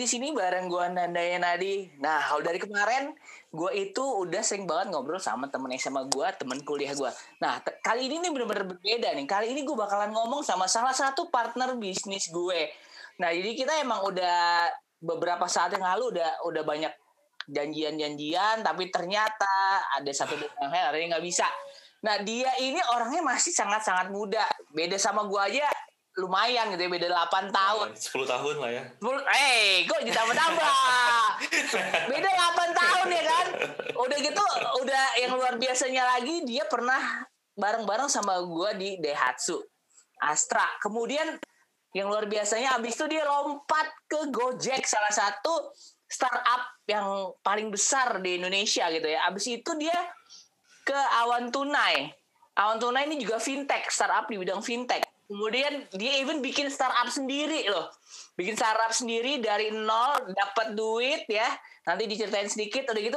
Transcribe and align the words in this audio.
di 0.00 0.08
sini 0.08 0.32
bareng 0.32 0.72
gue 0.72 0.84
Nanda 0.96 1.20
Nadi. 1.20 2.00
Nah, 2.00 2.24
kalau 2.24 2.40
dari 2.40 2.56
kemarin 2.56 3.12
gue 3.52 3.70
itu 3.76 4.00
udah 4.00 4.40
sering 4.40 4.64
banget 4.64 4.96
ngobrol 4.96 5.20
sama 5.20 5.52
temen 5.52 5.68
SMA 5.76 6.08
gue, 6.08 6.26
temen 6.40 6.64
kuliah 6.64 6.96
gue. 6.96 7.12
Nah, 7.44 7.60
kali 7.84 8.08
ini 8.08 8.24
nih 8.24 8.32
bener-bener 8.32 8.64
berbeda 8.64 9.12
nih. 9.12 9.28
Kali 9.28 9.52
ini 9.52 9.60
gue 9.60 9.76
bakalan 9.76 10.08
ngomong 10.08 10.40
sama 10.40 10.64
salah 10.64 10.96
satu 10.96 11.28
partner 11.28 11.76
bisnis 11.76 12.32
gue. 12.32 12.72
Nah, 13.20 13.28
jadi 13.28 13.52
kita 13.52 13.84
emang 13.84 14.00
udah 14.08 14.72
beberapa 15.04 15.44
saat 15.44 15.76
yang 15.76 15.84
lalu 15.84 16.16
udah 16.16 16.48
udah 16.48 16.62
banyak 16.64 16.92
janjian-janjian, 17.52 18.64
tapi 18.64 18.88
ternyata 18.88 19.84
ada 20.00 20.12
satu 20.16 20.32
yang 20.40 20.72
hari 20.72 21.12
nggak 21.12 21.20
bisa. 21.20 21.44
Nah, 22.00 22.16
dia 22.24 22.48
ini 22.64 22.80
orangnya 22.96 23.20
masih 23.20 23.52
sangat-sangat 23.52 24.08
muda. 24.08 24.48
Beda 24.72 24.96
sama 24.96 25.28
gue 25.28 25.36
aja 25.36 25.68
lumayan 26.18 26.74
gitu 26.74 26.82
ya 26.82 26.90
beda 26.90 27.08
8 27.30 27.54
tahun. 27.54 27.86
10 27.94 28.26
tahun 28.26 28.54
lah 28.58 28.70
ya. 28.74 28.82
10 28.98 29.22
eh 29.30 29.86
kok 29.86 30.00
ditambah-tambah. 30.02 30.74
beda 32.10 32.30
8 32.34 32.80
tahun 32.82 33.06
ya 33.14 33.22
kan. 33.22 33.46
Udah 33.94 34.18
gitu 34.18 34.44
udah 34.82 35.04
yang 35.22 35.32
luar 35.38 35.54
biasanya 35.54 36.02
lagi 36.18 36.42
dia 36.42 36.66
pernah 36.66 37.22
bareng-bareng 37.54 38.10
sama 38.10 38.42
gua 38.42 38.74
di 38.74 38.98
Daihatsu 38.98 39.62
Astra. 40.18 40.66
Kemudian 40.82 41.38
yang 41.94 42.10
luar 42.10 42.26
biasanya 42.26 42.78
abis 42.78 42.98
itu 42.98 43.06
dia 43.06 43.22
lompat 43.22 43.86
ke 44.10 44.30
Gojek 44.34 44.82
salah 44.86 45.10
satu 45.10 45.74
startup 46.10 46.82
yang 46.90 47.06
paling 47.42 47.70
besar 47.70 48.18
di 48.18 48.42
Indonesia 48.42 48.90
gitu 48.90 49.06
ya. 49.06 49.30
Abis 49.30 49.46
itu 49.46 49.70
dia 49.78 49.94
ke 50.82 50.98
Awan 51.22 51.54
Tunai. 51.54 52.10
Awan 52.58 52.82
Tunai 52.82 53.06
ini 53.06 53.22
juga 53.22 53.38
fintech, 53.38 53.86
startup 53.94 54.26
di 54.26 54.34
bidang 54.34 54.58
fintech 54.58 55.06
Kemudian 55.30 55.86
dia 55.94 56.18
even 56.18 56.42
bikin 56.42 56.66
startup 56.66 57.06
sendiri 57.06 57.70
loh. 57.70 57.86
Bikin 58.34 58.58
startup 58.58 58.90
sendiri 58.90 59.38
dari 59.38 59.70
nol, 59.70 60.26
dapat 60.34 60.74
duit 60.74 61.22
ya. 61.30 61.46
Nanti 61.86 62.10
diceritain 62.10 62.50
sedikit 62.50 62.90
udah 62.90 62.98
gitu. 62.98 63.14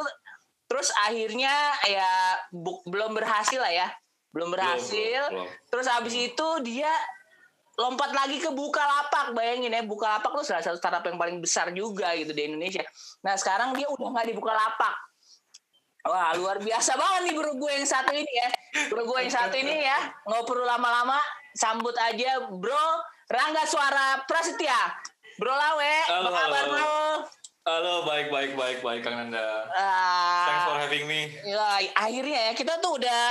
Terus 0.70 0.94
akhirnya 1.10 1.74
ya 1.90 2.38
bu, 2.54 2.86
belum 2.86 3.18
berhasil 3.18 3.58
lah 3.58 3.74
ya. 3.74 3.90
Belum 4.30 4.54
berhasil. 4.54 5.26
Belum, 5.34 5.42
belum, 5.42 5.50
belum. 5.50 5.70
Terus 5.74 5.88
habis 5.90 6.14
itu 6.14 6.48
dia 6.62 6.94
lompat 7.82 8.14
lagi 8.14 8.38
ke 8.38 8.54
Bukalapak. 8.54 9.34
Bayangin 9.34 9.74
ya, 9.74 9.82
Bukalapak 9.82 10.38
tuh 10.38 10.46
salah 10.46 10.62
satu 10.62 10.78
startup 10.78 11.02
yang 11.10 11.18
paling 11.18 11.42
besar 11.42 11.74
juga 11.74 12.14
gitu 12.14 12.30
di 12.30 12.46
Indonesia. 12.46 12.86
Nah, 13.26 13.34
sekarang 13.42 13.74
dia 13.74 13.90
udah 13.90 14.14
nggak 14.14 14.30
di 14.30 14.36
Bukalapak. 14.38 14.96
Wah 16.04 16.36
luar 16.36 16.60
biasa 16.60 17.00
banget 17.00 17.32
nih 17.32 17.34
bro 17.40 17.56
gue 17.56 17.72
yang 17.80 17.88
satu 17.88 18.12
ini 18.12 18.28
ya 18.28 18.50
Bro 18.92 19.08
gue 19.08 19.24
yang 19.24 19.32
satu 19.32 19.56
ini 19.56 19.88
ya 19.88 20.12
Nggak 20.28 20.44
perlu 20.44 20.68
lama-lama 20.68 21.16
sambut 21.54 21.94
aja 21.98 22.50
bro 22.50 22.86
Rangga 23.34 23.64
Suara 23.66 24.22
Prasetya. 24.30 24.94
Bro 25.42 25.50
Lawe, 25.50 25.94
halo, 26.06 26.30
apa 26.30 26.30
kabar 26.30 26.64
bro? 26.70 26.94
Halo, 27.64 27.94
baik, 28.06 28.28
baik, 28.30 28.52
baik, 28.54 28.80
baik 28.86 29.02
Kang 29.02 29.18
Nanda. 29.18 29.66
Uh, 29.74 30.46
Thanks 30.46 30.66
for 30.70 30.78
having 30.78 31.06
me. 31.10 31.34
Ya, 31.42 31.82
akhirnya 31.98 32.40
ya 32.50 32.54
kita 32.54 32.78
tuh 32.78 33.02
udah 33.02 33.22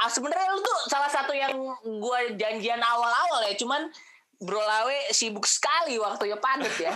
ah, 0.00 0.08
sebenarnya 0.08 0.48
lu 0.56 0.64
tuh 0.64 0.78
salah 0.88 1.10
satu 1.12 1.36
yang 1.36 1.52
gue 1.84 2.20
janjian 2.40 2.80
awal-awal 2.80 3.44
ya, 3.44 3.52
cuman 3.60 3.92
Bro 4.40 4.62
Lawe 4.64 5.12
sibuk 5.12 5.44
sekali 5.44 6.00
waktunya 6.00 6.40
padat 6.40 6.74
ya. 6.80 6.94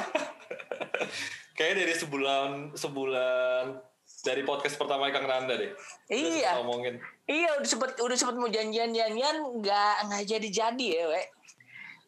Kayaknya 1.59 1.77
dari 1.84 1.95
sebulan 2.01 2.51
sebulan 2.72 3.62
dari 4.25 4.41
podcast 4.43 4.81
pertama 4.81 5.12
Kang 5.12 5.29
Nanda 5.29 5.55
deh. 5.55 5.77
Iya. 6.09 6.57
Ngomongin. 6.65 6.97
Iya 7.29 7.61
udah 7.61 7.69
sempet 7.69 8.01
udah 8.01 8.17
sempet 8.17 8.41
mau 8.41 8.49
janjian 8.49 8.91
janjian 8.97 9.37
nggak 9.61 9.95
nggak 10.09 10.23
jadi 10.25 10.49
jadi 10.49 10.87
ya 10.89 11.05
we. 11.12 11.23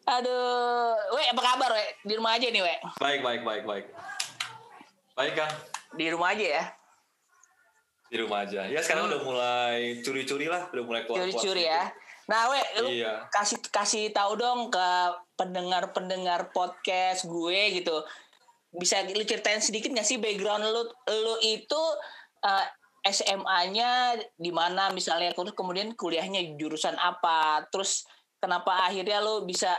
Aduh, 0.07 0.97
we 1.13 1.21
apa 1.29 1.41
kabar 1.45 1.69
we? 1.77 1.85
Di 2.09 2.13
rumah 2.17 2.33
aja 2.33 2.49
nih 2.49 2.63
we. 2.65 2.75
Baik 2.97 3.21
baik 3.21 3.41
baik 3.45 3.63
baik. 3.69 3.85
Baik 5.13 5.33
Kang. 5.37 5.53
Di 5.93 6.05
rumah 6.09 6.33
aja 6.33 6.45
ya. 6.57 6.63
Di 8.09 8.17
rumah 8.17 8.39
aja. 8.49 8.61
Ya 8.65 8.81
sekarang 8.81 9.07
hmm. 9.07 9.11
udah 9.13 9.21
mulai 9.21 9.79
curi-curi 10.01 10.49
lah, 10.49 10.71
udah 10.73 10.83
mulai 10.83 11.01
keluar. 11.05 11.21
Curi-curi 11.21 11.69
ya. 11.69 11.91
Nah, 12.27 12.51
we, 12.51 12.59
lu 12.83 12.89
iya. 12.91 13.23
kasih 13.31 13.55
kasih 13.71 14.11
tahu 14.11 14.35
dong 14.35 14.67
ke 14.67 14.87
pendengar-pendengar 15.39 16.51
podcast 16.51 17.23
gue 17.23 17.79
gitu 17.79 18.03
bisa 18.77 19.01
lu 19.05 19.25
ceritain 19.25 19.59
sedikit 19.59 19.91
gak 19.93 20.07
sih 20.07 20.21
background 20.21 20.63
lu? 20.65 20.83
Lu 21.09 21.35
itu 21.41 21.81
uh, 22.45 22.65
eh, 23.03 23.11
SMA-nya 23.11 24.17
di 24.37 24.49
mana? 24.53 24.93
Misalnya 24.93 25.33
terus 25.33 25.53
kemudian 25.57 25.93
kuliahnya 25.97 26.57
jurusan 26.57 26.95
apa? 26.97 27.65
Terus 27.73 28.05
kenapa 28.37 28.87
akhirnya 28.87 29.19
lu 29.19 29.43
bisa 29.43 29.73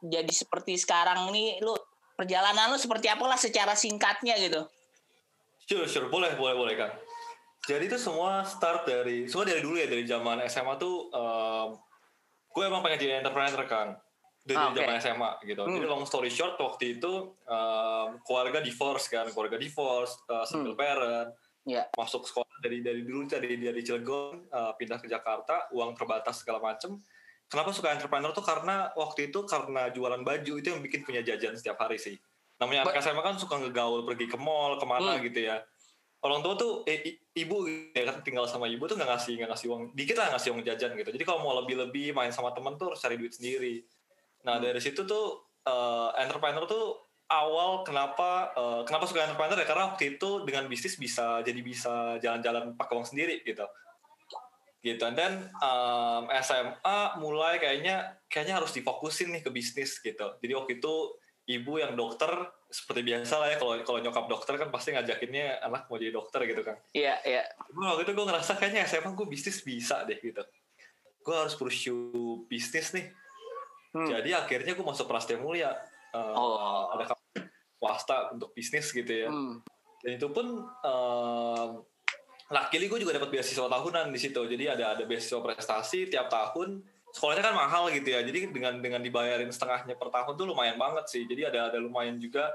jadi 0.00 0.30
seperti 0.30 0.78
sekarang 0.78 1.30
nih? 1.34 1.58
Lu 1.60 1.74
perjalanan 2.14 2.70
lu 2.70 2.78
seperti 2.78 3.10
apalah 3.10 3.36
secara 3.36 3.74
singkatnya 3.74 4.38
gitu? 4.38 4.62
Sure 5.66 5.86
sure. 5.90 6.06
Boleh 6.08 6.38
boleh 6.38 6.54
boleh 6.54 6.76
kan 6.78 6.92
jadi 7.64 7.88
itu 7.88 7.96
semua 7.96 8.44
start 8.44 8.84
dari 8.84 9.24
semua 9.24 9.48
dari 9.48 9.64
dulu 9.64 9.76
ya 9.80 9.88
dari 9.88 10.04
zaman 10.04 10.44
SMA 10.46 10.76
tuh 10.76 11.08
um, 11.10 11.68
gue 12.52 12.62
emang 12.64 12.84
pengen 12.84 13.00
jadi 13.00 13.12
entrepreneur 13.24 13.64
kan 13.64 13.96
dari 14.44 14.60
ah, 14.60 14.68
okay. 14.68 14.84
zaman 14.84 14.94
SMA 15.00 15.30
gitu. 15.48 15.62
Hmm. 15.64 15.74
Jadi 15.80 15.86
long 15.88 16.04
story 16.04 16.28
short 16.28 16.60
waktu 16.60 17.00
itu 17.00 17.32
um, 17.48 18.08
keluarga 18.20 18.60
divorce 18.60 19.08
kan, 19.08 19.24
keluarga 19.32 19.56
divorce, 19.56 20.20
uh, 20.28 20.44
single 20.44 20.76
hmm. 20.76 20.84
parent, 20.84 21.28
yeah. 21.64 21.88
masuk 21.96 22.28
sekolah 22.28 22.52
dari 22.60 22.84
dari 22.84 23.08
dulu 23.08 23.24
dari 23.24 23.56
dari 23.56 23.80
Cilegon 23.80 24.44
uh, 24.52 24.76
pindah 24.76 25.00
ke 25.00 25.08
Jakarta, 25.08 25.72
uang 25.72 25.96
terbatas 25.96 26.44
segala 26.44 26.60
macem. 26.60 27.00
Kenapa 27.48 27.72
suka 27.72 27.96
entrepreneur 27.96 28.36
tuh 28.36 28.44
karena 28.44 28.92
waktu 28.92 29.32
itu 29.32 29.48
karena 29.48 29.88
jualan 29.88 30.20
baju 30.20 30.52
itu 30.60 30.68
yang 30.68 30.80
bikin 30.84 31.08
punya 31.08 31.24
jajan 31.24 31.56
setiap 31.56 31.80
hari 31.80 31.96
sih. 31.96 32.16
Namanya 32.60 32.88
anak 32.88 33.00
SMA 33.00 33.24
kan 33.24 33.36
suka 33.40 33.56
ngegaul 33.64 34.04
pergi 34.04 34.28
ke 34.28 34.36
mall 34.36 34.76
ke 34.76 34.84
mana 34.84 35.16
hmm. 35.16 35.24
gitu 35.32 35.40
ya. 35.48 35.64
Orang 36.24 36.40
tua 36.40 36.56
tuh 36.56 36.84
eh, 36.88 37.20
ibu 37.36 37.68
ya 37.92 38.04
kan 38.08 38.24
tinggal 38.24 38.48
sama 38.48 38.64
ibu 38.64 38.84
tuh 38.88 38.96
nggak 38.96 39.08
ngasih 39.08 39.32
nggak 39.40 39.50
ngasih 39.56 39.66
uang 39.72 39.82
dikit 39.92 40.16
lah 40.20 40.36
ngasih 40.36 40.52
uang 40.52 40.64
jajan 40.64 40.92
gitu. 41.00 41.10
Jadi 41.16 41.24
kalau 41.24 41.40
mau 41.40 41.52
lebih 41.64 41.80
lebih 41.80 42.12
main 42.12 42.32
sama 42.32 42.52
temen 42.52 42.76
tuh 42.76 42.92
harus 42.92 43.00
cari 43.00 43.16
duit 43.16 43.32
sendiri 43.32 43.84
Nah 44.44 44.60
dari 44.60 44.80
situ 44.80 45.08
tuh 45.08 45.48
uh, 45.64 46.12
entrepreneur 46.20 46.64
tuh 46.68 47.00
awal 47.32 47.82
kenapa 47.82 48.52
uh, 48.54 48.82
kenapa 48.84 49.08
suka 49.08 49.24
entrepreneur 49.24 49.58
ya? 49.58 49.66
Karena 49.66 49.84
waktu 49.92 50.16
itu 50.16 50.44
dengan 50.44 50.68
bisnis 50.68 51.00
bisa 51.00 51.40
jadi 51.40 51.60
bisa 51.64 52.20
jalan-jalan 52.20 52.76
pakai 52.76 52.94
uang 52.94 53.08
sendiri 53.08 53.40
gitu. 53.42 53.64
Gitu 54.84 55.00
dan 55.16 55.48
um, 55.64 56.28
SMA 56.44 56.98
mulai 57.16 57.56
kayaknya 57.56 58.20
kayaknya 58.28 58.60
harus 58.60 58.76
difokusin 58.76 59.32
nih 59.32 59.42
ke 59.42 59.50
bisnis 59.50 59.96
gitu. 60.04 60.36
Jadi 60.44 60.52
waktu 60.52 60.72
itu 60.76 61.16
ibu 61.44 61.76
yang 61.76 61.92
dokter 61.96 62.32
seperti 62.72 63.04
biasa 63.04 63.36
lah 63.36 63.48
ya 63.52 63.56
kalau 63.60 63.76
kalau 63.84 63.98
nyokap 64.00 64.26
dokter 64.28 64.56
kan 64.56 64.68
pasti 64.72 64.96
ngajakinnya 64.96 65.60
anak 65.64 65.88
mau 65.88 65.96
jadi 65.96 66.12
dokter 66.12 66.44
gitu 66.44 66.60
kan. 66.60 66.76
Iya 66.92 67.16
iya. 67.24 67.48
Gue 67.72 67.84
waktu 67.84 68.04
itu 68.04 68.12
gue 68.12 68.26
ngerasa 68.28 68.60
kayaknya 68.60 68.84
SMA 68.84 69.16
gue 69.16 69.26
bisnis 69.28 69.64
bisa 69.64 70.04
deh 70.04 70.20
gitu. 70.20 70.44
Gue 71.24 71.36
harus 71.36 71.56
pursue 71.56 72.44
bisnis 72.44 72.92
nih 72.92 73.08
Hmm. 73.94 74.10
Jadi 74.10 74.34
akhirnya 74.34 74.74
gue 74.74 74.82
masuk 74.82 75.06
Prasetya 75.06 75.38
Mulia. 75.38 75.70
Uh, 76.10 76.34
oh. 76.34 76.90
Ada 76.98 77.14
swasta 77.78 78.34
untuk 78.34 78.50
bisnis 78.50 78.90
gitu 78.90 79.08
ya. 79.08 79.30
Hmm. 79.30 79.62
Dan 80.02 80.18
itu 80.18 80.26
pun 80.34 80.66
uh, 80.66 81.66
luckily 82.50 82.90
gue 82.90 82.98
juga 83.06 83.16
dapat 83.16 83.30
beasiswa 83.30 83.70
tahunan 83.70 84.10
di 84.10 84.18
situ. 84.18 84.42
Jadi 84.44 84.64
ada 84.66 84.98
ada 84.98 85.04
beasiswa 85.06 85.38
prestasi 85.40 86.10
tiap 86.10 86.26
tahun. 86.26 86.82
Sekolahnya 87.14 87.46
kan 87.46 87.54
mahal 87.54 87.94
gitu 87.94 88.10
ya. 88.10 88.20
Jadi 88.26 88.50
dengan 88.50 88.82
dengan 88.82 88.98
dibayarin 88.98 89.48
setengahnya 89.54 89.94
per 89.94 90.10
tahun 90.10 90.34
tuh 90.34 90.46
lumayan 90.50 90.74
banget 90.74 91.06
sih. 91.06 91.22
Jadi 91.30 91.46
ada 91.46 91.70
ada 91.70 91.78
lumayan 91.78 92.18
juga 92.18 92.50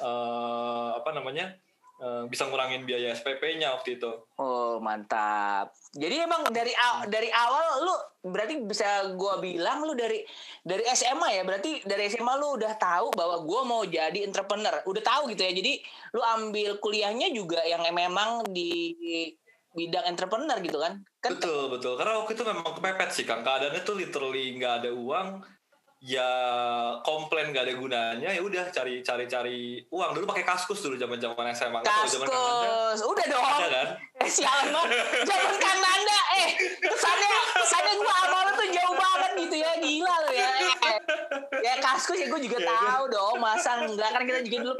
uh, 0.00 0.96
apa 0.96 1.12
namanya? 1.12 1.52
Eh, 1.98 2.24
bisa 2.30 2.46
ngurangin 2.46 2.86
biaya 2.86 3.10
SPP-nya 3.10 3.74
waktu 3.74 3.98
itu. 3.98 4.06
Oh 4.38 4.78
mantap. 4.78 5.74
Jadi 5.90 6.22
emang 6.22 6.46
dari 6.46 6.70
dari 7.10 7.26
awal 7.26 7.82
lu 7.82 7.94
berarti 8.30 8.62
bisa 8.62 9.18
gua 9.18 9.42
bilang 9.42 9.82
lu 9.82 9.98
dari 9.98 10.22
dari 10.62 10.86
SMA 10.94 11.34
ya 11.34 11.42
berarti 11.42 11.82
dari 11.82 12.06
SMA 12.06 12.38
lu 12.38 12.54
udah 12.54 12.78
tahu 12.78 13.10
bahwa 13.18 13.42
gua 13.42 13.66
mau 13.66 13.82
jadi 13.82 14.22
entrepreneur. 14.22 14.78
Udah 14.86 15.02
tahu 15.02 15.34
gitu 15.34 15.42
ya. 15.42 15.50
Jadi 15.50 15.82
lu 16.14 16.22
ambil 16.22 16.78
kuliahnya 16.78 17.34
juga 17.34 17.66
yang 17.66 17.82
memang 17.90 18.46
di 18.46 18.94
bidang 19.74 20.06
entrepreneur 20.06 20.58
gitu 20.62 20.78
kan? 20.78 21.02
kan 21.18 21.34
betul 21.34 21.66
betul. 21.66 21.98
Karena 21.98 22.22
waktu 22.22 22.38
itu 22.38 22.44
memang 22.46 22.78
kepepet 22.78 23.10
sih 23.10 23.26
kang. 23.26 23.42
Keadaannya 23.42 23.82
tuh 23.82 23.98
literally 23.98 24.54
nggak 24.54 24.86
ada 24.86 24.90
uang 24.94 25.42
ya 25.98 26.30
komplain 27.02 27.50
gak 27.50 27.66
ada 27.66 27.74
gunanya 27.74 28.30
ya 28.30 28.38
udah 28.38 28.70
cari 28.70 29.02
cari 29.02 29.24
cari 29.26 29.58
uang. 29.90 30.10
Dulu 30.14 30.24
pakai 30.30 30.46
kaskus 30.46 30.78
dulu 30.78 30.94
zaman 30.94 31.18
zaman 31.18 31.50
SMA 31.54 31.80
kaskus. 31.82 32.22
Udah 33.02 33.26
dong. 33.26 33.44
Ada 33.44 33.68
kan? 33.70 33.88
Eh 34.22 34.30
sialan 34.30 34.74
banget. 34.74 34.98
Zaman 35.26 35.56
kananda 35.62 36.18
eh 36.38 36.48
kesannya 36.82 37.30
kesannya 37.54 37.92
gue 37.98 38.14
sama 38.18 38.38
lu 38.42 38.52
tuh 38.58 38.68
jauh 38.74 38.96
banget 38.98 39.30
gitu 39.46 39.56
ya. 39.58 39.72
Gila 39.78 40.14
lo 40.26 40.30
ya. 40.34 40.50
Eh, 40.58 40.98
ya 41.66 41.74
kaskus 41.82 42.18
ya 42.18 42.26
gue 42.30 42.40
juga 42.46 42.58
ya, 42.62 42.66
tahu 42.66 43.04
ya. 43.06 43.14
dong 43.14 43.36
masa 43.42 43.70
enggak. 43.82 44.10
Kan 44.14 44.22
kita 44.26 44.40
juga 44.46 44.58
dulu 44.70 44.74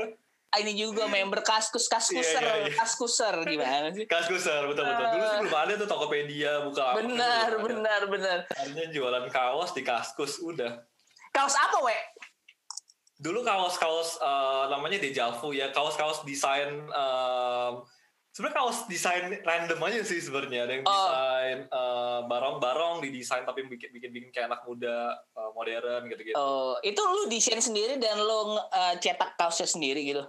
ini 0.57 0.73
juga 0.81 1.05
member 1.05 1.45
kaskus 1.45 1.87
kaskuser 1.93 2.41
yeah, 2.41 2.57
yeah, 2.57 2.67
yeah. 2.71 2.79
kaskuser. 2.79 3.35
Gimana 3.47 3.87
sih? 3.95 4.05
Kaskuser 4.07 4.63
betul 4.71 4.87
betul. 4.87 5.07
Dulu 5.07 5.25
sih 5.27 5.39
belum 5.45 5.55
ada 5.55 5.73
tuh 5.77 5.89
Tokopedia 5.91 6.53
buka 6.67 6.95
benar 6.99 7.51
benar 7.63 8.01
benar. 8.07 8.39
Hanya 8.55 8.85
jualan 8.91 9.27
kaos 9.29 9.71
di 9.75 9.83
kaskus 9.87 10.41
udah 10.43 10.83
Kaos 11.39 11.55
apa, 11.55 11.79
we? 11.87 11.95
dulu 13.19 13.43
kaos-kaos 13.43 14.15
uh, 14.23 14.71
namanya 14.71 15.03
Dejavu 15.03 15.51
ya 15.51 15.75
kaos-kaos 15.75 16.23
desain 16.23 16.87
um, 16.87 17.83
sebenarnya 18.31 18.57
kaos 18.63 18.87
desain 18.87 19.27
random 19.43 19.75
aja 19.91 20.07
sih 20.07 20.23
sebenarnya 20.23 20.71
ada 20.71 20.73
yang 20.79 20.87
Oh. 20.87 20.95
desain 20.95 21.59
uh, 21.67 22.23
barong-barong 22.31 23.03
didesain 23.03 23.43
tapi 23.43 23.67
bikin 23.67 23.91
bikin 23.91 24.15
bikin 24.15 24.31
kayak 24.31 24.55
anak 24.55 24.63
muda 24.71 25.19
uh, 25.35 25.51
modern 25.51 26.07
gitu-gitu 26.07 26.39
Oh, 26.39 26.79
itu 26.87 27.03
lu 27.03 27.27
desain 27.27 27.59
sendiri 27.59 27.99
dan 27.99 28.23
lu 28.23 28.55
uh, 28.55 28.95
cetak 29.03 29.35
kaosnya 29.35 29.67
sendiri 29.67 30.07
gitu. 30.07 30.23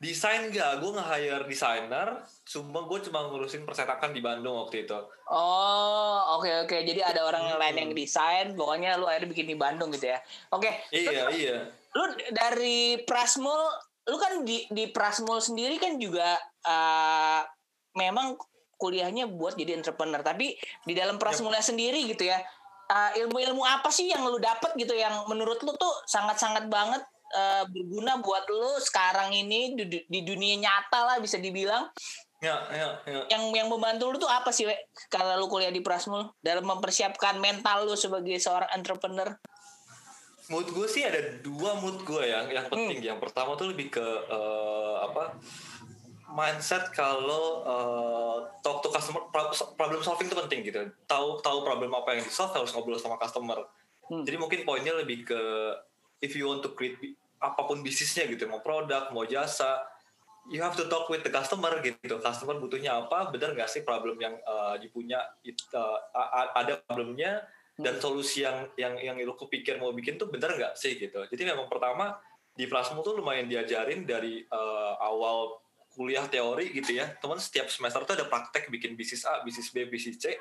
Desain 0.00 0.48
gak 0.48 0.80
gue 0.80 0.90
nge-hire 0.90 1.44
desainer 1.44 2.08
cuma 2.42 2.88
gue 2.88 2.98
cuma 3.04 3.28
ngurusin 3.28 3.62
percetakan 3.62 4.10
di 4.10 4.18
Bandung 4.18 4.56
waktu 4.58 4.88
itu 4.88 4.96
Oh, 5.30 6.40
oke 6.40 6.66
oke. 6.66 6.74
Jadi 6.82 6.98
ada 6.98 7.22
orang 7.22 7.46
Hmm. 7.46 7.60
lain 7.62 7.76
yang 7.78 7.90
desain, 7.94 8.50
pokoknya 8.58 8.98
lu 8.98 9.06
akhirnya 9.06 9.30
bikin 9.30 9.46
di 9.46 9.54
Bandung 9.54 9.94
gitu 9.94 10.10
ya. 10.10 10.18
Oke. 10.50 10.66
iya 10.90 11.30
iya 11.30 11.56
Lu 11.94 12.02
dari 12.32 12.98
Prasmul, 13.06 13.62
lu 14.06 14.18
kan 14.18 14.42
di 14.42 14.66
di 14.66 14.90
Prasmul 14.90 15.38
sendiri 15.38 15.78
kan 15.78 16.02
juga 16.02 16.34
uh, 16.64 17.46
memang 17.94 18.34
kuliahnya 18.74 19.28
buat 19.28 19.54
jadi 19.54 19.76
entrepreneur, 19.76 20.18
tapi 20.18 20.58
di 20.82 20.94
dalam 20.96 21.14
Prasmulnya 21.14 21.62
sendiri 21.62 22.02
gitu 22.08 22.26
ya. 22.26 22.42
uh, 22.88 23.14
ilmu-ilmu 23.14 23.62
apa 23.62 23.86
sih 23.86 24.10
yang 24.10 24.26
lu 24.26 24.42
dapet 24.42 24.74
gitu 24.74 24.98
yang 24.98 25.14
menurut 25.30 25.62
lu 25.62 25.70
tuh 25.78 25.94
sangat-sangat 26.04 26.66
banget 26.66 26.98
uh, 27.30 27.64
berguna 27.70 28.18
buat 28.18 28.44
lu 28.50 28.78
sekarang 28.82 29.30
ini 29.30 29.74
di, 29.74 30.02
di 30.06 30.20
dunia 30.22 30.58
nyata 30.58 31.06
lah 31.06 31.16
bisa 31.18 31.38
dibilang. 31.38 31.88
Ya 32.40 32.56
ya 32.72 32.88
ya. 33.04 33.20
Yang 33.28 33.42
yang 33.52 33.68
membantu 33.68 34.08
lu 34.08 34.16
tuh 34.16 34.30
apa 34.32 34.48
sih 34.48 34.64
we 34.64 34.72
kalau 35.12 35.36
lu 35.36 35.46
kuliah 35.46 35.68
di 35.68 35.84
Prasmul 35.84 36.32
dalam 36.40 36.64
mempersiapkan 36.64 37.36
mental 37.36 37.84
lu 37.84 37.94
sebagai 37.94 38.40
seorang 38.40 38.72
entrepreneur. 38.72 39.36
Mood 40.50 40.66
gue 40.74 40.86
sih 40.90 41.06
ada 41.06 41.20
dua 41.44 41.78
mood 41.78 42.02
gue 42.02 42.24
yang 42.26 42.50
yang 42.50 42.66
Hmm. 42.66 42.74
penting. 42.74 43.06
Yang 43.06 43.18
pertama 43.22 43.54
tuh 43.54 43.70
lebih 43.70 43.92
ke 43.92 44.02
eh, 44.26 44.96
apa 45.04 45.36
mindset 46.30 46.90
kalau 46.90 47.62
eh, 47.62 48.36
talk 48.64 48.82
to 48.82 48.88
customer 48.88 49.28
pro- 49.30 49.52
problem 49.76 50.00
solving 50.00 50.26
itu 50.26 50.34
penting 50.34 50.60
gitu. 50.64 50.80
Tahu 51.06 51.38
tahu 51.44 51.62
problem 51.62 51.92
apa 51.92 52.18
yang 52.18 52.24
di 52.26 52.32
solve 52.32 52.56
harus 52.56 52.72
ngobrol 52.72 52.98
sama 52.98 53.20
customer. 53.20 53.62
Hmm. 54.10 54.26
jadi 54.26 54.42
mungkin 54.42 54.66
poinnya 54.66 54.90
lebih 54.90 55.22
ke 55.22 55.38
if 56.18 56.34
you 56.34 56.50
want 56.50 56.66
to 56.66 56.74
create 56.74 56.98
apa 57.40 57.60
pun 57.64 57.80
bisnisnya 57.80 58.28
gitu 58.28 58.44
mau 58.46 58.60
produk 58.60 59.08
mau 59.16 59.24
jasa 59.24 59.80
you 60.48 60.60
have 60.60 60.76
to 60.76 60.88
talk 60.88 61.06
with 61.12 61.20
the 61.20 61.32
customer 61.32 61.78
gitu. 61.84 62.16
Customer 62.20 62.56
butuhnya 62.56 62.96
apa 63.06 63.28
benar 63.28 63.52
nggak 63.52 63.68
sih 63.68 63.84
problem 63.84 64.16
yang 64.16 64.40
uh, 64.48 64.74
dipunya 64.80 65.20
it- 65.44 65.68
uh, 65.76 65.98
ada 66.56 66.80
problemnya 66.88 67.44
dan 67.80 67.96
solusi 68.00 68.44
yang 68.44 68.68
yang 68.76 68.96
yang 69.00 69.16
lu 69.20 69.36
kepikir 69.36 69.76
mau 69.80 69.92
bikin 69.92 70.16
tuh 70.16 70.28
benar 70.32 70.56
nggak 70.56 70.74
sih 70.76 70.96
gitu. 70.96 71.24
Jadi 71.28 71.42
memang 71.44 71.68
pertama 71.68 72.16
di 72.56 72.68
Prasmo 72.68 73.00
tuh 73.00 73.20
lumayan 73.20 73.48
diajarin 73.48 74.04
dari 74.04 74.44
uh, 74.48 75.00
awal 75.00 75.60
kuliah 75.92 76.24
teori 76.28 76.72
gitu 76.72 76.96
ya. 76.96 77.08
Teman 77.20 77.40
setiap 77.40 77.68
semester 77.68 78.04
tuh 78.04 78.14
ada 78.16 78.26
praktek 78.28 78.68
bikin 78.68 78.96
bisnis 78.96 79.24
A 79.24 79.44
bisnis 79.44 79.72
B 79.72 79.88
bisnis 79.88 80.20
C. 80.20 80.36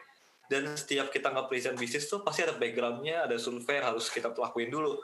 Dan 0.49 0.73
setiap 0.73 1.13
kita 1.13 1.29
nge-present 1.29 1.77
bisnis 1.77 2.09
tuh 2.09 2.25
pasti 2.25 2.41
ada 2.41 2.57
backgroundnya 2.57 3.29
ada 3.29 3.37
survei 3.37 3.77
yang 3.77 3.93
harus 3.93 4.09
kita 4.09 4.33
lakuin 4.33 4.73
dulu. 4.73 4.97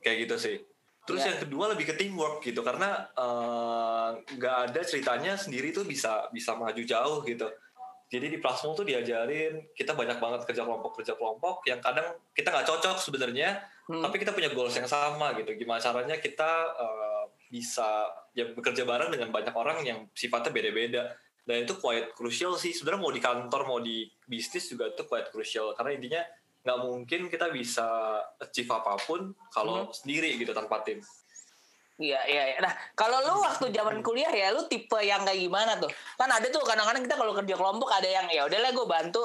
Kayak 0.00 0.16
gitu 0.26 0.36
sih 0.40 0.56
terus 1.02 1.20
Ya. 1.20 1.34
yang 1.34 1.38
kedua 1.42 1.64
lebih 1.70 1.90
ke 1.90 1.94
teamwork 1.94 2.40
gitu 2.40 2.62
karena 2.62 3.10
eh, 3.12 4.08
nggak 4.32 4.56
ada 4.70 4.80
ceritanya 4.82 5.34
sendiri 5.34 5.70
tuh 5.70 5.82
bisa 5.82 6.30
bisa 6.30 6.54
maju 6.54 6.78
jauh 6.78 7.20
gitu. 7.24 7.48
Jadi 8.12 8.28
di 8.28 8.38
Plasmo 8.38 8.76
tuh 8.76 8.84
diajarin 8.84 9.72
kita 9.72 9.96
banyak 9.96 10.20
banget 10.20 10.44
kerja 10.44 10.62
kelompok 10.62 11.00
kerja 11.00 11.16
kelompok 11.16 11.64
yang 11.64 11.80
kadang 11.80 12.12
kita 12.32 12.52
nggak 12.52 12.68
cocok 12.68 12.96
sebenarnya 12.98 13.64
Hmm. 13.82 13.98
tapi 13.98 14.22
kita 14.22 14.30
punya 14.30 14.46
goals 14.52 14.78
yang 14.78 14.86
sama 14.86 15.34
gitu. 15.34 15.58
Gimana 15.58 15.82
caranya 15.82 16.14
kita 16.16 16.50
eh, 16.76 17.24
bisa 17.50 18.06
ya 18.32 18.46
bekerja 18.48 18.86
bareng 18.86 19.10
dengan 19.10 19.28
banyak 19.28 19.50
orang 19.52 19.82
yang 19.82 20.06
sifatnya 20.14 20.54
beda-beda. 20.54 21.12
Dan 21.42 21.66
itu 21.66 21.74
quite 21.74 22.14
crucial 22.14 22.54
sih. 22.54 22.70
Sebenarnya 22.70 23.02
mau 23.02 23.10
di 23.10 23.18
kantor 23.18 23.62
mau 23.66 23.80
di 23.82 24.06
bisnis 24.22 24.70
juga 24.70 24.86
itu 24.86 25.02
quite 25.02 25.34
crucial. 25.34 25.74
Karena 25.74 25.90
intinya 25.92 26.22
nggak 26.62 26.78
mungkin 26.78 27.20
kita 27.26 27.50
bisa 27.50 27.86
achieve 28.38 28.70
apa 28.70 28.94
pun 29.02 29.34
kalau 29.50 29.90
sendiri 29.90 30.38
gitu 30.38 30.54
tanpa 30.54 30.82
tim 30.86 31.02
Iya, 32.02 32.18
iya, 32.26 32.42
iya. 32.50 32.58
Nah, 32.58 32.72
kalau 32.98 33.20
lu 33.22 33.34
waktu 33.46 33.70
zaman 33.70 34.02
kuliah 34.02 34.32
ya, 34.32 34.50
lu 34.50 34.66
tipe 34.66 34.96
yang 35.04 35.22
kayak 35.22 35.38
gimana 35.38 35.78
tuh? 35.78 35.92
Kan 36.18 36.26
ada 36.34 36.48
tuh 36.50 36.64
kadang-kadang 36.64 37.04
kita 37.06 37.14
kalau 37.14 37.30
kerja 37.36 37.54
kelompok 37.54 37.94
ada 37.94 38.08
yang 38.08 38.26
ya 38.32 38.48
udahlah 38.48 38.74
gue 38.74 38.86
bantu 38.88 39.22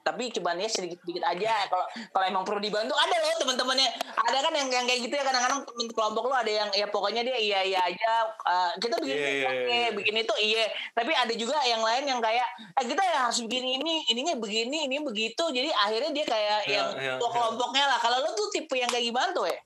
tapi 0.00 0.32
cuman 0.32 0.56
ya 0.60 0.68
sedikit-sedikit 0.68 1.24
aja. 1.24 1.68
Kalau 1.68 1.86
kalau 2.12 2.24
emang 2.24 2.44
perlu 2.46 2.60
dibantu 2.60 2.96
ada 2.96 3.16
loh 3.20 3.36
teman-temannya. 3.40 3.88
Ada 4.16 4.38
kan 4.48 4.52
yang 4.56 4.68
yang 4.72 4.84
kayak 4.88 5.00
gitu 5.06 5.14
ya. 5.14 5.24
Kadang-kadang 5.24 5.60
kelompok 5.92 6.24
lu 6.28 6.34
ada 6.34 6.52
yang 6.52 6.68
ya 6.72 6.86
pokoknya 6.88 7.22
dia 7.24 7.36
iya 7.36 7.60
iya 7.64 7.80
aja. 7.84 8.12
Uh, 8.44 8.70
kita 8.80 8.96
bikin 9.00 9.16
iya, 9.16 9.48
oke 9.48 9.70
iya. 9.70 9.90
bikin 9.94 10.14
itu 10.20 10.34
iya. 10.40 10.64
Tapi 10.96 11.12
ada 11.12 11.32
juga 11.36 11.56
yang 11.64 11.82
lain 11.84 12.04
yang 12.08 12.20
kayak 12.20 12.48
eh 12.80 12.84
kita 12.84 13.02
ya 13.02 13.28
harus 13.28 13.38
bikin 13.44 13.64
ini 13.80 14.04
ininya 14.08 14.34
begini 14.40 14.88
ini 14.88 14.96
begitu. 15.04 15.44
Jadi 15.52 15.70
akhirnya 15.72 16.10
dia 16.12 16.26
kayak 16.26 16.58
Iya, 16.60 16.76
yang 16.76 16.88
iya, 16.98 17.12
ketua 17.16 17.28
iya. 17.30 17.36
kelompoknya 17.36 17.84
lah. 17.88 17.98
Kalau 18.02 18.16
lu 18.20 18.30
tuh 18.36 18.48
tipe 18.52 18.76
yang 18.76 18.90
kayak 18.90 19.06
gimana 19.06 19.30
tuh 19.32 19.46
ya 19.48 19.60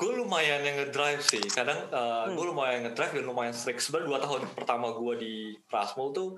gue 0.00 0.12
lumayan 0.16 0.64
yang 0.64 0.76
ngedrive 0.80 1.20
sih. 1.20 1.44
Kadang 1.50 1.88
gue 2.32 2.44
lumayan 2.44 2.88
ngedrive 2.88 3.20
dan 3.20 3.24
lumayan 3.28 3.52
strict 3.52 3.84
sebenarnya 3.84 4.08
dua 4.08 4.18
tahun 4.24 4.40
pertama 4.56 4.96
gue 4.96 5.14
di 5.20 5.34
Prasmul 5.68 6.16
tuh 6.16 6.28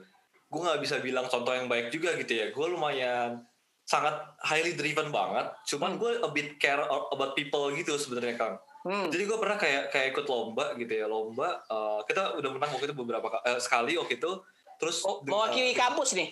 gue 0.53 0.61
nggak 0.61 0.81
bisa 0.85 1.01
bilang 1.01 1.25
contoh 1.33 1.57
yang 1.57 1.65
baik 1.65 1.89
juga 1.89 2.13
gitu 2.21 2.37
ya. 2.37 2.47
Gue 2.53 2.69
lumayan 2.69 3.41
sangat 3.89 4.13
highly 4.45 4.77
driven 4.77 5.09
banget. 5.09 5.49
Cuman 5.65 5.97
gue 5.97 6.21
a 6.21 6.29
bit 6.29 6.61
care 6.61 6.85
about 6.85 7.33
people 7.33 7.73
gitu 7.73 7.97
sebenarnya 7.97 8.37
kang. 8.37 8.57
Hmm. 8.83 9.07
jadi 9.15 9.31
gue 9.31 9.39
pernah 9.39 9.55
kayak 9.55 9.95
kayak 9.95 10.11
ikut 10.11 10.27
lomba 10.27 10.75
gitu 10.77 10.93
ya. 10.93 11.07
Lomba 11.09 11.65
eh, 11.65 12.01
kita 12.05 12.37
udah 12.37 12.51
menang 12.53 12.71
waktu 12.77 12.91
itu 12.91 12.97
beberapa 12.99 13.27
eh, 13.49 13.57
sekali 13.63 13.97
waktu 13.97 14.21
itu. 14.21 14.33
Terus 14.77 15.07
Oh, 15.07 15.23
mewakili 15.25 15.73
eh, 15.73 15.79
kampus 15.79 16.19
nih? 16.19 16.29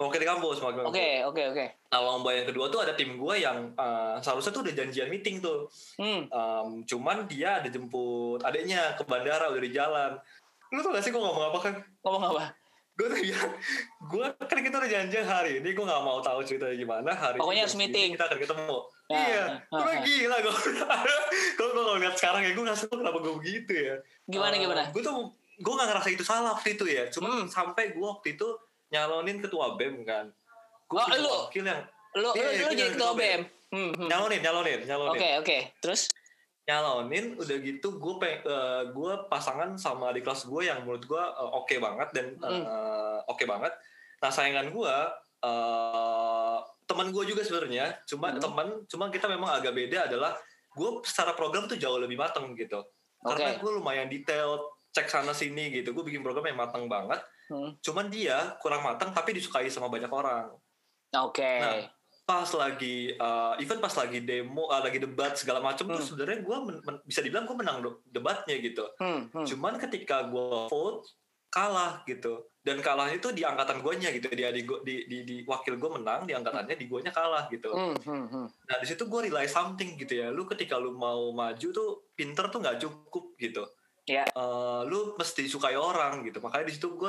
Mewakili 0.00 0.26
kampus 0.26 0.58
oke 0.64 1.06
oke 1.30 1.42
oke. 1.54 1.64
Nah 1.92 2.00
lomba 2.02 2.34
yang 2.34 2.48
kedua 2.50 2.66
tuh 2.72 2.82
ada 2.82 2.96
tim 2.96 3.14
gue 3.20 3.34
yang 3.36 3.70
eh, 3.76 4.16
seharusnya 4.18 4.50
tuh 4.50 4.64
udah 4.66 4.74
janjian 4.74 5.12
meeting 5.12 5.44
tuh. 5.44 5.68
Hmm. 6.00 6.26
Em, 6.26 6.68
cuman 6.88 7.28
dia 7.30 7.62
ada 7.62 7.68
jemput 7.68 8.40
adiknya 8.42 8.96
ke 8.98 9.04
bandara 9.06 9.52
udah 9.52 9.62
di 9.62 9.70
jalan. 9.70 10.16
Lu 10.72 10.80
tau 10.80 10.90
gak 10.90 11.04
sih 11.04 11.12
gue 11.12 11.20
ngomong 11.20 11.52
apa 11.52 11.58
kan 11.60 11.74
ngomong 12.02 12.22
apa 12.34 12.63
gue 12.94 13.06
tuh 13.08 13.18
bilang 13.20 13.50
gue 14.04 14.24
kan 14.40 14.58
kita 14.60 14.76
udah 14.76 14.86
janjian 14.88 15.26
hari 15.26 15.58
ini 15.58 15.68
gue 15.68 15.84
gak 15.84 15.98
mau 16.00 16.18
tahu 16.20 16.40
ceritanya 16.40 16.76
gimana 16.76 17.10
hari 17.10 17.36
Pokoknya 17.36 17.52
ini 17.52 17.64
harus 17.64 17.74
meeting. 17.74 18.08
kita 18.14 18.24
akan 18.24 18.38
ketemu 18.38 18.76
Ya, 19.04 19.20
iya 19.20 19.28
ya, 19.28 19.44
gue 19.68 19.82
ya, 19.82 19.90
ya. 19.90 20.00
gila 20.00 20.36
gue 20.40 20.54
kalau 21.58 21.70
gue 21.74 21.96
lihat 22.00 22.14
sekarang 22.14 22.40
ya 22.40 22.50
gue 22.50 22.64
nggak 22.64 22.78
suka 22.78 22.94
kenapa 22.96 23.18
gue 23.18 23.34
begitu 23.36 23.72
ya 23.74 23.94
Gimana, 24.24 24.54
gimana? 24.56 24.82
gue 24.88 25.02
tuh 25.02 25.28
gue 25.54 25.72
gak 25.72 25.86
ngerasa 25.86 26.08
itu 26.10 26.22
salah 26.22 26.50
waktu 26.52 26.68
itu 26.72 26.84
ya 26.86 27.04
cuma 27.08 27.28
Hmm. 27.28 27.46
sampai 27.46 27.90
gue 27.90 28.00
waktu 28.02 28.32
itu 28.32 28.48
nyalonin 28.88 29.38
ketua 29.38 29.74
bem 29.74 30.00
kan 30.02 30.30
gue 30.86 30.96
Oh, 30.96 31.08
lu? 31.10 31.30
wakil 31.44 31.64
yang 31.64 31.82
lu 32.14 32.30
Iya, 32.30 32.40
lu, 32.40 32.48
iya, 32.48 32.48
lu 32.48 32.64
gua 32.64 32.70
jadi 32.70 32.82
ketua 32.86 32.94
ketua 32.94 33.10
BM 33.12 33.42
hmm, 33.68 33.90
hmm. 33.92 34.08
nyalonin 34.08 34.40
nyalonin 34.40 34.80
nyalonin 34.84 35.12
oke 35.12 35.28
oke 35.40 35.58
terus 35.78 36.00
nyalonin 36.64 37.36
udah 37.36 37.56
gitu 37.60 37.88
gue 37.94 38.14
peng 38.16 38.40
eh, 38.40 38.82
gue 38.88 39.12
pasangan 39.26 39.76
sama 39.76 40.10
di 40.10 40.20
kelas 40.20 40.44
gue 40.44 40.64
yang 40.64 40.80
menurut 40.80 41.04
gue 41.04 41.20
eh, 41.20 41.50
oke 41.52 41.74
banget 41.76 42.08
dan 42.10 42.26
Hmm. 42.38 42.64
eh, 42.64 43.18
oke 43.26 43.44
banget 43.44 43.72
nah 44.18 44.30
saingan 44.30 44.68
gue 44.70 44.94
eh 45.44 46.58
teman 46.84 47.08
gue 47.08 47.24
juga 47.26 47.40
sebenarnya 47.40 48.00
cuma 48.04 48.28
Hmm. 48.30 48.40
teman 48.40 48.68
cuma 48.86 49.04
kita 49.08 49.24
memang 49.26 49.50
agak 49.50 49.72
beda 49.72 50.06
adalah 50.06 50.36
gue 50.70 50.88
secara 51.02 51.32
program 51.32 51.64
tuh 51.64 51.76
jauh 51.76 51.96
lebih 51.96 52.16
mateng 52.16 52.52
gitu 52.54 52.80
karena 53.20 53.52
Oke. 53.52 53.60
gue 53.60 53.70
lumayan 53.74 54.08
detail 54.08 54.60
cek 54.90 55.06
sana 55.06 55.32
sini 55.32 55.68
gitu 55.70 55.92
gue 55.92 56.00
bikin 56.02 56.20
program 56.20 56.44
yang 56.44 56.58
mateng 56.58 56.86
banget 56.86 57.20
Hmm. 57.44 57.76
cuman 57.78 58.08
dia 58.08 58.56
kurang 58.56 58.80
mateng 58.80 59.12
tapi 59.12 59.36
disukai 59.36 59.68
sama 59.68 59.88
banyak 59.88 60.08
orang 60.08 60.48
oke 61.14 61.44
Nah, 61.60 61.92
pas 62.24 62.48
lagi 62.50 63.12
uh, 63.14 63.52
even 63.58 63.76
pas 63.78 63.92
lagi 63.92 64.18
demo 64.18 64.64
uh, 64.64 64.80
lagi 64.80 64.96
debat 64.96 65.32
segala 65.32 65.60
macam 65.60 65.84
tuh 65.86 65.94
Hmm. 65.94 66.08
sebenarnya 66.08 66.40
gue 66.40 66.56
bisa 67.04 67.20
dibilang 67.20 67.44
gue 67.44 67.52
menang 67.54 67.78
do- 67.80 68.00
debatnya 68.06 68.56
gitu 68.58 68.84
Hmm, 68.96 69.28
hmm. 69.28 69.44
cuman 69.44 69.76
ketika 69.78 70.24
gue 70.24 70.66
vote 70.66 71.04
kalah 71.48 72.00
gitu 72.02 72.48
dan 72.60 72.80
kalah 72.80 73.06
itu 73.08 73.28
di 73.30 73.44
angkatan 73.44 73.78
gue 73.78 73.94
nya 73.94 74.08
gitu 74.10 74.26
di, 74.26 74.40
di, 74.42 74.62
di, 74.64 74.94
di, 75.04 75.16
di 75.22 75.36
wakil 75.44 75.76
gue 75.76 75.90
menang 75.92 76.24
di 76.24 76.32
angkatannya 76.32 76.74
di 76.74 76.86
gue 76.86 76.98
nya 76.98 77.12
kalah 77.12 77.46
gitu 77.46 77.70
Hmm, 77.70 77.94
hmm, 77.94 78.24
hmm. 78.26 78.46
nah 78.64 78.76
di 78.78 78.86
situ 78.86 79.04
gue 79.04 79.20
realize 79.22 79.52
something 79.52 79.94
gitu 79.94 80.16
ya 80.16 80.28
lu 80.28 80.44
ketika 80.44 80.74
lu 80.74 80.92
mau 80.92 81.28
maju 81.30 81.68
tuh 81.70 81.90
pinter 82.10 82.48
tuh 82.48 82.58
nggak 82.58 82.80
cukup 82.80 83.36
gitu 83.36 83.64
Ya. 84.04 84.20
Eh, 84.26 84.80
lu 84.84 85.12
mesti 85.14 85.40
disukai 85.42 85.72
orang 85.74 86.20
gitu 86.22 86.36
makanya 86.38 86.68
di 86.68 86.76
situ 86.76 86.92
gue 86.92 87.08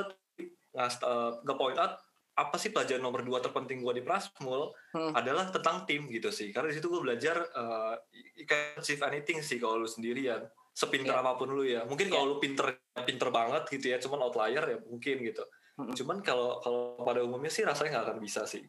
ngas 0.72 1.00
uh, 1.02 1.44
nge-point 1.44 1.76
out 1.76 2.00
apa 2.36 2.56
sih 2.56 2.70
pelajaran 2.70 3.00
nomor 3.00 3.24
dua 3.24 3.40
terpenting 3.40 3.80
gue 3.80 3.94
di 3.96 4.04
Prasmul 4.04 4.76
Hmm. 4.92 5.12
adalah 5.12 5.48
tentang 5.48 5.84
tim 5.84 6.08
gitu 6.08 6.28
sih 6.30 6.52
karena 6.52 6.68
di 6.68 6.76
situ 6.76 6.88
gue 6.88 7.00
belajar 7.00 7.36
uh, 7.52 7.96
you 8.36 8.44
can 8.44 8.76
achieve 8.76 9.00
anything 9.02 9.40
sih 9.40 9.56
kalau 9.56 9.80
lu 9.80 9.88
sendirian 9.88 10.44
sepinter 10.72 11.12
Iya. 11.12 11.24
apa 11.24 11.32
pun 11.36 11.50
lu 11.50 11.64
ya 11.64 11.84
mungkin 11.84 12.08
kalau 12.08 12.26
lu 12.28 12.36
pinter 12.38 12.76
pinter 13.02 13.32
banget 13.32 13.64
gitu 13.70 13.86
ya 13.88 13.98
cuman 13.98 14.20
outlier 14.24 14.64
ya 14.66 14.78
mungkin 14.84 15.24
gitu 15.24 15.44
Mm-mm. 15.76 15.96
cuman 15.96 16.20
kalau 16.20 16.60
kalau 16.60 17.00
pada 17.02 17.20
umumnya 17.20 17.48
sih 17.48 17.64
rasanya 17.64 18.00
nggak 18.00 18.06
akan 18.12 18.20
bisa 18.20 18.44
sih 18.44 18.64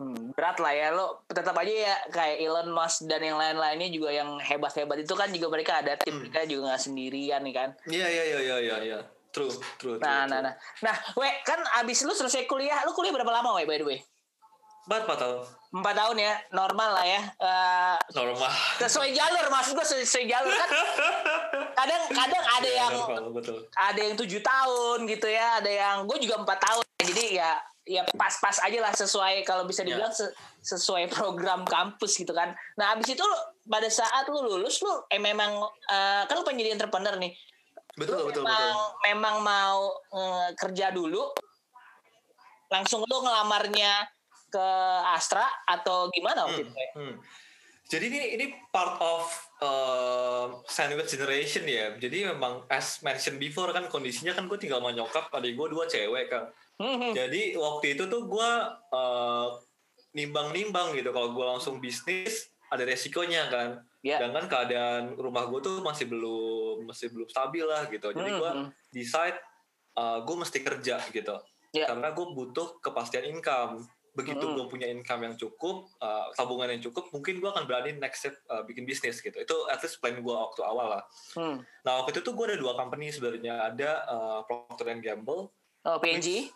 Hmm, 0.00 0.32
berat 0.32 0.56
lah 0.56 0.72
ya 0.72 0.96
lo 0.96 1.28
tetap 1.28 1.52
aja 1.52 1.68
ya 1.68 1.94
kayak 2.08 2.40
Elon 2.40 2.72
Musk 2.72 3.04
dan 3.04 3.20
yang 3.20 3.36
lain-lainnya 3.36 3.92
juga 3.92 4.08
yang 4.08 4.40
hebat-hebat 4.40 4.96
itu 4.96 5.12
kan 5.12 5.28
juga 5.28 5.52
mereka 5.52 5.84
ada 5.84 5.92
tim 6.00 6.16
Hmm. 6.16 6.24
mereka 6.24 6.48
juga 6.48 6.72
nggak 6.72 6.80
sendirian 6.80 7.44
nih 7.44 7.52
kan. 7.52 7.68
Iya 7.84 8.06
iya 8.08 8.24
iya 8.24 8.38
iya 8.40 8.76
iya. 8.80 8.98
Iya. 9.30 9.32
True 9.32 9.50
true. 9.50 9.62
true, 9.78 9.96
Nah, 9.96 10.26
true. 10.26 10.30
nah, 10.32 10.40
nah. 10.42 10.54
Nah, 10.82 10.96
we 11.14 11.28
kan 11.42 11.58
abis 11.78 12.02
lu 12.02 12.12
selesai 12.12 12.44
kuliah, 12.44 12.82
lu 12.82 12.90
kuliah 12.90 13.10
berapa 13.10 13.30
lama 13.32 13.54
we 13.54 13.64
by 13.64 13.76
the 13.76 13.86
way? 13.86 13.98
Empat 14.82 15.06
empat 15.06 15.18
tahun. 15.18 15.38
Empat 15.70 15.94
tahun 15.94 16.16
ya, 16.18 16.32
normal 16.50 16.90
lah 16.92 17.06
ya. 17.06 17.20
Eh, 17.30 17.96
Normal. 18.10 18.50
sesuai 18.76 19.10
jalur 19.12 19.46
maksud 19.46 19.72
gue 19.72 19.86
sesuai 19.86 20.26
jalur 20.26 20.50
kan. 20.50 20.68
Kadang 21.78 22.02
kadang 22.10 22.44
ada 22.50 22.66
Iya, 22.66 22.80
yang 22.80 22.92
normal, 22.98 23.30
betul. 23.32 23.56
ada 23.72 24.00
yang 24.02 24.14
tujuh 24.14 24.40
tahun 24.42 24.98
gitu 25.06 25.26
ya, 25.26 25.62
ada 25.62 25.70
yang 25.70 25.96
gue 26.04 26.18
juga 26.18 26.36
empat 26.36 26.58
tahun. 26.60 26.84
Jadi 27.00 27.38
ya 27.38 27.54
ya 27.82 28.02
pas-pas 28.12 28.60
aja 28.60 28.78
lah 28.78 28.92
sesuai 28.92 29.42
kalau 29.42 29.64
bisa 29.64 29.80
Ya. 29.80 29.94
dibilang 29.94 30.12
se- 30.12 30.30
sesuai 30.60 31.08
program 31.08 31.64
kampus 31.64 32.12
gitu 32.16 32.30
kan. 32.30 32.50
Nah 32.74 32.92
abis 32.92 33.14
itu 33.14 33.24
pada 33.64 33.86
saat 33.86 34.26
lu 34.26 34.44
lulus 34.44 34.78
lu 34.78 34.92
eh 35.08 35.16
memang 35.16 35.54
eh, 35.86 36.22
kan 36.22 36.34
lu 36.34 36.42
pengen 36.42 36.60
jadi 36.60 36.74
entrepreneur 36.74 37.14
nih. 37.16 37.32
Betul 38.00 38.16
lu 38.16 38.24
betul 38.32 38.42
memang, 38.48 38.56
betul. 38.56 39.04
memang 39.04 39.36
mau 39.44 39.80
eh, 40.16 40.48
kerja 40.56 40.88
dulu, 40.88 41.28
langsung 42.72 43.04
lu 43.04 43.16
ngelamarnya 43.20 44.08
ke 44.48 44.68
Astra 45.12 45.44
atau 45.68 46.08
gimana 46.08 46.48
waktu 46.48 46.64
itu? 46.64 46.72
ya? 46.72 46.90
Hmm. 46.96 47.16
Jadi 47.90 48.04
ini 48.06 48.20
ini 48.38 48.46
part 48.70 49.02
of 49.02 49.26
uh, 49.66 50.62
sandwich 50.70 51.10
generation 51.10 51.66
ya. 51.66 51.90
Jadi 51.98 52.22
memang 52.30 52.62
as 52.70 53.02
mentioned 53.02 53.42
before 53.42 53.74
kan 53.74 53.90
kondisinya 53.90 54.30
kan 54.30 54.46
gue 54.46 54.58
tinggal 54.62 54.78
sama 54.78 54.94
nyokap, 54.94 55.26
adik 55.34 55.58
gue 55.58 55.66
dua 55.74 55.90
cewek 55.90 56.30
kan. 56.30 56.54
Hmm, 56.78 56.96
hmm. 57.02 57.12
Jadi 57.18 57.58
waktu 57.58 57.98
itu 57.98 58.06
tuh 58.06 58.30
gue 58.30 58.50
uh, 58.94 59.58
nimbang-nimbang 60.14 60.94
gitu. 60.94 61.10
Kalau 61.10 61.34
gue 61.34 61.42
langsung 61.42 61.82
bisnis 61.82 62.54
ada 62.70 62.82
resikonya 62.86 63.50
kan. 63.50 63.68
Ya. 64.00 64.16
Sedangkan 64.16 64.46
keadaan 64.48 65.02
rumah 65.18 65.44
gue 65.50 65.60
tuh 65.60 65.82
masih 65.84 66.08
belum 66.08 66.88
masih 66.88 67.12
belum 67.12 67.28
stabil 67.28 67.66
lah 67.66 67.90
gitu. 67.90 68.14
Jadi 68.14 68.30
Hmm, 68.30 68.40
gue 68.40 68.50
hmm. 68.50 68.68
decide 68.94 69.36
uh, 69.98 70.22
gue 70.24 70.36
mesti 70.38 70.58
kerja 70.62 70.96
gitu. 71.10 71.36
Ya. 71.76 71.90
Karena 71.90 72.14
gue 72.14 72.26
butuh 72.32 72.80
kepastian 72.80 73.28
income. 73.28 73.84
Begitu 74.10 74.42
Hmm. 74.42 74.58
gue 74.58 74.66
punya 74.66 74.90
income 74.90 75.22
yang 75.22 75.34
cukup, 75.38 75.86
uh, 76.02 76.34
tabungan 76.34 76.66
yang 76.66 76.82
cukup, 76.82 77.14
mungkin 77.14 77.38
gue 77.38 77.46
akan 77.46 77.62
berani 77.62 77.94
next 77.94 78.26
step 78.26 78.34
uh, 78.50 78.66
bikin 78.66 78.82
bisnis 78.82 79.22
gitu. 79.22 79.38
Itu 79.38 79.70
at 79.70 79.78
least 79.84 80.02
plan 80.02 80.18
gue 80.18 80.34
waktu 80.34 80.60
awal 80.66 80.98
lah. 80.98 81.02
Hmm. 81.38 81.62
Nah 81.86 82.02
waktu 82.02 82.18
itu 82.18 82.26
tuh 82.26 82.34
gue 82.34 82.54
ada 82.54 82.58
dua 82.58 82.74
company 82.74 83.14
sebenarnya. 83.14 83.70
Ada 83.70 83.90
uh, 84.10 84.40
Procter 84.46 84.90
Gamble, 84.98 85.50
Oh 85.80 85.96
PNG? 85.96 86.52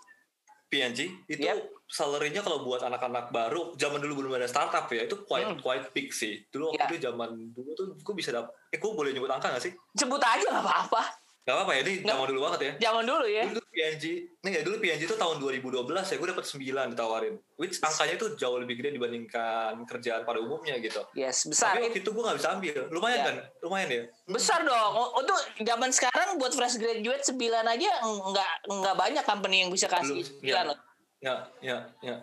P&G. 0.75 0.99
Itu 1.31 1.47
Yep. 1.47 1.87
salary-nya 1.87 2.43
kalau 2.43 2.67
buat 2.67 2.83
anak-anak 2.83 3.31
baru, 3.31 3.79
zaman 3.79 4.03
dulu 4.03 4.27
belum 4.27 4.35
ada 4.35 4.51
startup 4.51 4.91
ya, 4.91 5.07
itu 5.07 5.15
quite 5.23 5.47
Hmm. 5.47 5.61
quite 5.63 5.87
big 5.95 6.11
sih. 6.11 6.43
Dulu 6.51 6.75
waktu 6.75 6.83
Ya. 6.83 6.87
itu 6.91 6.97
zaman 7.07 7.31
dulu 7.55 7.71
tuh 7.73 7.87
gue 7.95 8.15
bisa 8.15 8.35
dapet, 8.35 8.51
eh 8.69 8.79
gue 8.79 8.91
boleh 8.91 9.15
nyebut 9.15 9.31
angka 9.31 9.49
gak 9.49 9.63
sih? 9.63 9.73
Sebut 9.95 10.19
aja 10.19 10.43
nggak 10.43 10.65
apa-apa. 10.67 11.03
Gak 11.45 11.55
apa-apa 11.55 11.73
ya, 11.77 11.81
ini 11.87 11.93
zaman 12.03 12.27
dulu 12.27 12.41
banget 12.43 12.61
ya. 12.61 12.73
Zaman 12.91 13.05
dulu 13.07 13.27
ya. 13.29 13.45
Dulu 13.47 13.63
PNG, 13.75 14.05
nih 14.41 14.53
ya 14.53 14.63
dulu 14.63 14.79
PNG 14.79 15.03
itu 15.05 15.15
tahun 15.15 15.37
2012 15.37 15.75
ya, 15.85 16.17
gue 16.17 16.29
dapet 16.31 16.45
9 16.47 16.63
ditawarin. 16.95 17.35
Which 17.55 17.77
angkanya 17.79 18.15
tuh 18.15 18.33
jauh 18.35 18.57
lebih 18.57 18.79
gede 18.79 18.95
dibandingkan 18.95 19.83
kerjaan 19.83 20.23
pada 20.23 20.39
umumnya 20.39 20.79
gitu. 20.79 21.03
Yes, 21.13 21.45
besar. 21.45 21.75
Tapi 21.75 21.91
waktu 21.91 22.01
itu 22.01 22.11
gue 22.11 22.23
gak 22.23 22.39
bisa 22.39 22.49
ambil. 22.53 22.79
Lumayan 22.89 23.19
Ya. 23.19 23.25
kan? 23.25 23.37
Lumayan 23.61 23.89
ya? 23.91 24.03
Besar 24.25 24.63
dong. 24.63 24.93
Untuk 25.13 25.35
zaman 25.61 25.91
sekarang 25.91 26.29
buat 26.37 26.51
fresh 26.51 26.79
graduate 26.79 27.21
9 27.21 27.35
aja 27.65 27.91
nggak 28.01 28.53
nggak 28.65 28.95
banyak 28.95 29.25
company 29.25 29.57
yang 29.61 29.71
bisa 29.71 29.87
kasih 29.87 30.23
Belum, 30.23 30.41
9 30.41 30.47
ya. 30.47 30.63
loh. 30.65 30.79
Ya, 31.19 31.35
ya, 31.61 31.77
ya. 32.01 32.17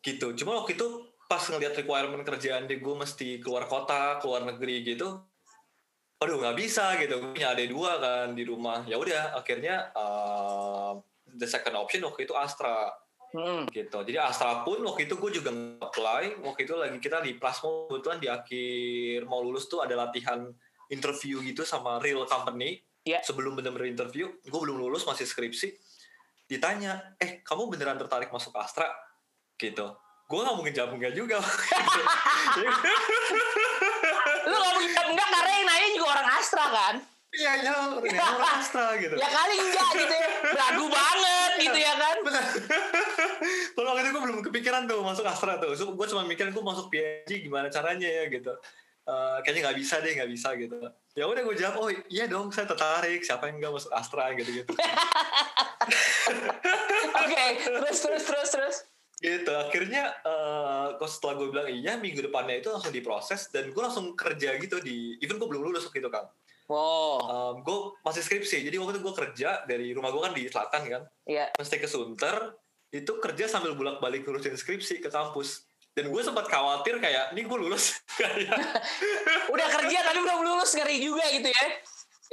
Gitu. 0.00 0.36
Cuma 0.36 0.60
waktu 0.60 0.74
itu 0.74 0.88
pas 1.24 1.40
ngeliat 1.42 1.72
requirement 1.74 2.20
kerjaan 2.20 2.64
deh 2.64 2.76
gue 2.76 2.94
mesti 2.94 3.40
keluar 3.40 3.64
kota, 3.64 4.20
keluar 4.20 4.44
negeri 4.44 4.84
gitu. 4.84 5.24
Aduh 6.24 6.40
nggak 6.40 6.56
bisa 6.56 6.96
gitu. 6.96 7.20
Gue 7.20 7.36
punya 7.36 7.52
ada 7.52 7.60
dua 7.68 8.00
kan 8.00 8.32
di 8.32 8.48
rumah. 8.48 8.80
Ya 8.88 8.96
udah 8.96 9.36
akhirnya 9.36 9.92
uh, 9.92 10.96
the 11.36 11.44
second 11.44 11.76
option 11.76 12.00
waktu 12.08 12.24
itu 12.24 12.32
Astra 12.32 12.88
Hmm. 13.34 13.66
gitu. 13.74 13.98
Jadi 14.06 14.14
Astra 14.14 14.62
pun 14.62 14.78
waktu 14.86 15.10
itu 15.10 15.18
gue 15.18 15.42
juga 15.42 15.50
apply. 15.82 16.38
Waktu 16.38 16.70
itu 16.70 16.74
lagi 16.78 17.02
kita 17.02 17.18
di 17.18 17.34
Plasmo 17.34 17.90
kebetulan 17.90 18.22
di 18.22 18.30
akhir 18.30 19.26
mau 19.26 19.42
lulus 19.42 19.66
tuh 19.66 19.82
ada 19.82 19.98
latihan 19.98 20.46
interview 20.86 21.42
gitu 21.42 21.66
sama 21.66 21.98
real 21.98 22.22
company. 22.30 22.78
Ya. 23.02 23.18
Sebelum 23.26 23.58
bener-bener 23.58 23.90
interview, 23.90 24.30
gue 24.38 24.60
belum 24.62 24.78
lulus 24.78 25.02
masih 25.02 25.26
skripsi. 25.26 25.74
Ditanya, 26.46 27.18
eh 27.18 27.42
kamu 27.42 27.74
beneran 27.74 27.98
tertarik 27.98 28.30
masuk 28.30 28.54
Astra? 28.54 28.86
Gitu. 29.58 29.82
Gue 30.30 30.40
nggak 30.40 30.56
mungkin 30.56 30.72
jawab 30.72 30.94
enggak 30.94 31.18
juga. 31.18 31.42
Lu 34.46 34.54
nggak 34.54 34.74
mungkin 34.76 35.04
enggak 35.12 35.28
karena 35.32 35.50
yang 35.50 35.66
nanya 35.66 35.88
juga 35.96 36.06
orang 36.16 36.28
Astra 36.36 36.64
kan? 36.70 36.94
Iya, 37.34 37.52
iya, 37.66 37.72
orang 37.98 38.54
Astra 38.62 38.86
gitu. 39.02 39.14
Ya 39.22 39.28
kali 39.28 39.54
enggak 39.58 39.90
gitu 39.98 40.14
ya. 40.14 40.28
Ragu 40.54 40.86
banget 40.86 41.52
gitu 41.58 41.78
ya 41.82 41.94
kan? 41.98 42.16
Kalau 43.74 43.88
waktu 43.90 44.06
itu 44.06 44.10
gue 44.14 44.22
belum 44.22 44.40
kepikiran 44.46 44.82
tuh 44.86 45.02
masuk 45.02 45.26
Astra 45.26 45.58
tuh. 45.58 45.74
So, 45.74 45.98
gue 45.98 46.06
cuma 46.06 46.22
mikirin 46.22 46.54
gue 46.54 46.62
masuk 46.62 46.94
PNG 46.94 47.42
gimana 47.42 47.66
caranya 47.68 48.06
ya 48.06 48.30
gitu. 48.30 48.54
Eh, 49.04 49.36
kayaknya 49.44 49.68
nggak 49.68 49.78
bisa 49.84 50.00
deh, 50.00 50.16
nggak 50.16 50.30
bisa 50.32 50.48
gitu. 50.56 50.80
Ya 51.12 51.28
udah 51.28 51.42
gue 51.44 51.56
jawab, 51.60 51.76
oh 51.76 51.90
iya 52.08 52.24
dong 52.24 52.48
saya 52.54 52.64
tertarik. 52.64 53.20
Siapa 53.20 53.50
yang 53.50 53.60
nggak 53.60 53.74
masuk 53.76 53.92
Astra 53.92 54.32
gitu 54.32 54.64
gitu. 54.64 54.72
Oke, 57.20 57.44
terus 57.60 57.98
terus 58.00 58.24
terus 58.24 58.48
terus. 58.48 58.76
gitu. 59.20 59.52
Akhirnya 59.52 60.08
eh 60.24 60.33
kok 61.00 61.08
setelah 61.10 61.34
gue 61.40 61.48
bilang 61.50 61.68
iya, 61.68 61.98
minggu 61.98 62.24
depannya 62.24 62.60
itu 62.60 62.68
langsung 62.70 62.94
diproses 62.94 63.48
dan 63.52 63.70
gue 63.70 63.82
langsung 63.82 64.12
kerja 64.14 64.56
gitu 64.58 64.80
di. 64.80 65.18
Even 65.20 65.36
gue 65.36 65.48
belum 65.48 65.70
lulus 65.70 65.88
waktu 65.88 66.00
itu 66.00 66.10
kan. 66.10 66.26
Wow. 66.64 67.60
gue 67.60 67.78
masih 68.00 68.24
skripsi. 68.24 68.64
Jadi 68.64 68.76
waktu 68.80 68.96
itu 68.96 69.02
gue 69.04 69.14
kerja 69.14 69.68
dari 69.68 69.92
rumah 69.92 70.08
gue 70.08 70.22
kan 70.24 70.32
di 70.32 70.48
selatan 70.48 70.82
kan. 70.88 71.02
Iya. 71.28 71.52
mesti 71.56 71.76
ke 71.76 71.88
Sunter 71.88 72.56
itu 72.94 73.12
kerja 73.18 73.50
sambil 73.50 73.74
bolak-balik 73.74 74.22
ngurusin 74.22 74.54
skripsi 74.54 75.02
ke 75.02 75.10
kampus 75.10 75.66
dan 75.98 76.10
gue 76.14 76.22
sempat 76.22 76.46
khawatir 76.46 77.02
kayak 77.02 77.34
ini 77.34 77.42
gue 77.42 77.58
lulus 77.58 77.98
Udah 79.54 79.68
kerja 79.70 79.98
tapi 80.06 80.18
belum 80.22 80.40
lulus 80.46 80.70
ngeri 80.78 81.02
juga 81.02 81.26
gitu 81.34 81.50
ya. 81.50 81.66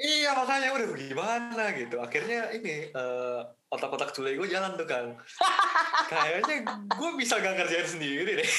iya 0.01 0.29
makanya 0.37 0.69
udah 0.77 0.87
gimana 0.97 1.63
gitu 1.77 1.97
akhirnya 1.97 2.53
ini 2.57 2.89
eh, 2.93 3.41
otak-otak 3.71 4.11
cule 4.11 4.35
gue 4.35 4.47
jalan 4.51 4.75
tuh 4.75 4.83
kan 4.83 5.15
kayaknya 6.11 6.67
gue 6.91 7.09
bisa 7.15 7.39
gak 7.39 7.55
kerjain 7.55 7.87
sendiri 7.87 8.37
deh 8.37 8.49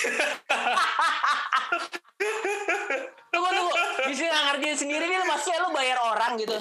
Tunggu 3.32 3.48
tunggu. 3.48 3.72
Bisa 4.06 4.28
nggak 4.28 4.44
ngerjain 4.52 4.76
sendiri 4.76 5.04
nih 5.08 5.24
maksudnya 5.24 5.64
lu 5.64 5.70
bayar 5.72 5.98
orang 6.00 6.36
gitu. 6.36 6.52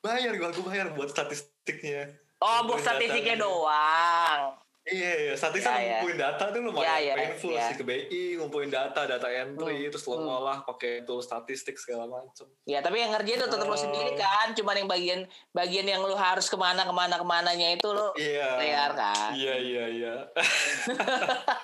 bayar 0.00 0.32
gue 0.32 0.48
gue 0.48 0.64
bayar 0.64 0.92
buat 0.92 1.12
statistiknya 1.12 2.08
Oh, 2.40 2.64
buat 2.64 2.80
statistiknya 2.80 3.36
doang. 3.36 4.56
Iya, 4.90 5.12
iya. 5.22 5.32
statistik 5.32 5.70
Ya, 5.70 5.78
ya. 5.78 5.86
ngumpulin 5.96 6.18
data 6.18 6.44
tuh 6.48 6.60
lumayan 6.60 6.82
Ya, 6.82 6.96
ya, 6.98 7.14
painful 7.14 7.52
ya. 7.52 7.62
sih 7.64 7.74
ke 7.74 7.84
BI, 7.84 8.22
ngumpulin 8.36 8.68
data, 8.68 9.06
data 9.06 9.28
entry, 9.28 9.78
Hmm, 9.78 9.88
terus 9.88 10.04
lo 10.04 10.16
hmm. 10.16 10.24
ngolah 10.24 10.58
pakai 10.64 11.02
tool 11.02 11.20
statistik 11.20 11.74
segala 11.74 12.04
macem. 12.04 12.50
Ya, 12.64 12.82
tapi 12.82 12.98
yang 12.98 13.10
ngerjain 13.10 13.38
tuh 13.38 13.48
tetap 13.48 13.64
lu 13.64 13.72
Oh. 13.72 13.78
sendiri 13.78 14.12
kan. 14.14 14.50
Cuman 14.52 14.74
yang 14.76 14.88
bagian 14.88 15.20
bagian 15.50 15.86
yang 15.86 16.02
lu 16.02 16.12
harus 16.12 16.46
ke 16.46 16.54
mana 16.54 16.82
ke 16.82 16.90
mana 16.90 17.14
ke 17.14 17.24
mananya 17.24 17.70
itu 17.70 17.86
lu 17.86 18.10
Iya. 18.14 18.48
bayar 18.56 18.90
kan. 18.92 19.30
Iya 19.32 19.54
iya 19.56 19.84
iya. 19.88 20.14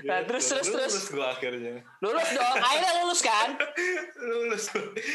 Nah, 0.00 0.24
terus, 0.24 0.44
terus, 0.46 0.66
terus. 0.66 0.92
Lulus 0.92 1.08
gue 1.10 1.26
akhirnya. 1.26 1.74
Lulus 2.00 2.28
dong. 2.30 2.56
Akhirnya 2.58 2.92
lulus 3.00 3.20
kan. 3.20 3.48
lulus. 4.30 4.64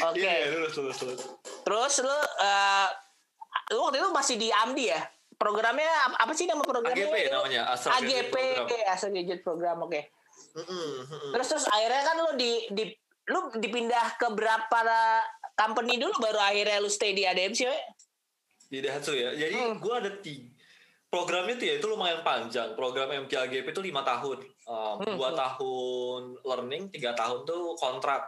Oke. 0.02 0.18
Iya 0.18 0.32
iya, 0.32 0.46
lulus 0.52 0.74
lulus 0.74 0.98
lulus. 1.00 1.22
Terus 1.64 1.94
lu 2.00 2.16
eh 2.40 2.88
lu 3.72 3.80
waktu 3.80 3.96
itu 3.98 4.08
masih 4.10 4.36
di 4.36 4.48
Amdi 4.52 4.84
ya? 4.88 5.00
Programnya 5.34 5.90
ap- 6.04 6.18
apa 6.18 6.32
sih 6.32 6.44
nama 6.44 6.60
programnya? 6.60 7.04
AGP 7.04 7.16
namanya, 7.28 7.62
Astra 7.68 7.94
Graduate 7.94 8.10
AGP, 8.24 8.36
Program. 8.56 8.84
Asal 8.88 9.08
Gadget 9.10 9.40
Program, 9.42 9.76
oke. 9.80 10.00
Mm-mm, 10.54 10.88
mm-mm. 11.04 11.30
Terus 11.32 11.46
terus 11.48 11.66
akhirnya 11.66 12.02
kan 12.02 12.16
lu 12.16 12.30
di 12.34 12.52
di 12.70 12.84
lu 13.26 13.50
dipindah 13.52 14.14
ke 14.14 14.28
berapa 14.28 14.80
company 15.54 15.96
dulu 15.96 16.14
baru 16.18 16.38
akhirnya 16.38 16.78
lu 16.78 16.88
stay 16.88 17.10
di 17.10 17.22
ADMC 17.22 17.60
we? 17.64 17.78
Di 18.66 18.78
Daihatsu 18.80 19.12
ya. 19.12 19.30
Jadi 19.32 19.54
Hmm. 19.54 19.78
gue 19.78 19.94
ada 19.94 20.10
tiga. 20.18 20.50
Programnya 21.06 21.54
tuh 21.54 21.66
ya 21.68 21.74
itu 21.78 21.86
lumayan 21.86 22.20
panjang. 22.20 22.74
Program 22.74 23.06
MTAGP 23.06 23.70
itu 23.70 23.80
lima 23.80 24.02
tahun. 24.02 24.42
Um, 24.66 24.98
Hmm, 24.98 25.14
dua 25.14 25.30
hmm. 25.30 25.38
tahun 25.38 26.20
learning, 26.42 26.82
tiga 26.90 27.14
tahun 27.14 27.46
tuh 27.46 27.78
kontrak. 27.78 28.26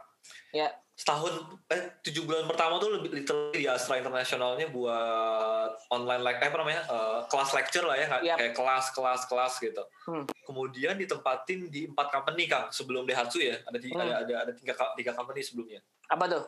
Ya. 0.55 0.71
Setahun, 0.97 1.29
eh 1.69 2.01
tujuh 2.01 2.25
bulan 2.25 2.49
pertama 2.49 2.81
tuh 2.81 2.89
lebih 2.89 3.13
literally 3.13 3.53
di 3.53 3.69
Astra 3.69 4.01
Internasionalnya 4.01 4.73
buat 4.73 5.77
online 5.93 6.25
like, 6.25 6.41
eh, 6.41 6.49
apa 6.49 6.57
namanya, 6.57 6.83
eh, 6.89 7.19
kelas 7.29 7.53
lecture 7.53 7.85
lah 7.85 8.01
ya, 8.01 8.09
kayak- 8.09 8.25
Yap. 8.25 8.37
kayak 8.41 8.55
kelas, 8.57 8.85
kelas, 8.97 9.21
kelas 9.29 9.53
gitu. 9.61 9.85
Hmm. 10.09 10.25
Kemudian 10.49 10.97
ditempatin 10.97 11.69
di 11.69 11.85
empat 11.85 12.09
company 12.09 12.49
kang 12.49 12.73
sebelum 12.73 13.05
Daihatsu 13.05 13.45
ya, 13.45 13.61
ada 13.61 13.77
tiga, 13.77 13.93
Hmm. 13.93 14.09
ada, 14.09 14.15
ada 14.25 14.35
ada 14.49 14.53
tiga, 14.57 14.73
tiga 14.97 15.13
company 15.13 15.45
sebelumnya. 15.45 15.85
Apa 16.09 16.25
tuh? 16.33 16.45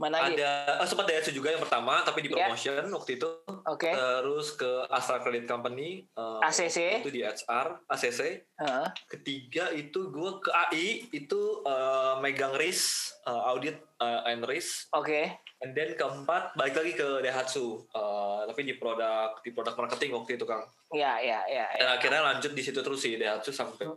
Mana 0.00 0.24
lagi? 0.24 0.40
Ada 0.40 0.80
oh, 0.80 0.88
sempat 0.88 1.04
Daihatsu 1.04 1.36
juga 1.36 1.52
yang 1.52 1.60
pertama 1.60 2.00
tapi 2.00 2.24
di 2.24 2.32
Iya. 2.32 2.48
promotion 2.48 2.84
waktu 2.96 3.20
itu. 3.20 3.28
Oke. 3.68 3.92
Terus 3.92 4.56
ke 4.56 4.70
Astra 4.88 5.20
Credit 5.20 5.44
Company 5.44 6.08
eh, 6.08 6.46
ACC. 6.48 7.04
itu 7.04 7.12
di 7.12 7.20
HR, 7.20 7.84
ACC. 7.92 8.20
Heeh. 8.56 8.86
Ketiga 9.12 9.68
itu 9.76 10.08
gue 10.08 10.30
ke 10.40 10.48
AI 10.48 11.12
itu 11.12 11.60
eh, 11.68 12.14
megang 12.24 12.56
risk, 12.56 13.20
eh, 13.28 13.42
audit 13.52 13.76
eh, 14.00 14.30
and 14.32 14.48
risk. 14.48 14.88
Oke. 14.96 15.36
And 15.60 15.76
then 15.76 15.92
keempat 15.94 16.56
balik 16.56 16.74
lagi 16.74 16.96
ke 16.96 17.20
Daihatsu, 17.20 17.84
eh, 17.92 18.40
tapi 18.48 18.64
di 18.64 18.80
produk 18.80 19.44
di 19.44 19.52
produk 19.52 19.76
marketing 19.76 20.16
waktu 20.16 20.40
itu 20.40 20.48
kang. 20.48 20.64
Ya, 20.88 21.20
ya, 21.20 21.44
ya. 21.52 21.68
ya. 21.68 21.78
Dan 21.84 21.88
akhirnya 22.00 22.20
lanjut 22.32 22.56
di 22.56 22.64
situ 22.64 22.80
terus 22.80 23.04
sih 23.04 23.20
Daihatsu 23.20 23.52
sampai 23.52 23.92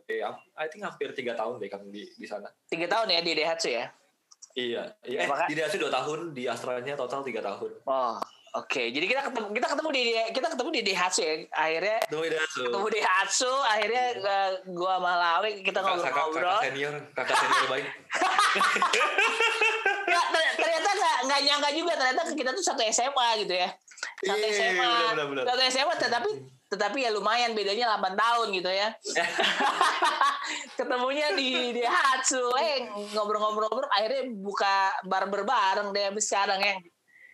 I 0.60 0.68
think 0.68 0.84
hampir 0.84 1.16
tiga 1.16 1.40
tahun 1.40 1.56
deh 1.56 1.72
kang 1.72 1.88
di 1.88 2.04
di 2.20 2.28
sana. 2.28 2.52
Tiga 2.68 2.92
tahun 2.92 3.16
ya 3.16 3.24
di 3.24 3.32
Daihatsu 3.32 3.72
ya. 3.72 3.88
Iya, 4.56 4.84
iya. 5.04 5.20
Eh, 5.20 5.28
Maka- 5.28 5.46
di 5.46 5.54
Daihatsu 5.54 5.78
dua 5.78 5.92
tahun, 5.92 6.32
di 6.32 6.48
Astranya 6.48 6.96
total 6.96 7.20
tiga 7.22 7.44
tahun. 7.44 7.72
Oh, 7.84 8.16
oke. 8.56 8.84
Jadi 8.88 9.04
kita 9.04 9.22
ketemu 9.22 9.52
kita 9.52 9.68
ketemu 9.68 9.90
di 9.92 10.02
kita 10.32 10.48
ketemu 10.50 10.70
di 10.72 10.82
Daihatsu 10.82 11.22
ya. 11.22 11.34
Akhirnya 11.52 11.98
Tunggu 12.08 12.26
Daihatsu. 12.26 12.62
ketemu 12.64 12.86
di 12.86 12.96
Daihatsu, 12.98 13.52
akhirnya 13.66 14.04
eh, 14.16 14.50
gua 14.70 14.96
sama 14.96 15.12
Lawe 15.14 15.50
kita 15.60 15.76
Kakak, 15.78 15.92
kakak, 15.98 16.12
ngobrol-ngobrol. 16.24 16.48
kakak 16.50 16.64
senior, 16.66 16.94
kakak 17.12 17.36
senior 17.36 17.68
baik. 17.68 17.88
Ter- 20.06 20.54
ternyata 20.56 20.90
nggak 20.94 21.18
nggak 21.26 21.40
nyangka 21.42 21.70
juga 21.74 21.94
ternyata 21.96 22.22
kita 22.32 22.50
tuh 22.52 22.64
satu 22.64 22.82
SMA 22.86 23.28
gitu 23.42 23.54
ya. 23.54 23.70
Satu 24.22 24.40
Iya, 24.40 24.54
SMA. 24.54 24.72
benar, 24.72 25.04
benar, 25.12 25.26
benar. 25.28 25.44
Satu 25.46 25.62
SMA 25.68 25.96
tetapi 25.98 26.30
tetapi 26.66 26.98
ya 27.00 27.10
lumayan 27.10 27.54
bedanya 27.54 27.94
8 27.96 28.14
tahun 28.14 28.48
gitu 28.52 28.68
ya. 28.68 28.90
Ketemunya 30.78 31.34
di 31.34 31.50
di 31.72 31.84
Hatsu, 31.84 32.42
eh 32.56 32.86
ngobrol-ngobrol-ngobrol 33.14 33.90
akhirnya 33.90 34.24
buka 34.32 34.76
barber 35.04 35.44
bareng 35.44 35.90
deh 35.92 36.10
abis 36.10 36.26
sekarang 36.28 36.60
ya. 36.60 36.76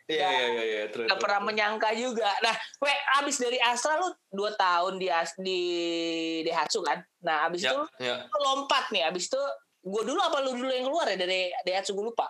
Iya, 0.05 0.27
iya, 0.27 0.47
iya, 0.49 0.63
iya. 0.65 0.83
terus, 0.91 1.07
Gak 1.07 1.19
pernah 1.19 1.39
menyangka 1.41 1.95
juga. 1.95 2.27
Nah, 2.41 2.51
we 2.83 2.91
abis 3.17 3.39
dari 3.39 3.55
Astra 3.57 3.95
lu 3.95 4.11
2 4.29 4.51
tahun 4.53 4.99
di 4.99 5.07
As- 5.07 5.37
di 5.39 5.59
Daihatsu 6.43 6.83
kan. 6.83 6.99
Nah, 7.21 7.47
abis 7.47 7.63
Ya, 7.63 7.71
itu 7.71 7.79
ya. 8.01 8.15
lu 8.21 8.37
lompat 8.43 8.91
nih. 8.91 9.07
Abis 9.07 9.31
itu 9.31 9.39
gue 9.81 10.03
dulu 10.03 10.19
apa 10.19 10.43
lu 10.43 10.51
dulu 10.53 10.67
yang 10.67 10.85
keluar 10.85 11.07
ya 11.07 11.15
dari 11.15 11.47
Daihatsu 11.63 11.95
gue 11.95 12.05
lupa. 12.05 12.27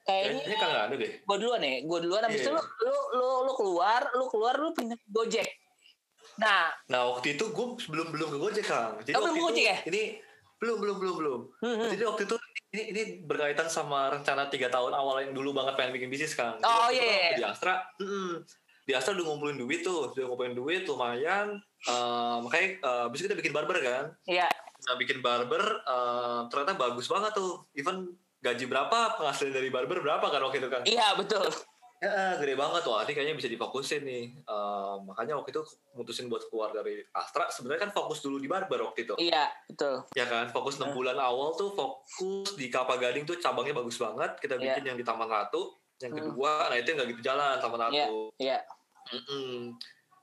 Kayaknya 0.00 0.38
Kayaknya 0.38 0.56
kagak 0.56 0.82
ada 0.86 0.94
deh. 0.96 1.12
gue 1.18 1.36
duluan 1.36 1.60
ya 1.60 1.72
gue 1.82 1.98
duluan 2.00 2.22
abis 2.24 2.40
Iya, 2.40 2.46
itu 2.46 2.52
lu, 2.52 2.62
lu 2.80 2.96
lu 3.12 3.28
lu 3.42 3.52
keluar 3.54 4.00
lu 4.14 4.24
keluar 4.26 4.54
lu 4.56 4.70
pindah 4.72 4.98
Gojek 5.06 5.48
nah 6.40 6.72
Nah 6.88 7.00
waktu 7.12 7.36
itu 7.36 7.44
gue 7.52 7.66
belum 7.86 8.08
belum 8.16 8.28
ke 8.32 8.38
Gojek 8.40 8.66
kang. 8.66 8.96
Jadi 9.04 9.14
Oh, 9.14 9.28
belum 9.28 9.36
waktu 9.36 9.44
Gojek 9.44 9.60
itu, 9.60 9.70
ya? 9.70 9.76
Ini 9.86 10.02
belum 10.56 10.76
belum 10.80 10.96
belum 10.96 11.14
belum. 11.20 11.40
Hmm, 11.60 11.76
hmm. 11.76 11.90
Jadi 11.92 12.02
waktu 12.08 12.22
itu 12.24 12.34
ini, 12.70 12.82
ini 12.96 13.02
berkaitan 13.28 13.68
sama 13.68 14.08
rencana 14.10 14.48
tiga 14.48 14.72
tahun 14.72 14.96
awal 14.96 15.20
yang 15.20 15.32
dulu 15.36 15.52
banget 15.52 15.76
pengen 15.76 15.92
bikin 15.94 16.08
bisnis 16.08 16.32
kang. 16.32 16.56
Jadi 16.58 16.66
Oh, 16.66 16.88
iya, 16.88 17.04
iya. 17.04 17.14
waktu 17.20 17.36
Di 17.36 17.44
Astra, 17.44 17.74
mm-mm. 18.00 18.30
di 18.88 18.92
Astra 18.96 19.12
udah 19.12 19.24
ngumpulin 19.28 19.58
duit 19.60 19.80
tuh, 19.84 20.10
udah 20.16 20.24
ngumpulin 20.26 20.54
duit 20.56 20.82
lumayan. 20.88 21.60
Eh, 21.84 22.36
makanya 22.44 22.68
uh, 22.84 23.08
abis 23.08 23.24
itu 23.24 23.26
kita 23.28 23.38
bikin 23.40 23.54
barber 23.54 23.76
kan. 23.80 24.04
ya 24.24 24.48
Nah 24.80 24.94
bikin 24.96 25.20
barber 25.20 25.60
eh, 25.84 26.40
ternyata 26.48 26.72
bagus 26.76 27.04
banget 27.04 27.36
tuh. 27.36 27.68
Even 27.76 28.16
gaji 28.40 28.64
berapa 28.64 29.20
penghasilan 29.20 29.52
dari 29.52 29.68
barber 29.68 30.00
berapa 30.00 30.24
kan 30.32 30.40
waktu 30.40 30.64
itu 30.64 30.68
kan? 30.72 30.80
iya 30.88 31.12
betul 31.12 31.44
Ya, 32.00 32.32
gede 32.34 32.56
banget 32.56 32.80
wah 32.82 33.04
ini 33.04 33.12
kayaknya 33.12 33.36
bisa 33.36 33.44
difokusin 33.46 34.00
nih. 34.02 34.32
Eh, 34.40 34.94
makanya 35.04 35.36
waktu 35.36 35.52
itu 35.52 35.60
mutusin 35.92 36.26
buat 36.26 36.40
keluar 36.48 36.72
dari 36.72 37.04
Astra. 37.12 37.44
Sebenarnya 37.46 37.84
kan 37.84 37.92
fokus 37.92 38.18
dulu 38.18 38.40
di 38.40 38.48
barber 38.48 38.80
waktu 38.82 39.04
itu. 39.04 39.14
iya 39.20 39.52
betul 39.66 40.08
Ya 40.10 40.24
kan, 40.24 40.48
fokus 40.48 40.76
6 40.76 40.90
bulan 40.90 41.14
awal 41.14 41.52
tuh 41.52 41.68
fokus 41.70 42.56
di 42.56 42.66
Kelapa 42.66 42.96
Gading 42.96 43.22
tuh 43.22 43.36
cabangnya 43.36 43.76
bagus 43.76 43.94
banget. 43.94 44.32
Kita 44.38 44.56
Iya. 44.56 44.72
bikin 44.72 44.84
yang 44.86 44.96
di 44.96 45.04
Taman 45.04 45.28
Ratu. 45.28 45.76
Yang 46.00 46.10
Hmm. 46.10 46.20
kedua, 46.26 46.52
nah 46.66 46.76
itu 46.76 46.88
yang 46.88 46.98
gak 46.98 47.10
gitu 47.10 47.22
jalan 47.22 47.60
Taman 47.60 47.80
Ratu. 47.82 48.32
iya 48.38 48.58
Mm-mm. 49.10 49.76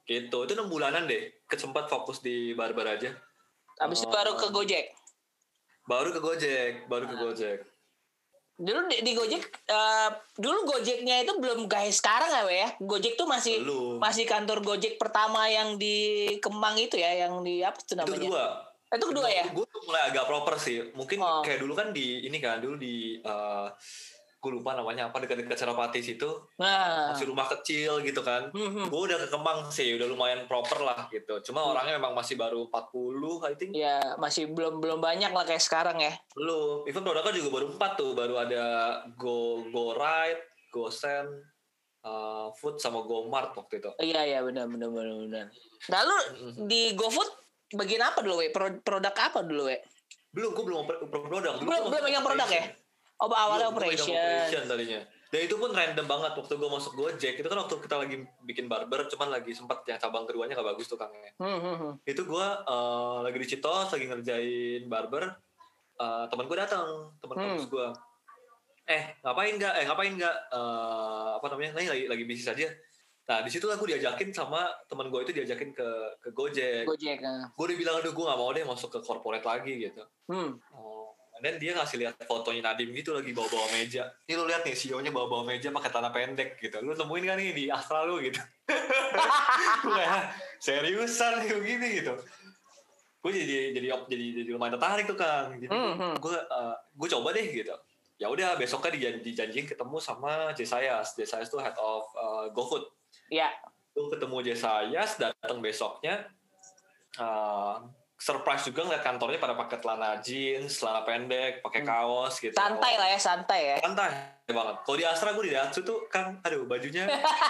Gitu, 0.03 0.37
itu 0.39 0.53
6 0.55 0.65
bulanan 0.65 1.05
deh. 1.05 1.29
Kesempat 1.45 1.85
fokus 1.85 2.19
di 2.19 2.51
barber 2.53 2.87
aja. 2.89 3.13
abis 3.77 4.01
itu 4.01 4.09
Oh. 4.09 4.11
baru 4.11 4.33
ke 4.33 4.49
Gojek 4.49 4.85
Baru 5.85 6.09
ke 6.09 6.17
Gojek, 6.17 6.89
baru 6.89 7.05
ke. 7.05 7.13
Gojek. 7.15 7.59
Dulu 8.57 8.89
di, 8.89 8.97
di 9.01 9.11
Gojek 9.13 9.43
eh, 9.63 10.09
dulu 10.33 10.65
Gojeknya 10.65 11.21
itu 11.21 11.37
belum 11.37 11.65
kayak 11.65 11.93
sekarang 11.93 12.25
ya 12.27 12.41
ya 12.47 12.69
Gojek 12.79 13.13
tuh 13.13 13.25
masih 13.25 13.61
Belum. 13.61 14.01
masih 14.01 14.25
kantor 14.25 14.65
Gojek 14.65 14.97
pertama 14.97 15.45
yang 15.45 15.77
di 15.77 16.25
Kemang 16.37 16.73
itu 16.75 16.97
ya 16.97 17.13
yang 17.21 17.41
di 17.41 17.61
apa 17.61 17.77
tuh 17.77 17.93
Itu 17.93 18.01
namanya 18.01 18.17
kedua. 18.19 18.45
itu 18.87 19.05
kedua 19.05 19.27
ya 19.27 19.45
Gue 19.51 19.67
tuh 19.67 19.81
mulai 19.83 20.01
agak 20.07 20.25
proper 20.25 20.55
sih. 20.57 20.89
Mungkin 20.91 21.19
Oh. 21.19 21.43
kayak 21.43 21.59
dulu 21.59 21.75
kan 21.75 21.91
di 21.91 22.23
ini 22.23 22.39
kan 22.39 22.57
dulu 22.57 22.75
di 22.75 23.19
eh 23.19 23.67
gue 24.37 24.51
lupa 24.53 24.71
namanya 24.71 25.09
apa 25.09 25.17
dekat-dekat 25.17 25.57
Senopati 25.57 25.99
situ 25.99 26.29
nah 26.55 27.09
masih 27.09 27.25
rumah 27.25 27.49
kecil 27.49 27.99
gitu 27.99 28.21
kan. 28.21 28.47
Hmm, 28.49 28.69
hmm. 28.71 28.85
Gue 28.87 29.01
udah 29.05 29.17
ke 29.17 29.27
Kemang 29.27 29.59
sih, 29.67 29.91
udah 29.91 30.05
lumayan 30.05 30.45
proper 30.45 30.79
lah 30.79 31.09
gitu. 31.09 31.41
Cuma 31.41 31.59
Hmm. 31.59 31.73
orangnya 31.73 31.97
memang 31.97 32.13
masih 32.13 32.35
baru 32.35 32.69
40 32.69 33.41
I 33.43 33.53
think. 33.53 33.73
ya 33.73 33.97
masih 34.15 34.47
belum 34.47 34.77
belum 34.77 34.99
banyak 34.99 35.29
lah 35.29 35.43
kayak 35.43 35.59
sekarang 35.59 35.97
ya 35.97 36.13
Belum. 36.31 36.85
Even 36.85 37.01
produknya 37.01 37.33
juga 37.35 37.49
baru 37.51 37.67
4 37.71 37.91
tuh. 37.95 38.11
Baru 38.13 38.35
ada 38.35 38.63
Go 39.13 39.37
Go 39.67 39.91
Ride, 39.91 40.39
Go 40.69 40.87
Send, 40.87 41.27
eh, 41.99 42.47
Food 42.53 42.77
sama 42.77 43.01
Go 43.01 43.25
Mart 43.25 43.51
waktu 43.51 43.79
itu. 43.79 43.89
Iya 43.99 44.21
iya 44.23 44.39
benar 44.41 44.65
benar 44.65 44.87
benar 44.87 45.15
benar. 45.19 45.45
Nah 45.87 45.99
lu 46.03 46.17
di 46.63 46.93
GoFood 46.93 47.29
bagian 47.73 48.05
apa 48.05 48.21
dulu 48.21 48.37
we? 48.37 48.47
Pro- 48.49 48.79
produk 48.79 49.11
apa 49.13 49.41
dulu 49.41 49.65
we? 49.65 49.81
Belum, 50.29 50.53
gue 50.53 50.63
belum 50.63 50.79
oper 50.85 50.95
produk. 51.09 51.53
Belum 51.57 51.89
belum 51.89 52.03
megang 52.03 52.21
produk 52.21 52.45
ya? 52.47 52.63
Oh 53.17 53.27
awalnya 53.27 53.73
gua 53.73 53.81
operation. 53.81 54.13
operation 54.13 54.63
tadinya. 54.69 55.01
Dan 55.27 55.39
itu 55.43 55.55
pun 55.59 55.75
random 55.75 56.07
banget 56.07 56.31
waktu 56.39 56.53
gue 56.55 56.69
masuk 56.71 56.93
Gojek. 56.95 57.35
Itu 57.35 57.47
kan 57.51 57.59
waktu 57.59 57.75
kita 57.83 57.95
lagi 57.99 58.15
bikin 58.47 58.71
barber, 58.71 59.11
cuman 59.11 59.27
lagi 59.35 59.51
sempat 59.51 59.83
yang 59.83 59.99
cabang 59.99 60.23
keduanya 60.23 60.55
gak 60.55 60.71
bagus 60.71 60.87
tuh 60.87 60.95
kangnya. 60.95 61.35
Hmm, 61.35 61.59
hmm, 61.59 61.75
hmm. 61.75 61.93
Itu 62.07 62.23
gue 62.23 62.47
eh, 62.47 63.17
lagi 63.27 63.37
di 63.37 63.47
Citos, 63.49 63.91
lagi 63.91 64.05
ngerjain 64.07 64.87
barber. 64.87 65.27
Eh, 65.99 66.25
teman 66.31 66.45
gue 66.47 66.57
datang, 66.57 67.11
teman 67.19 67.35
Hmm. 67.35 67.43
kampus 67.59 67.67
gue. 67.67 67.87
Eh 68.87 69.03
ngapain 69.19 69.53
nggak? 69.59 69.73
Eh 69.81 69.83
ngapain 69.83 70.13
nggak? 70.15 70.35
Eh, 70.47 71.29
apa 71.35 71.45
namanya? 71.51 71.71
Nih 71.75 71.87
lagi 71.91 72.03
lagi 72.07 72.23
bisnis 72.23 72.47
aja. 72.47 72.71
Nah 73.27 73.43
di 73.43 73.51
situ 73.51 73.67
aku 73.67 73.83
diajakin 73.83 74.31
sama 74.31 74.71
teman 74.87 75.11
gue 75.11 75.19
itu 75.27 75.35
diajakin 75.35 75.75
ke 75.75 75.87
ke 76.23 76.29
Gojek. 76.31 76.87
Gojek. 76.87 77.19
nah. 77.19 77.51
Gue 77.51 77.67
udah 77.67 77.75
bilang 77.75 77.95
aduh 77.99 78.15
gue 78.15 78.23
gak 78.23 78.39
mau 78.39 78.55
deh 78.55 78.63
masuk 78.63 78.95
ke 78.95 78.99
corporate 79.03 79.43
lagi 79.43 79.91
gitu. 79.91 79.99
Hmm. 80.31 80.55
Oh, 80.71 81.06
dan 81.37 81.53
dia 81.55 81.71
ngasih 81.71 81.97
lihat 81.97 82.13
fotonya 82.23 82.61
Nadim 82.63 82.89
gitu 82.91 83.11
lagi 83.11 83.31
bawa-bawa 83.31 83.67
meja. 83.71 84.09
Ini 84.23 84.33
lu 84.33 84.45
lihat 84.45 84.61
nih 84.61 84.73
CEO-nya 84.73 85.09
bawa-bawa 85.09 85.43
meja 85.45 85.69
pakai 85.69 85.89
tanah 85.89 86.09
pendek 86.09 86.57
gitu. 86.57 86.77
Lu 86.79 86.91
temuin 86.91 87.23
kan 87.23 87.35
nih 87.35 87.51
di 87.51 87.63
Astra 87.67 88.03
lu 88.03 88.17
gitu. 88.19 88.37
kayak 89.87 90.09
"Hah, 90.09 90.23
seriusan 90.57 91.41
nih 91.41 91.51
begini 91.53 91.87
gitu. 91.97 92.13
Gue 93.17 93.31
jadi 93.31 93.73
jadi 93.73 93.87
jadi 94.05 94.25
jadi 94.39 94.49
lumayan 94.51 94.77
tertarik 94.77 95.05
tuh 95.05 95.15
Kang. 95.15 95.55
Jadi 95.55 95.67
Hmm, 95.67 95.93
hmm. 95.95 96.13
gue 96.17 96.33
eh, 96.33 96.75
gue 96.93 97.07
coba 97.11 97.29
deh 97.31 97.47
gitu. 97.47 97.73
Ya 98.17 98.27
udah 98.27 98.55
besoknya 98.55 98.91
dijan- 98.91 99.21
dijanjiin 99.21 99.65
ketemu 99.65 99.97
sama 99.97 100.49
Jesayas. 100.51 101.13
Jesayas 101.13 101.47
tuh 101.47 101.59
head 101.59 101.75
of 101.75 102.05
eh, 102.13 102.45
GoFood. 102.51 102.85
Ya. 103.29 103.53
Gue 103.91 104.09
ketemu 104.09 104.41
Jesayas 104.43 105.17
datang 105.17 105.59
besoknya. 105.59 106.29
eh, 107.15 107.75
surprise 108.17 108.65
juga 108.65 108.81
ngeliat 108.81 109.01
kantornya 109.01 109.37
pada 109.37 109.53
pakai 109.53 109.77
celana 109.77 110.17
jeans, 110.19 110.73
celana 110.73 111.01
pendek, 111.01 111.61
pakai 111.61 111.81
kaos 111.81 112.37
gitu. 112.37 112.51
Santai 112.51 112.97
lah 112.97 113.07
ya 113.07 113.19
santai 113.21 113.61
ya. 113.63 113.77
Santai 113.77 114.09
banget. 114.47 114.75
Kalau 114.81 114.97
di 114.97 115.05
Astra 115.05 115.29
gue 115.31 115.43
di 115.43 115.51
Daihatsu 115.51 115.81
tuh 115.81 116.07
kan, 116.07 116.41
aduh 116.41 116.65
bajunya, 116.65 117.05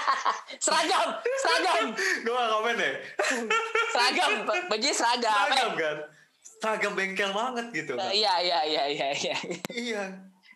Seragam, 0.63 1.13
seragam, 1.37 1.93
gue 1.95 2.33
gak 2.33 2.49
komen 2.51 2.75
deh. 2.75 2.93
seragam. 3.87 4.31
Baju 4.67 4.89
seragam. 4.91 5.31
Seragam 5.47 5.71
Eh, 5.71 5.77
kan. 5.77 5.97
Seragam 6.57 6.91
bengkel 6.93 7.31
banget 7.31 7.65
gitu. 7.71 7.93
kan. 7.95 8.09
Iya 8.09 8.33
iya 8.41 8.59
iya 8.65 8.83
iya 8.87 9.07
iya. 9.13 9.35
Iya. 9.69 10.03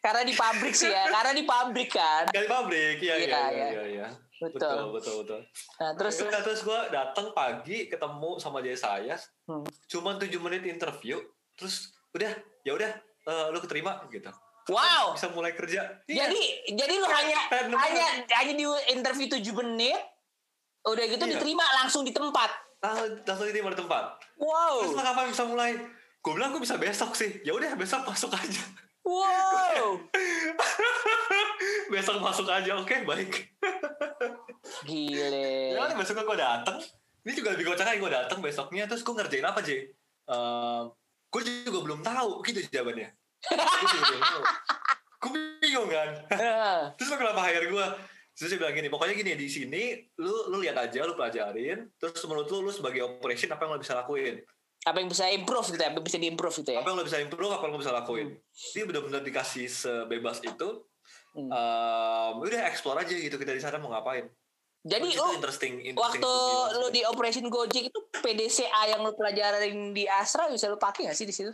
Karena 0.02 0.26
di 0.26 0.34
pabrik 0.34 0.74
sih 0.74 0.89
ya, 0.89 1.08
karena 1.08 1.32
di 1.32 1.45
pabrik 1.45 1.93
kan. 1.93 2.26
Dari 2.28 2.50
pabrik, 2.50 2.97
iya 3.00 3.15
Iya, 3.15 3.26
iya 3.26 3.39
iya 3.47 3.67
iya. 3.69 3.84
iya. 3.86 4.08
Iya. 4.44 4.50
Betul. 4.50 4.70
Betul 4.72 4.90
betul 4.92 5.16
betul. 5.22 5.42
Nah, 5.78 5.92
terus 5.94 6.14
Terus, 6.18 6.42
terus 6.42 6.62
gue 6.64 6.80
datang 6.90 7.28
pagi 7.32 7.86
ketemu 7.86 8.32
sama 8.38 8.60
Jesayas, 8.60 9.30
Hmm. 9.44 9.62
cuman 9.88 10.18
7 10.18 10.40
menit 10.40 10.66
interview, 10.66 11.22
terus 11.54 11.90
udah 12.12 12.32
ya 12.62 12.72
udah 12.72 12.92
eh, 13.22 13.46
lu 13.50 13.60
keterima 13.60 14.02
gitu. 14.08 14.34
wow. 14.68 15.14
Bisa 15.14 15.30
mulai 15.30 15.52
kerja. 15.52 15.86
Iya. 16.06 16.26
Jadi 16.26 16.42
jadi 16.74 16.94
lu 16.96 17.06
hanya 17.06 17.40
Random 17.50 17.78
hanya 17.78 18.06
hanya 18.32 18.54
di 18.56 18.66
interview 18.92 19.28
7 19.28 19.42
menit 19.56 19.98
udah 20.82 21.06
gitu 21.06 21.22
Iya. 21.22 21.38
diterima 21.38 21.66
langsung 21.78 22.02
di 22.02 22.10
tempat. 22.10 22.50
langsung 22.80 23.14
langsung 23.22 23.46
diterima 23.46 23.70
di 23.70 23.78
tempat. 23.78 24.06
Wow. 24.38 24.82
Terus 24.82 24.98
kapan 24.98 25.26
bisa 25.30 25.44
mulai? 25.46 25.72
Gue 26.18 26.34
bilang 26.34 26.50
gue 26.50 26.62
bisa 26.62 26.78
besok 26.78 27.14
sih. 27.14 27.42
Ya 27.42 27.54
udah 27.54 27.74
besok 27.74 28.06
masuk 28.06 28.34
aja. 28.34 28.64
Wow. 29.02 30.02
besok 31.92 32.24
masuk 32.24 32.48
aja. 32.48 32.80
Oke 32.80 33.04
baik. 33.04 33.52
Gile. 34.88 35.76
Ya 35.78 35.92
besoknya 35.94 36.24
gue 36.24 36.38
dateng. 36.40 36.78
Ini 37.22 37.32
juga 37.38 37.54
lebih 37.54 37.70
kocak 37.70 38.00
gue 38.00 38.12
dateng 38.12 38.40
besoknya. 38.40 38.88
Terus 38.88 39.04
gue 39.04 39.14
ngerjain 39.14 39.46
apa 39.46 39.60
J? 39.62 39.92
gue 41.32 41.42
juga 41.68 41.80
belum 41.84 42.00
tahu 42.00 42.40
gitu 42.48 42.64
jawabannya. 42.72 43.12
Gue 45.22 45.52
bingung 45.62 45.88
kan 45.88 46.10
terus 46.98 47.08
lo 47.14 47.16
kenapa 47.22 47.46
hire 47.46 47.70
gue 47.70 47.86
terus 48.34 48.50
dia 48.50 48.58
bilang 48.58 48.74
gini 48.74 48.90
pokoknya 48.90 49.14
gini 49.14 49.32
di 49.38 49.48
sini 49.48 49.84
lu 50.18 50.50
lu 50.50 50.58
lihat 50.66 50.76
aja 50.82 51.06
lu 51.06 51.14
pelajarin 51.14 51.86
terus 52.02 52.18
menurut 52.26 52.50
lu 52.50 52.66
lu 52.66 52.72
sebagai 52.74 53.06
operation 53.06 53.54
apa 53.54 53.70
yang 53.70 53.78
lo 53.78 53.80
bisa 53.80 53.94
lakuin 53.94 54.42
apa 54.82 54.98
yang 54.98 55.14
bisa 55.14 55.30
improve 55.30 55.70
gitu 55.70 55.78
ya? 55.78 55.94
Apa 55.94 56.02
yang 56.02 56.08
bisa 56.10 56.18
diimprove 56.18 56.56
gitu 56.58 56.72
ya? 56.74 56.80
apa 56.82 56.90
yang 56.90 56.98
lo 56.98 57.06
bisa 57.06 57.20
improve 57.22 57.54
apa 57.54 57.64
yang 57.70 57.74
lo 57.78 57.80
bisa 57.80 57.94
lakuin 57.94 58.28
dia 58.74 58.84
benar-benar 58.90 59.22
dikasih 59.22 59.66
sebebas 59.70 60.42
itu 60.42 60.68
Hmm. 61.32 61.48
um, 61.48 62.34
udah 62.39 62.62
explore 62.65 62.98
aja 62.98 63.08
gitu 63.10 63.36
kita 63.36 63.52
di 63.52 63.60
sana 63.60 63.78
mau 63.78 63.88
ngapain 63.89 64.28
Jadi 64.82 65.13
lu 65.13 65.28
interesting, 65.32 65.80
interesting 65.80 65.96
waktu 65.96 66.32
lu 66.76 66.88
di 66.89 67.02
Operation 67.04 67.48
Gojek 67.48 67.88
itu 67.88 68.00
PDCA 68.13 68.89
yang 68.89 69.00
lu 69.00 69.13
pelajarin 69.13 69.91
di 69.91 70.04
Astra 70.06 70.48
bisa 70.48 70.65
lu 70.65 70.76
pakai 70.76 71.06
gak 71.06 71.13
sih 71.13 71.24
di 71.24 71.32
situ? 71.32 71.54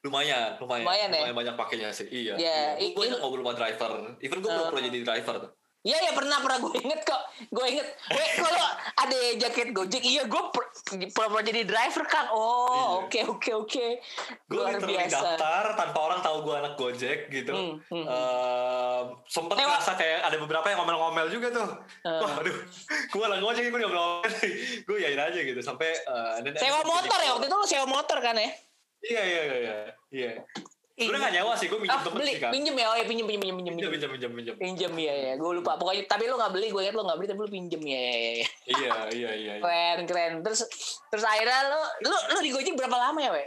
lumayan 0.00 0.56
lumayan 0.56 0.84
Lumayan 0.84 1.10
ya? 1.10 1.32
banyak 1.34 1.54
pakainya 1.54 1.88
sih 1.90 2.04
iya, 2.06 2.32
Ya, 2.34 2.56
iya. 2.76 2.78
i- 2.78 2.92
gue 2.92 3.00
banyak 3.02 3.18
ngobrol 3.18 3.40
sama 3.42 3.52
driver 3.54 3.90
even 4.18 4.38
gue 4.38 4.46
belum 4.46 4.60
Uh. 4.60 4.68
pernah 4.68 4.84
jadi 4.86 4.98
driver 5.02 5.34
tuh 5.40 5.50
Iya 5.84 6.00
ya 6.00 6.12
pernah 6.12 6.40
pernah 6.40 6.58
gue 6.58 6.72
inget 6.78 7.00
kok. 7.02 7.20
Gue 7.46 7.66
inget. 7.68 7.84
Weh 8.08 8.28
kalau 8.34 8.64
ada 8.96 9.18
jaket 9.36 9.68
Gojek, 9.70 10.00
iya 10.00 10.24
gue 10.24 10.42
per- 10.48 10.72
pernah 11.12 11.42
jadi 11.42 11.60
driver 11.62 12.04
kan. 12.04 12.24
Oh 12.30 13.04
oke 13.04 13.12
Iya. 13.14 13.28
oke 13.28 13.50
oke. 13.54 13.86
gue 14.44 14.56
Luar 14.56 14.72
literally 14.72 14.96
biasa. 14.98 15.18
daftar 15.36 15.64
tanpa 15.74 15.98
orang 16.00 16.20
tahu 16.20 16.36
gue 16.42 16.54
anak 16.56 16.74
gojek 16.74 17.18
gitu 17.28 17.52
Hmm, 17.52 17.74
hmm. 17.84 18.04
Ehm, 18.06 19.04
sempet 19.26 19.54
Lewat- 19.54 19.76
ngerasa 19.76 19.92
kayak 19.94 20.20
ada 20.22 20.36
beberapa 20.38 20.66
yang 20.66 20.78
ngomel-ngomel 20.80 21.26
juga 21.28 21.48
tuh 21.50 21.68
Eh. 22.02 22.16
wah 22.16 22.32
aduh 22.34 22.56
gue 23.06 23.22
anak 23.22 23.40
gojek 23.40 23.64
gue 23.66 23.78
ngomel-ngomel 23.78 24.24
gue 24.86 24.96
yain 24.98 25.18
aja 25.18 25.36
gitu 25.38 25.60
sampai 25.60 25.90
dan- 26.40 26.56
Sewa 26.56 26.80
motor 26.82 27.18
ya 27.18 27.30
waktu 27.30 27.46
itu 27.46 27.56
lu 27.56 27.66
sewa 27.66 27.86
motor 27.86 28.18
kan 28.18 28.34
ya? 28.34 28.48
iya 29.02 29.22
iya 29.22 29.42
iya 29.44 29.76
iya 30.10 30.30
gue 30.94 31.10
nggak 31.10 31.34
nyewa 31.34 31.58
sih 31.58 31.66
gue 31.66 31.74
minjem 31.74 31.90
Ah, 31.90 32.06
temen 32.06 32.18
beli. 32.22 32.30
sih 32.30 32.38
kan 32.38 32.50
pinjem 32.54 32.74
ya 32.74 32.86
oh 32.86 32.94
ya 32.94 33.04
pinjem 33.04 33.26
pinjem 33.26 33.40
pinjem 33.42 33.56
pinjem 33.58 33.74
pinjem. 33.74 33.90
minjem 33.90 34.10
minjem 34.10 34.32
minjem 34.32 34.54
pinjem 34.54 34.92
ya 34.94 35.14
ya 35.14 35.32
gue 35.34 35.50
lupa. 35.52 35.74
Pokoknya 35.74 36.06
tapi 36.06 36.30
lu 36.30 36.38
nggak 36.38 36.52
beli 36.54 36.70
gue 36.70 36.80
inget 36.80 36.94
lu 36.94 37.02
nggak 37.02 37.18
beli 37.18 37.28
tapi 37.28 37.40
lu 37.40 37.50
pinjem 37.50 37.82
ya 37.82 37.98
ya 37.98 38.14
ya, 38.14 38.30
ya. 38.30 38.42
iya 38.70 38.90
iya 39.10 39.30
iya 39.34 39.52
keren 39.58 40.06
keren. 40.06 40.32
Terus 40.40 40.60
terus 41.10 41.24
akhirnya 41.24 41.66
lu 41.66 41.80
lu 42.04 42.16
lu 42.30 42.38
di 42.40 42.50
Gojek 42.50 42.74
berapa 42.74 42.94
lama 42.94 43.18
ya 43.18 43.30
we 43.30 43.42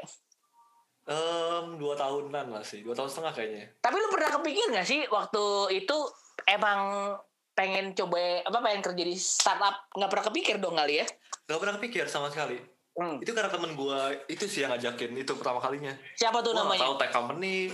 Em, 1.08 1.80
dua 1.80 1.96
tahunan 1.96 2.52
lah 2.52 2.60
sih 2.62 2.84
dua 2.84 2.92
tahun 2.92 3.08
setengah 3.08 3.32
kayaknya. 3.32 3.66
Tapi 3.80 3.96
lu 3.96 4.12
pernah 4.12 4.28
kepikir 4.28 4.68
gak 4.70 4.84
sih 4.84 5.08
waktu 5.08 5.44
itu 5.74 5.98
emang 6.44 7.16
pengen 7.56 7.96
coba 7.96 8.44
apa 8.44 8.60
pengen 8.60 8.84
kerja 8.84 9.04
di 9.08 9.16
startup? 9.16 9.88
Nggak 9.96 10.12
pernah 10.12 10.26
kepikir 10.28 10.56
dong 10.60 10.76
kali 10.76 11.00
ya? 11.00 11.08
Gak 11.48 11.64
pernah 11.64 11.80
kepikir 11.80 12.12
sama 12.12 12.28
sekali 12.28 12.60
Hmm. 12.98 13.22
itu 13.22 13.30
karena 13.30 13.54
temen 13.54 13.78
gue 13.78 14.00
itu 14.26 14.50
sih 14.50 14.66
yang 14.66 14.74
ngajakin 14.74 15.14
itu 15.14 15.32
pertama 15.38 15.62
kalinya 15.62 15.94
siapa 16.18 16.42
tuh 16.42 16.58
nggak 16.58 16.66
namanya 16.66 16.82
tahu 16.82 16.94
tech 16.98 17.12
company 17.14 17.70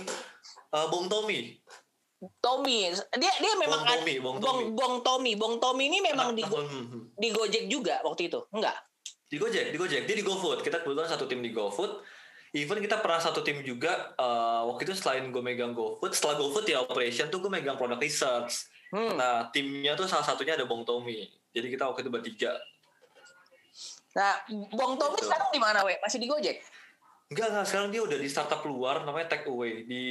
Eh, 0.74 0.86
Bong 0.90 1.06
Tommy 1.06 1.54
Tommy 2.42 2.90
dia 2.92 3.32
dia 3.40 3.52
memang 3.56 3.86
Bong 3.86 3.94
Tommy, 3.94 4.14
Bong 4.18 4.36
Bong, 4.36 4.42
Tommy. 4.42 4.64
Bong 4.74 4.94
Tommy 5.06 5.32
Bong 5.38 5.54
Tommy 5.62 5.84
ini 5.86 5.98
memang 6.02 6.34
di 6.34 6.42
Hmm, 6.42 6.66
hmm, 6.66 7.02
di 7.14 7.28
Gojek 7.30 7.64
juga 7.70 8.02
waktu 8.02 8.26
itu 8.26 8.42
enggak 8.50 8.74
di 9.34 9.42
Gojek, 9.42 9.74
di 9.74 9.78
Gojek, 9.80 10.02
dia 10.06 10.14
di 10.14 10.22
GoFood. 10.22 10.62
Kita 10.62 10.78
kebetulan 10.84 11.10
satu 11.10 11.26
tim 11.26 11.42
di 11.42 11.50
GoFood. 11.50 11.90
Even 12.54 12.78
kita 12.78 13.02
pernah 13.02 13.18
satu 13.18 13.42
tim 13.42 13.66
juga 13.66 14.14
eh, 14.14 14.62
waktu 14.70 14.86
itu 14.86 14.94
selain 14.94 15.26
gue 15.34 15.42
megang 15.42 15.74
GoFood, 15.74 16.14
setelah 16.14 16.38
GoFood 16.38 16.70
ya 16.70 16.78
operation 16.86 17.26
tuh 17.34 17.42
gue 17.42 17.50
megang 17.50 17.74
product 17.74 17.98
research. 17.98 18.70
hmm. 18.94 19.18
Nah 19.18 19.50
timnya 19.50 19.98
tuh 19.98 20.06
salah 20.06 20.22
satunya 20.22 20.54
ada 20.54 20.70
Bong 20.70 20.86
Tommy. 20.86 21.26
Jadi 21.50 21.66
kita 21.66 21.90
waktu 21.90 22.06
itu 22.06 22.12
bertiga. 22.14 22.54
Nah 24.14 24.38
Bong 24.70 24.94
Tommy 24.94 25.18
Gitu. 25.18 25.26
sekarang 25.26 25.50
di 25.50 25.58
mana 25.58 25.82
we 25.82 25.98
masih 25.98 26.18
di 26.18 26.26
Gojek 26.26 26.58
Enggak, 27.24 27.50
enggak. 27.50 27.66
Sekarang 27.66 27.88
dia 27.88 27.98
udah 27.98 28.18
di 28.20 28.28
startup 28.28 28.60
luar 28.62 29.00
namanya 29.02 29.32
Take 29.32 29.48
Away. 29.48 29.88
Di 29.88 30.02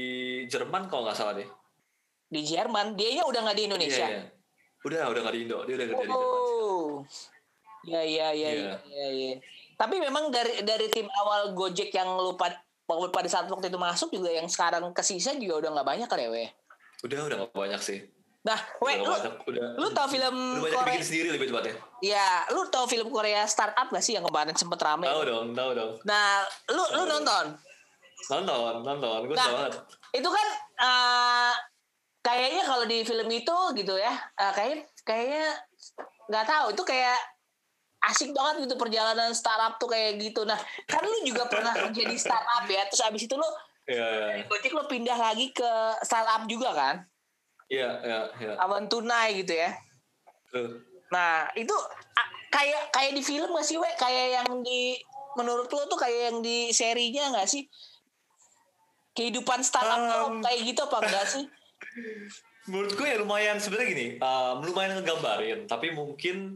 Jerman 0.49 0.89
kalau 0.89 1.05
nggak 1.05 1.13
salah 1.13 1.37
deh. 1.37 1.45
di 2.25 2.41
Jerman 2.41 2.97
dia 2.97 3.21
udah 3.21 3.45
nggak 3.45 3.53
di 3.53 3.63
Indonesia 3.69 4.01
Iya, 4.01 4.17
iya. 4.17 4.23
Udah, 4.81 5.01
udah 5.07 5.21
nggak 5.21 5.35
di 5.37 5.41
Indo. 5.45 5.57
Dia 5.63 5.75
udah 5.77 5.87
kerja 5.87 6.03
di 6.03 6.09
Jerman. 6.09 6.33
Oh. 6.33 6.89
Ya 7.85 8.01
ya 8.01 8.27
ya 8.33 8.49
Iya. 8.49 8.73
ya 8.81 9.07
ya. 9.13 9.33
Tapi 9.77 9.95
memang 10.01 10.33
dari 10.33 10.65
dari 10.65 10.89
tim 10.89 11.05
awal 11.05 11.53
Gojek 11.53 11.93
yang 11.93 12.17
lu 12.17 12.33
pad, 12.33 12.57
pada 12.89 13.29
saat 13.29 13.45
waktu 13.45 13.69
itu 13.69 13.77
masuk 13.77 14.09
juga 14.09 14.33
yang 14.33 14.49
sekarang 14.49 14.81
kesisa 14.91 15.37
juga 15.37 15.61
udah 15.61 15.79
nggak 15.79 15.87
banyak 15.87 16.07
kan 16.09 16.17
ya, 16.17 16.29
we? 16.33 16.49
Udah, 17.05 17.29
udah 17.29 17.35
nggak 17.45 17.53
banyak 17.53 17.79
sih. 17.79 17.99
Nah, 18.43 18.59
we 18.77 18.91
Udah 18.93 18.99
lu 18.99 19.07
banyak. 19.09 19.33
Udah, 19.47 19.67
lu 19.79 19.87
tau 19.91 20.07
film 20.07 20.35
udah 20.53 20.61
banyak 20.61 20.75
Korea? 20.75 20.91
bikin 20.91 21.05
sendiri 21.05 21.27
lebih 21.31 21.47
tepatnya. 21.47 21.75
Ya, 22.01 22.27
lu 22.51 22.67
tau 22.67 22.83
film 22.83 23.07
Korea 23.07 23.47
startup 23.47 23.87
gak 23.87 24.03
sih 24.03 24.13
yang 24.13 24.23
kemarin 24.23 24.51
sempet 24.51 24.75
rame? 24.77 25.07
Tahu 25.07 25.23
dong, 25.23 25.47
tahu 25.55 25.71
dong. 25.71 25.91
Nah, 26.03 26.43
lu 26.67 26.83
lu 26.91 27.01
Tahu. 27.01 27.11
nonton? 27.13 27.45
Nonton, 28.29 28.73
nonton. 28.81 29.19
Gue 29.25 29.35
Nah. 29.35 29.47
banget. 29.49 29.71
Itu 30.11 30.27
kan 30.27 30.47
eh, 30.75 31.53
kayaknya 32.21 32.63
kalau 32.63 32.83
di 32.83 32.99
film 33.01 33.29
itu 33.29 33.57
gitu 33.73 33.95
ya, 33.95 34.11
eh, 34.11 34.51
kayak 34.51 34.75
kayaknya 35.01 35.47
nggak 36.25 36.45
tahu 36.45 36.65
itu 36.71 36.83
kayak 36.83 37.19
asik 38.03 38.31
banget 38.31 38.67
gitu 38.67 38.75
perjalanan 38.75 39.31
startup 39.31 39.75
tuh 39.77 39.87
kayak 39.87 40.19
gitu. 40.19 40.43
Nah, 40.43 40.59
kan 40.83 40.99
lu 40.99 41.23
juga 41.23 41.47
pernah 41.47 41.71
kerja 41.87 42.03
di 42.03 42.17
startup 42.17 42.67
ya. 42.67 42.83
Terus 42.91 43.07
abis 43.07 43.23
itu 43.23 43.35
lu 43.35 43.47
Iya, 43.83 43.99
iya. 44.39 44.47
Gojek 44.47 44.71
lu 44.71 44.83
pindah 44.85 45.15
lagi 45.15 45.51
ke 45.51 45.71
startup 46.03 46.43
juga 46.45 46.71
kan? 46.71 46.95
Iya, 47.73 47.89
iya, 48.05 48.19
iya. 48.37 48.53
Awan 48.61 48.85
tunai 48.85 49.41
gitu 49.41 49.57
ya. 49.57 49.73
Tuh. 50.53 50.77
Nah, 51.09 51.49
itu 51.57 51.73
kayak 52.53 52.93
kayak 52.93 53.11
di 53.17 53.21
film 53.25 53.49
gak 53.49 53.65
sih, 53.65 53.81
we? 53.81 53.89
Kayak 53.97 54.41
yang 54.41 54.61
di 54.61 55.01
menurut 55.33 55.65
lu 55.73 55.81
tuh 55.89 55.97
kayak 55.97 56.29
yang 56.29 56.37
di 56.45 56.69
serinya 56.69 57.33
gak 57.33 57.49
sih? 57.49 57.65
Kehidupan 59.17 59.61
startup 59.65 60.29
Um. 60.29 60.41
kayak 60.41 60.59
gitu 60.65 60.85
apa 60.85 60.97
enggak 61.05 61.25
sih? 61.29 61.45
Menurut 62.65 62.95
gue 62.95 63.07
ya 63.09 63.17
lumayan 63.19 63.59
sebenarnya 63.59 63.89
gini, 63.91 64.07
um, 64.23 64.63
lumayan 64.63 64.95
ngegambarin, 64.97 65.59
tapi 65.67 65.91
mungkin 65.91 66.55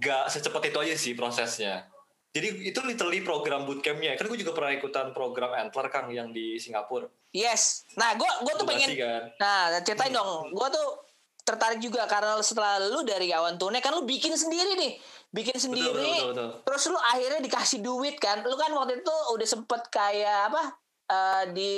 gak 0.00 0.30
secepat 0.30 0.70
itu 0.70 0.78
aja 0.80 0.96
sih 0.96 1.12
prosesnya. 1.18 1.89
Jadi 2.30 2.70
itu 2.70 2.78
literally 2.86 3.26
program 3.26 3.66
bootcampnya. 3.66 4.14
Kan 4.14 4.30
gue 4.30 4.38
juga 4.38 4.54
pernah 4.54 4.70
ikutan 4.70 5.10
program 5.10 5.50
Antler 5.50 5.90
Kang 5.90 6.06
yang 6.14 6.30
di 6.30 6.62
Singapura. 6.62 7.10
Yes. 7.34 7.86
Nah, 7.98 8.14
gua 8.14 8.42
gua 8.42 8.54
tuh 8.54 8.66
pengen 8.66 8.94
kan. 8.94 9.22
Nah, 9.38 9.82
ceritain 9.82 10.14
dong. 10.14 10.54
Gua 10.54 10.70
tuh 10.70 11.10
tertarik 11.42 11.82
juga 11.82 12.06
karena 12.06 12.38
setelah 12.38 12.78
lu 12.78 13.02
dari 13.02 13.34
awan 13.34 13.58
tunai 13.58 13.82
kan 13.82 13.94
lu 13.98 14.06
bikin 14.06 14.34
sendiri 14.38 14.78
nih. 14.78 14.92
Bikin 15.30 15.58
sendiri. 15.58 15.90
betul, 15.90 16.30
betul. 16.34 16.50
Terus 16.66 16.82
lu 16.90 16.98
akhirnya 17.02 17.40
dikasih 17.42 17.78
duit 17.82 18.16
kan. 18.22 18.46
Lu 18.46 18.54
kan 18.54 18.70
waktu 18.78 19.02
itu 19.02 19.14
udah 19.34 19.46
sempet 19.46 19.82
kayak 19.90 20.54
apa? 20.54 20.78
eh, 21.10 21.44
di 21.50 21.74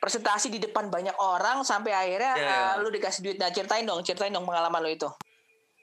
presentasi 0.00 0.48
di 0.48 0.62
depan 0.62 0.88
banyak 0.88 1.12
orang 1.20 1.60
sampai 1.66 1.92
akhirnya 1.92 2.32
Ya, 2.38 2.46
eh, 2.46 2.70
ya. 2.78 2.80
lu 2.80 2.88
dikasih 2.88 3.20
duit. 3.20 3.36
Nah, 3.36 3.50
ceritain 3.50 3.84
dong, 3.84 4.00
ceritain 4.06 4.32
dong 4.32 4.46
pengalaman 4.46 4.80
lu 4.80 4.90
itu. 4.94 5.08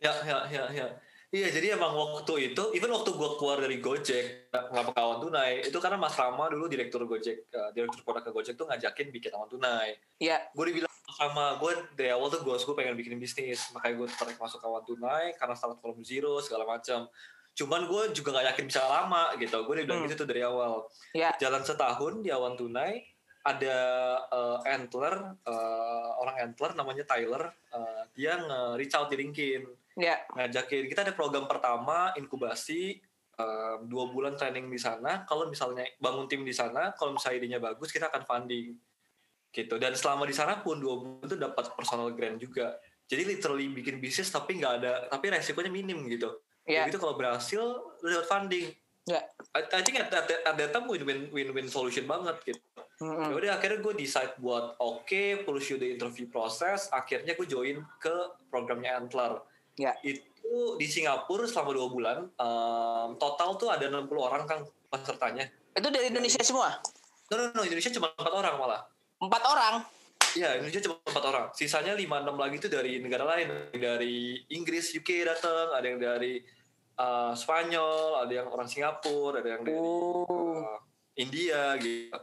Ya, 0.02 0.14
ya, 0.24 0.38
ya, 0.48 0.64
ya. 0.72 0.88
Iya, 1.28 1.52
jadi 1.52 1.76
emang 1.76 1.92
waktu 1.92 2.50
itu, 2.50 2.64
even 2.72 2.88
waktu 2.88 3.12
gue 3.12 3.30
keluar 3.36 3.60
dari 3.60 3.84
Gojek, 3.84 4.48
nggak 4.48 4.86
pakai 4.88 5.02
awan 5.04 5.20
tunai, 5.20 5.60
itu 5.60 5.76
karena 5.76 6.00
Mas 6.00 6.16
Rama 6.16 6.48
dulu 6.48 6.72
direktur 6.72 7.04
Gojek, 7.04 7.38
eh, 7.46 7.70
direktur 7.76 8.00
produk 8.02 8.24
ke 8.24 8.32
Gojek 8.32 8.56
tuh 8.56 8.64
ngajakin 8.64 9.12
bikin 9.12 9.36
awan 9.36 9.48
tunai. 9.48 10.00
Ya. 10.18 10.40
gue 10.50 10.66
dibilang 10.66 10.88
sama 11.14 11.58
gue 11.58 11.72
dari 11.94 12.10
awal 12.10 12.30
tuh 12.30 12.40
gue 12.42 12.56
gue 12.56 12.76
pengen 12.76 12.94
bikin 12.94 13.18
bisnis 13.18 13.72
makanya 13.72 13.96
gue 13.96 14.08
tertarik 14.08 14.38
masuk 14.38 14.60
kawan 14.60 14.84
tunai 14.84 15.34
karena 15.34 15.54
start 15.54 15.80
from 15.80 15.98
zero 16.00 16.38
segala 16.40 16.68
macam 16.68 17.10
cuman 17.54 17.82
gue 17.86 18.02
juga 18.14 18.30
gak 18.32 18.54
yakin 18.54 18.66
bisa 18.68 18.86
lama 18.86 19.34
gitu 19.36 19.58
gue 19.58 19.74
udah 19.74 19.86
bilang 19.86 20.00
Hmm. 20.00 20.06
gitu 20.06 20.22
tuh 20.22 20.28
dari 20.28 20.42
awal 20.42 20.86
Ya. 21.12 21.34
jalan 21.36 21.62
setahun 21.62 22.22
di 22.22 22.30
awan 22.30 22.54
tunai 22.54 23.02
ada 23.42 23.78
eh, 24.22 24.58
antler 24.70 25.16
eh, 25.42 26.10
orang 26.18 26.36
antler 26.40 26.72
namanya 26.74 27.02
Tyler 27.04 27.44
eh, 27.50 28.02
dia 28.14 28.38
nge-reach 28.38 28.94
out 28.94 29.10
di 29.10 29.18
LinkedIn 29.18 29.64
Ya. 29.98 30.22
ngajakin. 30.38 30.86
Kita 30.94 31.02
ada 31.02 31.14
program 31.18 31.50
pertama 31.50 32.14
inkubasi 32.14 33.02
eh, 33.34 33.76
dua 33.90 34.14
bulan 34.14 34.38
training 34.38 34.70
di 34.70 34.78
sana. 34.78 35.26
Kalau 35.26 35.50
misalnya 35.50 35.90
bangun 35.98 36.30
tim 36.30 36.46
di 36.46 36.54
sana 36.54 36.94
kalau 36.94 37.18
misalnya 37.18 37.38
idenya 37.42 37.60
bagus 37.60 37.90
kita 37.90 38.14
akan 38.14 38.24
funding. 38.30 38.78
Gitu. 39.50 39.76
Dan 39.82 39.98
selama 39.98 40.30
di 40.30 40.38
sana 40.38 40.62
pun 40.62 40.78
dua 40.78 41.02
bulan 41.02 41.26
itu 41.26 41.38
dapat 41.42 41.74
personal 41.74 42.14
grant 42.14 42.38
juga. 42.38 42.78
Jadi 43.10 43.24
literally 43.26 43.74
bikin 43.74 43.98
bisnis 43.98 44.30
tapi 44.30 44.62
nggak 44.62 44.74
ada 44.84 44.94
tapi 45.10 45.34
resikonya 45.34 45.74
minim 45.74 46.06
gitu. 46.06 46.30
Ya. 46.70 46.86
Jadi 46.86 46.94
itu 46.94 47.00
kalau 47.02 47.18
berhasil 47.18 47.64
lu 48.06 48.08
dapat 48.08 48.30
funding. 48.30 48.70
Ya. 49.08 49.24
I, 49.56 49.64
I 49.72 49.82
think 49.82 49.98
at, 49.98 50.12
at, 50.14 50.30
at 50.30 50.56
that 50.60 50.76
time 50.76 50.86
win-win 50.86 51.32
win-win 51.34 51.66
solution 51.72 52.06
banget 52.06 52.38
gitu. 52.54 52.62
Ya 53.02 53.34
udah 53.34 53.62
akhirnya 53.62 53.80
gue 53.82 53.94
decide 53.94 54.34
buat 54.42 54.78
oke 54.82 55.46
pursue 55.46 55.78
the 55.82 55.96
interview 55.96 56.30
process. 56.30 56.90
Akhirnya 56.94 57.34
gue 57.34 57.48
join 57.50 57.82
ke 57.98 58.16
programnya 58.52 58.98
Antler 58.98 59.38
Ya. 59.78 59.94
itu 60.02 60.26
di 60.76 60.86
Singapura 60.86 61.46
selama 61.46 61.70
dua 61.72 61.88
bulan 61.88 62.18
um, 62.34 63.10
total 63.16 63.56
tuh 63.56 63.70
ada 63.70 63.86
60 63.86 64.10
orang 64.18 64.44
kan 64.44 64.60
pesertanya 64.90 65.46
Itu 65.72 65.88
dari 65.88 66.10
Indonesia 66.10 66.42
semua. 66.42 66.82
no 67.28 67.36
no 67.36 67.44
no 67.52 67.62
Indonesia 67.62 67.92
cuma 67.92 68.10
empat 68.10 68.34
orang 68.34 68.58
malah 68.58 68.82
Empat 69.18 69.44
orang. 69.44 69.76
Iya 70.34 70.58
Indonesia 70.58 70.82
cuma 70.82 70.98
empat 71.00 71.24
orang 71.24 71.46
sisanya 71.52 71.94
lima 71.94 72.20
enam 72.20 72.36
lagi 72.36 72.58
tuh 72.58 72.70
dari 72.70 72.98
negara 72.98 73.26
lain 73.28 73.48
dari 73.72 74.42
Inggris 74.50 74.90
UK 74.92 75.10
datang 75.24 75.70
ada 75.72 75.86
yang 75.86 75.98
dari 75.98 76.42
uh, 76.96 77.34
Spanyol 77.34 78.26
ada 78.26 78.34
yang 78.34 78.48
orang 78.48 78.66
Singapura 78.66 79.42
ada 79.42 79.50
yang 79.52 79.62
dari 79.62 79.78
uh, 79.78 80.78
India 81.16 81.78
gitu 81.78 82.18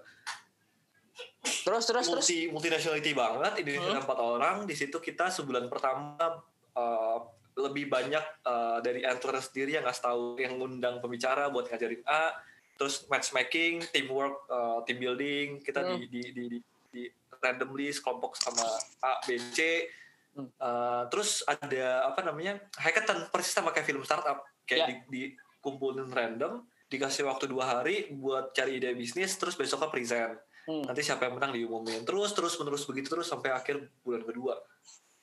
Terus 1.45 1.85
terus 1.85 2.05
terus. 2.05 2.09
multi 2.09 2.38
multinationality 2.49 3.12
banget 3.12 3.53
Indonesia 3.61 3.93
Hmm. 3.93 4.03
empat 4.03 4.19
orang 4.19 4.57
di 4.64 4.75
situ 4.75 4.97
kita 4.97 5.29
sebulan 5.29 5.69
pertama 5.69 6.40
uh, 6.73 7.19
lebih 7.55 7.87
banyak 7.87 8.25
uh, 8.43 8.83
dari 8.83 9.07
Antler 9.07 9.38
sendiri 9.38 9.79
yang 9.79 9.87
ngasih 9.87 10.03
tahu 10.03 10.23
yang 10.43 10.59
ngundang 10.59 10.99
pembicara 10.99 11.47
buat 11.49 11.71
ngajarin 11.71 12.03
A 12.05 12.35
terus 12.75 13.07
matchmaking 13.07 13.87
teamwork 13.95 14.43
uh, 14.51 14.83
team 14.83 14.99
building 14.99 15.62
kita 15.62 15.87
Hmm. 15.87 16.03
di, 16.03 16.11
di, 16.11 16.23
di, 16.35 16.45
di, 16.51 16.59
di 16.90 17.03
randomly 17.38 17.95
sekelompok 17.95 18.35
sama 18.35 18.67
A 19.01 19.23
B 19.23 19.38
C 19.38 19.87
Hmm. 20.35 20.51
Uh, 20.59 21.07
terus 21.14 21.47
ada 21.47 22.11
apa 22.11 22.27
namanya 22.27 22.59
hackathon 22.75 23.31
persis 23.31 23.55
sama 23.55 23.71
kayak 23.71 23.87
film 23.87 24.03
startup 24.03 24.43
kayak 24.67 24.83
Ya. 24.83 24.87
di, 24.90 24.95
dikumpulin 25.07 26.11
random 26.11 26.59
dikasih 26.90 27.23
waktu 27.31 27.47
dua 27.47 27.79
hari 27.79 28.11
buat 28.11 28.51
cari 28.51 28.83
ide 28.83 28.99
bisnis 28.99 29.38
terus 29.38 29.55
besoknya 29.55 29.95
present 29.95 30.35
Hmm. 30.67 30.83
nanti 30.90 31.07
siapa 31.07 31.31
yang 31.31 31.38
menang 31.38 31.55
diumumin 31.55 32.03
terus 32.03 32.35
terus 32.35 32.59
menerus 32.59 32.83
begitu 32.83 33.14
terus 33.14 33.31
sampai 33.31 33.55
akhir 33.55 33.87
bulan 34.03 34.27
kedua 34.27 34.59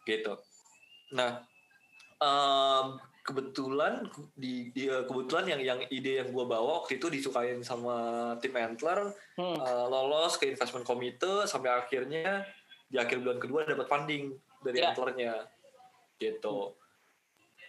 gitu 0.07 0.39
nah 1.11 1.43
em, 2.21 2.85
kebetulan 3.21 4.05
di, 4.33 4.69
di- 4.71 4.87
eh, 4.87 5.05
kebetulan 5.05 5.45
yang 5.47 5.61
yang 5.61 5.79
ide 5.87 6.21
yang 6.21 6.29
gue 6.29 6.41
bawa 6.41 6.81
waktu 6.81 6.97
itu 6.97 7.05
disukain 7.07 7.61
sama 7.61 7.95
tim 8.37 8.53
Antler 8.55 9.13
Hmm. 9.37 9.57
eh, 9.57 9.85
lolos 9.87 10.37
ke 10.37 10.45
investment 10.47 10.85
committee 10.85 11.45
sampai 11.45 11.69
akhirnya 11.71 12.45
di 12.85 12.97
akhir 12.97 13.21
bulan 13.21 13.37
kedua 13.37 13.59
dapat 13.63 13.87
funding 13.87 14.33
dari 14.59 14.77
Ya. 14.79 14.89
Antlernya 14.89 15.33
gitu 16.17 16.77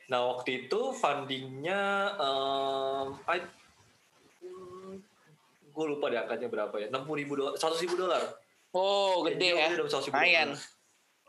nah 0.09 0.29
waktu 0.29 0.67
itu 0.67 0.93
fundingnya 0.93 1.81
em, 2.15 3.07
I- 3.27 3.53
hmm, 4.41 4.93
gue 5.69 5.85
lupa 5.87 6.09
deh 6.09 6.19
angkanya 6.19 6.49
berapa 6.49 6.77
ya 6.77 6.89
60 6.89 7.17
ribu 7.17 7.33
dolar 7.35 7.57
100 7.57 7.81
ribu 7.81 7.97
dolar 7.97 8.21
Oh, 8.73 9.21
gede 9.23 9.53
ya. 9.53 9.69
100 9.69 10.09
ribu 10.09 10.17
Lumayan. 10.17 10.57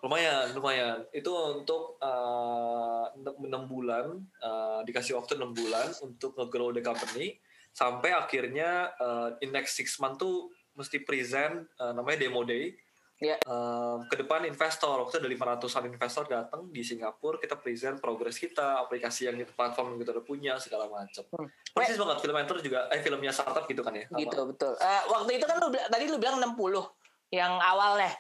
Lumayan 0.04 0.52
lumayan 0.52 1.00
itu 1.16 1.32
untuk 1.32 1.96
uh, 2.04 3.08
6 3.16 3.40
bulan 3.72 4.20
uh, 4.44 4.84
dikasih 4.84 5.16
waktu 5.16 5.40
6 5.40 5.56
bulan 5.56 5.88
untuk 6.04 6.36
nge-grow 6.36 6.76
the 6.76 6.84
company 6.84 7.40
sampai 7.72 8.12
akhirnya 8.12 8.92
uh, 9.00 9.40
in 9.40 9.56
next 9.56 9.80
six 9.80 9.96
month 10.04 10.20
tuh 10.20 10.52
mesti 10.76 11.02
present 11.08 11.64
uh, 11.80 11.96
namanya 11.96 12.28
demo 12.28 12.44
day 12.44 12.76
Ya. 13.24 13.40
Uh, 13.48 14.04
ke 14.12 14.20
depan 14.20 14.44
investor 14.44 15.00
waktu 15.00 15.24
ada 15.24 15.32
500an 15.32 15.88
investor 15.88 16.28
datang 16.28 16.68
di 16.68 16.84
Singapura 16.84 17.40
kita 17.40 17.56
present 17.56 18.02
progres 18.04 18.36
kita 18.36 18.84
aplikasi 18.84 19.32
yang 19.32 19.40
kita 19.40 19.56
platform 19.56 19.96
yang 19.96 20.00
kita 20.04 20.12
udah 20.20 20.26
punya 20.28 20.54
segala 20.60 20.92
macam 20.92 21.24
Hmm. 21.32 21.48
persis 21.72 21.96
banget 21.96 22.20
film 22.20 22.36
enter 22.36 22.58
juga 22.60 22.92
eh 22.92 23.00
filmnya 23.00 23.32
startup 23.32 23.64
gitu 23.64 23.80
kan 23.80 23.96
ya. 23.96 24.06
Gitu, 24.12 24.40
betul. 24.44 24.76
Eh, 24.76 25.02
waktu 25.08 25.40
itu 25.40 25.46
kan 25.48 25.56
lu 25.58 25.72
tadi 25.72 26.04
lu 26.12 26.20
bilang 26.20 26.38
60 26.38 26.84
yang 27.32 27.58
awalnya. 27.64 28.12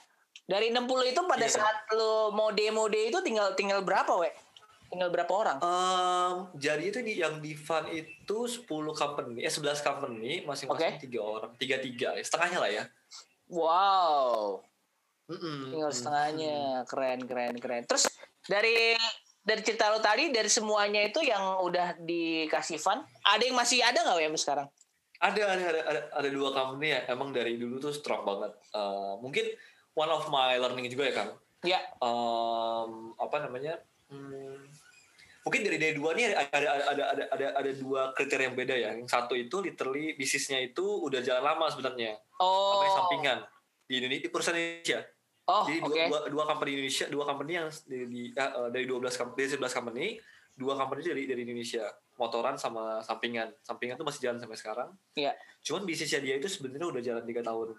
Dari 0.43 0.75
60 0.75 1.07
itu 1.07 1.21
pada 1.23 1.47
Iya. 1.47 1.55
saat 1.55 1.77
lu 1.95 2.35
mau 2.35 2.51
demo 2.51 2.91
day 2.91 3.07
itu 3.07 3.19
tinggal 3.23 3.55
tinggal 3.55 3.79
berapa, 3.79 4.11
we? 4.19 4.27
Tinggal 4.91 5.09
berapa 5.09 5.31
orang? 5.31 5.57
Um, 5.63 6.33
jadi 6.59 6.83
itu 6.91 6.99
di, 7.01 7.17
yang 7.17 7.39
di 7.39 7.55
fund 7.55 7.89
itu 7.89 8.37
10 8.45 8.93
company, 8.93 9.41
eh 9.41 9.49
11 9.49 9.79
company, 9.81 10.43
masing-masing 10.43 10.99
tiga 11.01 11.19
orang, 11.23 11.51
tiga 11.57 11.79
tiga, 11.79 12.07
ya, 12.13 12.21
setengahnya 12.21 12.59
lah 12.59 12.69
ya. 12.69 12.83
Wow. 13.47 14.61
Tinggal 15.31 15.89
Mm. 15.89 15.97
setengahnya. 15.97 16.57
Keren, 16.85 17.19
keren, 17.25 17.55
keren. 17.57 17.83
Terus 17.87 18.05
dari 18.45 18.93
dari 19.43 19.61
cerita 19.63 19.91
lu 19.91 19.99
tadi 20.03 20.29
dari 20.29 20.47
semuanya 20.51 21.03
itu 21.03 21.23
yang 21.23 21.63
udah 21.63 21.99
dikasih 21.99 22.79
fund, 22.79 23.03
ada 23.23 23.43
yang 23.43 23.55
masih 23.55 23.79
ada 23.79 23.99
nggak 24.03 24.19
ya 24.19 24.29
sekarang? 24.35 24.67
Ada, 25.23 25.41
ada, 25.55 25.63
ada, 25.71 25.81
ada, 25.87 26.01
ada 26.19 26.27
dua 26.27 26.51
company 26.51 26.91
ya, 26.91 27.07
emang 27.07 27.31
dari 27.31 27.55
dulu 27.55 27.79
tuh 27.79 27.95
strong 27.95 28.27
banget. 28.27 28.51
Uh, 28.75 29.15
mungkin 29.23 29.47
one 29.93 30.09
of 30.09 30.25
my 30.29 30.57
learning 30.57 30.89
juga 30.89 31.03
ya 31.09 31.13
kan. 31.13 31.27
Ya. 31.63 31.79
Um, 31.97 33.15
apa 33.15 33.39
namanya? 33.39 33.79
Hmm, 34.11 34.67
mungkin 35.41 35.61
dari 35.63 35.77
dari 35.79 35.93
dua 35.95 36.11
nih 36.13 36.35
ada 36.35 36.47
ada 36.51 36.69
ada 36.91 37.03
ada 37.07 37.23
ada 37.31 37.47
ada, 37.55 37.71
dua 37.73 38.11
kriteria 38.11 38.51
yang 38.51 38.57
beda 38.57 38.75
ya. 38.75 38.89
Yang 38.99 39.09
satu 39.09 39.33
itu 39.33 39.63
literally 39.63 40.13
bisnisnya 40.13 40.59
itu 40.59 40.83
udah 40.83 41.23
jalan 41.23 41.43
lama 41.43 41.71
sebenarnya, 41.71 42.19
Oh. 42.37 42.75
sampai 42.75 42.89
sampingan 42.93 43.39
di 43.87 43.93
Indonesia, 43.99 44.23
di 44.23 44.29
perusahaan 44.29 44.59
Indonesia. 44.59 44.99
Oh, 45.43 45.67
Jadi 45.67 45.79
dua, 45.83 45.95
dua, 46.07 46.19
dua 46.31 46.43
company 46.47 46.69
Indonesia, 46.79 47.05
dua 47.11 47.23
company 47.27 47.51
yang 47.59 47.67
di, 47.83 47.97
di- 48.07 48.31
eh, 48.31 48.69
dari 48.71 48.85
12 48.87 49.19
company, 49.19 49.39
dari 49.43 49.51
11 49.59 49.75
company, 49.75 50.05
dua 50.55 50.73
company 50.79 51.01
dari 51.03 51.23
dari 51.27 51.41
Indonesia, 51.43 51.83
motoran 52.15 52.55
sama 52.55 53.03
sampingan. 53.03 53.51
Sampingan 53.59 53.99
tuh 53.99 54.07
masih 54.07 54.23
jalan 54.23 54.39
sampai 54.39 54.55
sekarang. 54.55 54.89
Iya. 55.19 55.35
Cuman 55.59 55.83
bisnisnya 55.83 56.23
dia 56.23 56.39
itu 56.39 56.47
sebenarnya 56.47 56.87
udah 56.87 57.01
jalan 57.03 57.23
tiga 57.27 57.43
tahun. 57.43 57.75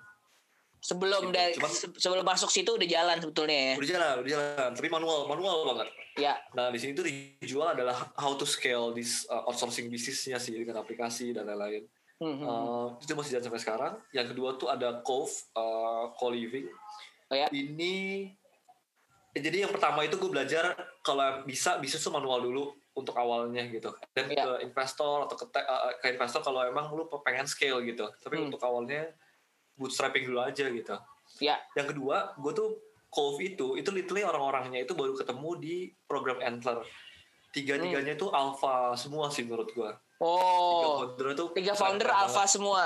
Sebelum 0.85 1.33
Gitu. 1.33 1.33
dari 1.33 1.53
Cuman- 1.57 1.97
sebelum 1.97 2.25
masuk 2.29 2.53
situ 2.53 2.69
udah 2.69 2.85
jalan 2.85 3.17
sebetulnya 3.17 3.73
ya. 3.73 3.75
Udah 3.81 3.89
jalan, 3.89 4.15
udah 4.21 4.31
jalan, 4.31 4.71
tapi 4.77 4.89
manual, 4.93 5.19
manual 5.25 5.57
banget. 5.73 5.89
Ya. 6.21 6.37
Nah 6.53 6.69
di 6.69 6.77
sini 6.77 6.93
tuh 6.93 7.09
dijual 7.09 7.73
adalah 7.73 7.97
how 8.15 8.37
to 8.37 8.45
scale 8.45 8.93
this 8.93 9.25
uh, 9.27 9.49
outsourcing 9.49 9.89
bisnisnya 9.89 10.37
sih 10.37 10.53
dengan 10.53 10.77
aplikasi 10.79 11.33
dan 11.33 11.49
lain-lain. 11.49 11.89
Hmm, 12.21 12.31
hmm, 12.31 12.37
hmm. 12.37 12.47
Uh, 12.47 12.87
itu 13.01 13.17
masih 13.17 13.31
jalan 13.33 13.45
sampai 13.49 13.61
sekarang. 13.61 13.93
Yang 14.13 14.37
kedua 14.37 14.49
tuh 14.55 14.69
ada 14.69 15.01
Cove, 15.01 15.33
uh, 15.57 16.13
co-living. 16.15 16.69
Oh 17.27 17.35
ya. 17.35 17.49
Ini 17.49 17.95
ya, 19.33 19.41
jadi 19.41 19.65
yang 19.65 19.73
pertama 19.73 20.05
itu 20.05 20.15
gue 20.15 20.29
belajar 20.29 20.77
kalau 21.01 21.43
bisa 21.43 21.81
bisnis 21.81 21.99
tuh 21.99 22.13
manual 22.13 22.39
dulu 22.39 22.65
untuk 22.93 23.17
awalnya 23.17 23.67
gitu. 23.67 23.89
Dan 24.13 24.31
Iya. 24.31 24.45
ke 24.61 24.69
investor 24.69 25.27
atau 25.27 25.35
ke, 25.35 25.47
te- 25.49 25.65
uh, 25.65 25.91
ke 25.99 26.13
investor 26.13 26.45
kalau 26.45 26.63
emang 26.63 26.87
lu 26.93 27.09
pengen 27.25 27.49
scale 27.49 27.83
gitu. 27.83 28.05
Tapi 28.21 28.37
Hmm. 28.37 28.47
untuk 28.47 28.61
awalnya 28.61 29.11
bootstrapping 29.75 30.25
dulu 30.25 30.41
aja 30.41 30.67
gitu. 30.67 30.97
Ya. 31.39 31.59
Yang 31.75 31.97
kedua, 31.97 32.35
gue 32.37 32.53
tuh 32.53 32.69
Cove 33.09 33.47
itu, 33.47 33.79
itu 33.79 33.91
literally 33.91 34.27
orang-orangnya 34.27 34.83
itu 34.83 34.91
baru 34.91 35.15
ketemu 35.15 35.51
di 35.57 35.75
program 36.05 36.43
Antler. 36.43 36.83
Tiga-tiganya 37.51 38.19
itu 38.19 38.27
alpha 38.29 38.91
semua 38.95 39.31
sih 39.31 39.47
menurut 39.47 39.71
gue. 39.71 39.87
Tiga 39.87 40.19
Oh. 40.19 40.99
founder 41.07 41.27
itu 41.31 41.45
Tiga 41.55 41.75
founder 41.75 42.11
alpha 42.11 42.43
banget. 42.43 42.51
semua. 42.51 42.83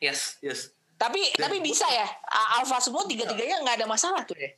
Yes, 0.00 0.36
yes. 0.40 0.72
Tapi 0.96 1.16
Dan- 1.32 1.48
tapi 1.48 1.64
bisa 1.64 1.88
ya. 1.88 2.04
Alpha 2.60 2.76
semua 2.76 3.04
tiga-tiganya 3.04 3.64
nggak 3.64 3.76
ada 3.80 3.88
masalah 3.88 4.20
tuh 4.24 4.36
deh. 4.36 4.52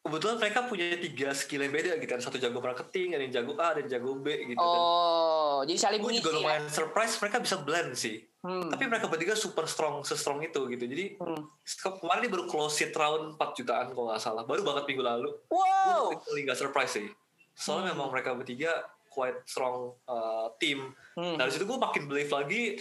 Kebetulan 0.00 0.36
mereka 0.38 0.64
punya 0.64 0.96
tiga 0.96 1.28
skill 1.30 1.60
yang 1.60 1.70
beda 1.70 1.92
gitu. 1.94 2.08
Ada 2.10 2.24
satu 2.24 2.40
jago 2.40 2.56
marketing, 2.58 3.12
ada 3.12 3.22
yang 3.22 3.34
jago 3.36 3.52
A, 3.54 3.76
ada 3.76 3.84
yang 3.84 3.90
jago 3.90 4.16
B 4.16 4.32
gitu. 4.46 4.56
Dan 4.56 4.80
Oh, 4.80 5.60
jadi 5.62 5.76
saling 5.78 6.00
gue 6.00 6.12
juga 6.16 6.30
ya. 6.30 6.36
lumayan 6.36 6.64
surprise 6.66 7.20
mereka 7.20 7.36
bisa 7.38 7.56
blend 7.58 7.92
sih. 7.94 8.16
Hmm. 8.40 8.72
Tapi 8.72 8.88
mereka 8.88 9.06
bertiga 9.06 9.36
super 9.36 9.68
strong, 9.68 10.00
se-strong 10.00 10.40
itu 10.40 10.64
gitu. 10.66 10.84
Jadi 10.84 11.20
Hmm. 11.20 11.44
ke- 11.60 11.96
kemarin 12.00 12.20
dia 12.22 12.32
baru 12.32 12.44
close 12.46 12.74
seat 12.74 12.96
round 12.96 13.36
4 13.36 13.52
jutaan 13.54 13.92
kalau 13.92 14.08
nggak 14.08 14.18
salah. 14.18 14.42
Baru 14.42 14.64
banget 14.64 14.88
minggu 14.88 15.04
lalu. 15.04 15.30
Wow. 15.46 16.16
Gue 16.18 16.40
nggak 16.40 16.56
surprise 16.56 16.96
sih. 16.96 17.04
Soalnya 17.52 17.92
Hmm. 17.92 18.00
memang 18.00 18.08
mereka 18.10 18.32
bertiga 18.32 18.72
quite 19.06 19.44
strong 19.44 19.92
uh, 20.06 20.48
team. 20.56 20.96
Hmm. 21.12 21.36
Nah 21.36 21.44
dari 21.44 21.52
situ 21.52 21.68
gue 21.68 21.76
makin 21.76 22.08
believe 22.08 22.30
lagi 22.30 22.80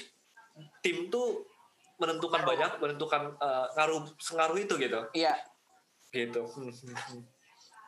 tim 0.80 1.12
tuh 1.12 1.44
menentukan 2.00 2.48
banyak, 2.48 2.80
menentukan 2.80 3.36
uh, 3.36 3.68
ngaruh 3.76 4.08
sengaruh 4.16 4.56
itu 4.56 4.80
gitu. 4.80 5.04
Iya. 5.12 5.36
Gitu. 6.10 6.42
Hmm, 6.56 6.72
hmm, 6.74 6.96
hmm. 6.96 7.22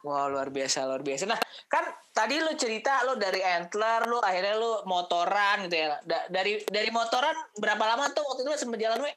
Wah 0.02 0.26
luar 0.34 0.50
biasa 0.50 0.90
luar 0.90 1.06
biasa. 1.06 1.30
Nah 1.30 1.38
kan 1.70 1.86
tadi 2.10 2.42
lu 2.42 2.58
cerita 2.58 3.06
lu 3.06 3.22
dari 3.22 3.46
Antler 3.46 4.10
lu 4.10 4.18
akhirnya 4.18 4.58
lu 4.58 4.82
motoran 4.90 5.70
gitu 5.70 5.78
ya. 5.78 6.02
Da- 6.02 6.26
dari 6.26 6.58
dari 6.66 6.90
motoran 6.90 7.38
berapa 7.54 7.84
lama 7.86 8.10
tuh 8.10 8.26
waktu 8.26 8.42
itu 8.42 8.66
sempat 8.66 8.82
jalan 8.82 9.06
we? 9.06 9.14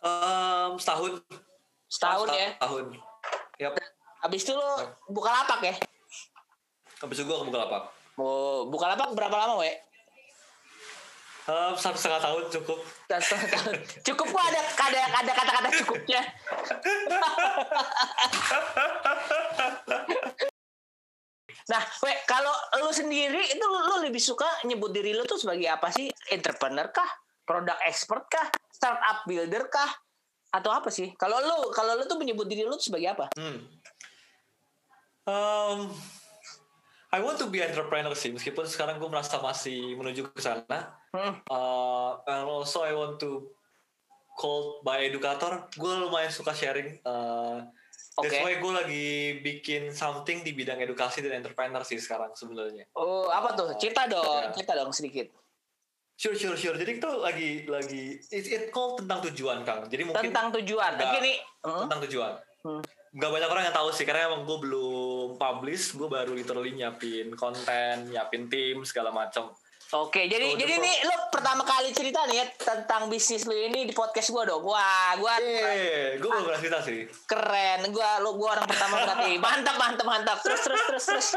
Um, 0.00 0.80
setahun. 0.80 1.20
Setahun 1.92 2.28
ya. 2.32 2.48
Setahun. 2.56 2.84
Yap. 3.60 3.76
Habis 4.24 4.40
itu 4.48 4.52
lu 4.56 4.68
buka 5.12 5.28
lapak 5.28 5.60
ya. 5.60 5.74
Habis 7.00 7.16
itu 7.20 7.24
gue 7.28 7.36
ke 7.36 7.44
Bukalapak. 7.48 7.82
Oh, 8.20 8.68
buka 8.68 8.92
lapak 8.92 9.16
berapa 9.16 9.32
lama 9.32 9.64
we? 9.64 9.72
Um, 11.48 11.72
satu 11.72 11.96
setengah 11.96 12.20
tahun 12.20 12.44
cukup. 12.52 12.78
Satu 13.08 13.24
setengah 13.24 13.48
tahun. 13.56 13.74
Cukup 14.04 14.26
kok 14.28 14.44
ada 14.44 14.60
ada 14.60 15.00
ada 15.24 15.32
kata-kata 15.32 15.68
cukupnya. 15.80 16.20
Nah, 21.70 21.82
we 22.02 22.12
kalau 22.26 22.50
lu 22.82 22.90
sendiri 22.90 23.40
itu 23.46 23.64
lu, 23.64 23.78
lu 23.86 23.96
lebih 24.04 24.18
suka 24.18 24.46
nyebut 24.66 24.90
diri 24.90 25.14
lu 25.14 25.22
tuh 25.22 25.38
sebagai 25.38 25.70
apa 25.70 25.88
sih? 25.94 26.10
Entrepreneur 26.28 26.90
kah? 26.90 27.08
Product 27.46 27.80
expert 27.86 28.26
kah? 28.26 28.46
Startup 28.70 29.22
builder 29.24 29.70
kah? 29.70 29.90
Atau 30.50 30.74
apa 30.74 30.90
sih? 30.90 31.14
Kalau 31.14 31.38
lu 31.38 31.70
kalau 31.70 31.94
lu 31.94 32.04
tuh 32.10 32.18
menyebut 32.18 32.50
diri 32.50 32.66
lu 32.66 32.74
tuh 32.74 32.90
sebagai 32.90 33.14
apa? 33.14 33.26
Hmm. 33.38 33.58
Um, 35.30 35.94
I 37.10 37.18
want 37.18 37.42
to 37.42 37.50
be 37.50 37.58
entrepreneur 37.58 38.14
sih, 38.14 38.30
meskipun 38.30 38.70
sekarang 38.70 39.02
gue 39.02 39.10
merasa 39.10 39.42
masih 39.42 39.98
menuju 39.98 40.30
ke 40.30 40.38
sana. 40.38 40.94
Hmm. 41.10 41.42
Uh, 41.50 42.22
and 42.30 42.46
also 42.46 42.86
I 42.86 42.94
want 42.94 43.18
to 43.26 43.50
called 44.38 44.86
by 44.86 45.10
educator. 45.10 45.66
Gue 45.74 45.90
lumayan 45.90 46.30
suka 46.30 46.54
sharing. 46.54 47.02
Uh, 47.02 47.66
That's 48.20 48.36
Oke. 48.36 48.42
why 48.46 48.54
gue 48.62 48.72
lagi 48.74 49.06
bikin 49.40 49.90
something 49.90 50.44
di 50.44 50.52
bidang 50.54 50.78
edukasi 50.82 51.24
dan 51.24 51.40
entrepreneur 51.40 51.82
sih 51.82 51.96
sekarang 51.98 52.30
sebenarnya. 52.36 52.86
Oh, 52.94 53.26
apa 53.32 53.54
tuh? 53.58 53.74
Cerita 53.80 54.06
dong, 54.06 54.50
Ya. 54.50 54.52
cerita 54.54 54.72
dong 54.76 54.92
sedikit. 54.92 55.30
Sure, 56.20 56.36
sure, 56.36 56.52
sure. 56.52 56.76
Jadi 56.76 57.00
itu 57.00 57.10
lagi 57.16 57.50
lagi 57.64 58.20
it, 58.28 58.44
it 58.44 58.64
called 58.68 59.00
tentang 59.00 59.24
tujuan, 59.30 59.64
Kang. 59.64 59.88
Jadi 59.88 60.04
mungkin 60.04 60.30
Tentang 60.30 60.52
tujuan. 60.52 61.00
Oke 61.00 61.18
nih. 61.24 61.36
Hmm? 61.64 61.88
tentang 61.88 62.00
tujuan. 62.04 62.32
Hmm. 62.60 62.82
Gak 63.10 63.30
banyak 63.30 63.50
orang 63.50 63.64
yang 63.66 63.74
tahu 63.74 63.90
sih, 63.90 64.06
karena 64.06 64.30
emang 64.30 64.46
gue 64.46 64.58
belum 64.62 65.34
publish, 65.34 65.98
gue 65.98 66.06
baru 66.06 66.30
literally 66.30 66.70
nyiapin 66.78 67.34
konten, 67.34 68.06
nyiapin 68.06 68.46
tim 68.46 68.86
segala 68.86 69.10
macam. 69.10 69.50
Oke, 69.90 70.30
jadi 70.30 70.54
So, 70.54 70.58
jadi 70.62 70.78
nih 70.78 70.96
lu 71.02 71.14
pertama 71.34 71.66
kali 71.66 71.90
cerita 71.90 72.22
nih 72.30 72.38
ya 72.38 72.46
tentang 72.54 73.10
bisnis 73.10 73.42
lu 73.42 73.58
ini 73.58 73.90
di 73.90 73.90
podcast 73.90 74.30
gua 74.30 74.46
dong. 74.46 74.62
Wah, 74.62 75.18
gua 75.18 75.34
Eh, 75.42 76.14
gue 76.14 76.30
belum 76.30 76.46
pernah 76.46 76.60
cerita 76.62 76.78
sih. 76.78 77.10
keren. 77.26 77.90
Gua 77.90 78.22
lu 78.22 78.38
gua 78.38 78.54
orang 78.54 78.70
pertama 78.70 79.02
berarti. 79.02 79.34
Mantap, 79.42 79.76
mantap, 79.82 80.06
mantap. 80.06 80.38
Terus 80.46 80.62
terus 80.62 80.82
terus 80.86 81.04
terus. 81.10 81.28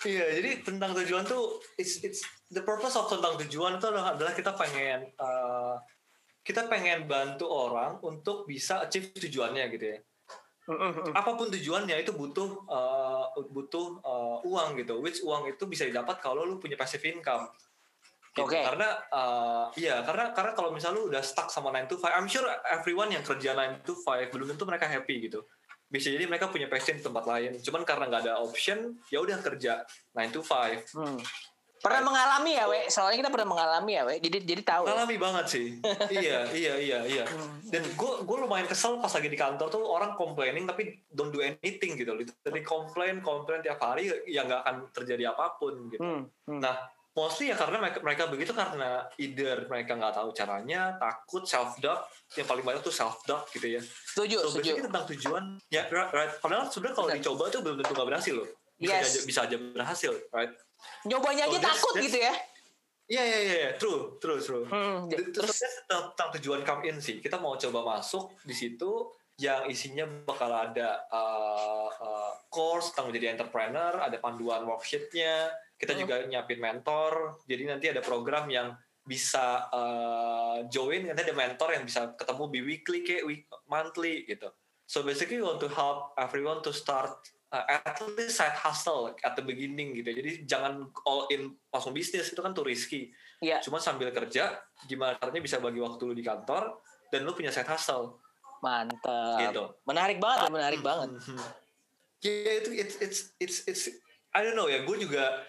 Iya, 0.00 0.26
jadi 0.42 0.50
tentang 0.64 0.90
tujuan 0.96 1.22
tuh 1.22 1.60
it's 1.78 2.02
it's 2.02 2.24
the 2.50 2.64
purpose 2.66 2.98
of 2.98 3.06
tentang 3.06 3.36
tujuan 3.46 3.78
itu 3.78 3.86
adalah, 3.86 4.16
adalah 4.16 4.32
kita 4.34 4.56
pengen 4.56 5.06
uh, 5.20 5.76
kita 6.42 6.66
pengen 6.66 7.06
bantu 7.06 7.46
orang 7.46 8.00
untuk 8.02 8.48
bisa 8.48 8.82
achieve 8.82 9.14
tujuannya 9.14 9.70
gitu 9.70 9.86
ya. 9.86 9.98
Apa 11.16 11.30
pun 11.34 11.50
tujuannya 11.50 11.96
itu 12.02 12.12
butuh 12.14 12.66
uh, 12.70 13.26
butuh 13.50 13.98
uh, 14.04 14.38
uang 14.44 14.78
gitu. 14.80 15.00
Which 15.02 15.24
uang 15.24 15.50
itu 15.50 15.64
bisa 15.66 15.86
didapat 15.86 16.22
kalau 16.22 16.46
lu 16.46 16.56
punya 16.62 16.78
passive 16.78 17.02
income. 17.06 17.50
Gitu. 18.30 18.46
Oke. 18.46 18.62
Karena 18.62 18.94
uh, 19.10 19.66
iya, 19.74 20.06
karena 20.06 20.30
karena 20.30 20.52
kalau 20.54 20.70
misalnya 20.70 21.02
lu 21.02 21.10
udah 21.10 21.22
stuck 21.22 21.50
sama 21.50 21.74
9 21.74 21.90
to 21.90 21.96
5, 21.98 22.06
I'm 22.14 22.30
sure 22.30 22.46
everyone 22.70 23.10
yang 23.10 23.26
kerja 23.26 23.58
9 23.58 23.82
to 23.82 23.98
5 23.98 24.30
belum 24.30 24.54
tentu 24.54 24.64
mereka 24.66 24.86
happy 24.86 25.26
gitu 25.26 25.42
bisa 25.90 26.06
jadi 26.06 26.30
mereka 26.30 26.46
punya 26.46 26.70
passion 26.70 26.94
di 26.94 27.02
tempat 27.02 27.26
lain 27.26 27.58
cuman 27.58 27.82
karena 27.82 28.06
nggak 28.06 28.22
ada 28.30 28.34
option 28.38 28.94
ya 29.10 29.18
udah 29.18 29.42
kerja 29.42 29.82
9 30.14 30.30
to 30.30 30.40
5 30.46 30.94
Hmm. 30.94 31.18
Pernah 31.80 32.04
mengalami 32.04 32.52
ya, 32.52 32.64
we? 32.68 32.80
Soalnya 32.86 33.24
kita 33.24 33.30
pernah 33.32 33.48
mengalami 33.48 33.92
ya, 33.96 34.02
we. 34.04 34.20
Jadi 34.20 34.44
jadi 34.44 34.62
tahu. 34.62 34.84
ya. 34.84 34.92
Alami 34.92 35.16
banget 35.16 35.46
sih. 35.48 35.66
iya, 36.12 36.44
iya, 36.52 36.74
iya, 36.76 36.98
iya. 37.08 37.24
Dan 37.64 37.88
gue 37.88 38.12
gue 38.20 38.36
lumayan 38.36 38.68
kesel 38.68 39.00
pas 39.00 39.08
lagi 39.08 39.26
di 39.26 39.38
kantor 39.38 39.72
tuh 39.72 39.80
orang 39.80 40.12
complaining 40.12 40.68
tapi 40.68 41.00
don't 41.08 41.32
do 41.32 41.40
anything 41.40 41.96
gitu. 41.96 42.12
Jadi 42.12 42.60
komplain, 42.60 43.24
komplain 43.24 43.64
tiap 43.64 43.80
hari 43.80 44.12
ya 44.28 44.44
nggak 44.44 44.60
akan 44.60 44.76
terjadi 44.92 45.32
apa 45.32 45.56
pun 45.56 45.88
gitu. 45.88 46.04
Hmm, 46.04 46.28
hmm. 46.44 46.60
Nah, 46.60 46.76
mostly 47.10 47.48
ya 47.48 47.56
karena 47.56 47.80
mereka, 47.80 47.98
mereka 48.04 48.22
begitu 48.28 48.52
karena 48.52 49.08
either 49.16 49.64
mereka 49.64 49.96
nggak 49.96 50.14
tahu 50.14 50.36
caranya, 50.36 51.00
takut, 51.00 51.48
self 51.48 51.80
doubt. 51.80 52.04
Yang 52.36 52.46
paling 52.46 52.64
banyak 52.68 52.82
tuh 52.84 52.92
self 52.92 53.24
doubt 53.24 53.48
gitu 53.50 53.66
ya. 53.66 53.80
setuju, 54.04 54.36
So 54.44 54.60
setuju. 54.60 54.84
tentang 54.84 55.08
tujuan, 55.16 55.44
ya 55.72 55.88
right, 55.88 56.12
right. 56.12 56.32
Padahal 56.38 56.68
sebenarnya 56.68 56.94
kalau 56.94 57.08
dicoba 57.08 57.44
tuh 57.48 57.60
belum 57.64 57.76
tentu 57.80 57.92
nggak 57.96 58.08
berhasil 58.12 58.34
loh. 58.36 58.48
Bisa 58.76 58.96
Yes. 58.96 59.04
aja 59.12 59.20
bisa 59.24 59.40
aja 59.44 59.56
berhasil, 59.56 60.12
right? 60.32 60.52
Nyobanya 61.04 61.46
aja 61.46 61.56
So, 61.56 61.60
that's- 61.60 61.78
takut 61.78 61.92
that's- 61.96 62.06
gitu 62.08 62.18
ya. 62.20 62.34
Iya 63.10 63.22
iya 63.26 63.38
iya, 63.42 63.54
iya. 63.58 63.70
true, 63.74 64.22
true, 64.22 64.38
true. 64.38 64.62
Hmm, 64.70 65.10
Terus 65.10 65.34
terus 65.34 65.58
tentang, 65.82 66.14
tentang 66.14 66.30
tujuan 66.38 66.62
come 66.62 66.86
in 66.86 67.02
sih, 67.02 67.18
kita 67.18 67.42
mau 67.42 67.58
coba 67.58 67.98
masuk 67.98 68.38
di 68.46 68.54
situ 68.54 69.10
yang 69.34 69.66
isinya 69.66 70.06
bakal 70.22 70.46
ada 70.46 71.10
uh, 71.10 71.90
uh, 71.90 72.32
course 72.46 72.94
tentang 72.94 73.10
menjadi 73.10 73.34
entrepreneur, 73.34 73.98
ada 73.98 74.14
panduan 74.22 74.62
worksheetnya, 74.62 75.50
kita 75.74 75.98
Hmm. 75.98 76.00
juga 76.06 76.14
nyiapin 76.22 76.62
mentor, 76.62 77.42
jadi 77.50 77.62
nanti 77.66 77.90
ada 77.90 77.98
program 77.98 78.46
yang 78.46 78.78
bisa 79.02 79.66
uh, 79.74 80.62
join, 80.70 81.10
nanti 81.10 81.26
ada 81.26 81.34
mentor 81.34 81.74
yang 81.74 81.82
bisa 81.82 82.14
ketemu 82.14 82.42
bi 82.46 82.60
weekly 82.62 83.00
kayak 83.02 83.26
week, 83.26 83.42
monthly 83.66 84.22
gitu. 84.22 84.54
So 84.86 85.02
basically 85.02 85.42
we 85.42 85.46
want 85.46 85.58
to 85.58 85.70
help 85.72 86.14
everyone 86.14 86.62
to 86.62 86.70
start 86.70 87.18
uh, 87.50 87.64
at 87.66 87.98
least 88.16 88.38
side 88.38 88.54
hustle 88.54 89.10
at 89.22 89.34
the 89.34 89.44
beginning 89.44 89.94
gitu. 89.94 90.10
Jadi 90.10 90.46
jangan 90.46 90.88
all 91.06 91.26
in 91.34 91.54
langsung 91.70 91.92
bisnis 91.92 92.30
itu 92.30 92.40
kan 92.40 92.54
too 92.54 92.64
risky. 92.64 93.10
Iya. 93.42 93.60
Cuma 93.62 93.82
sambil 93.82 94.14
kerja, 94.14 94.58
gimana 94.86 95.18
caranya 95.18 95.42
bisa 95.42 95.58
bagi 95.58 95.82
waktu 95.82 96.02
lu 96.06 96.14
di 96.14 96.24
kantor 96.24 96.80
dan 97.10 97.26
lu 97.26 97.34
punya 97.34 97.50
side 97.50 97.68
hustle 97.68 98.22
mantap. 98.60 99.40
gitu. 99.50 99.64
Menarik 99.88 100.18
banget, 100.20 100.48
ya, 100.48 100.52
menarik 100.52 100.80
banget. 100.80 101.10
Ya 102.20 102.60
itu 102.60 102.76
it's 102.76 103.00
it's 103.00 103.32
it's 103.40 103.58
it's 103.64 103.82
I 104.36 104.44
don't 104.44 104.52
know 104.52 104.68
ya, 104.68 104.84
gue 104.84 104.96
juga 105.00 105.40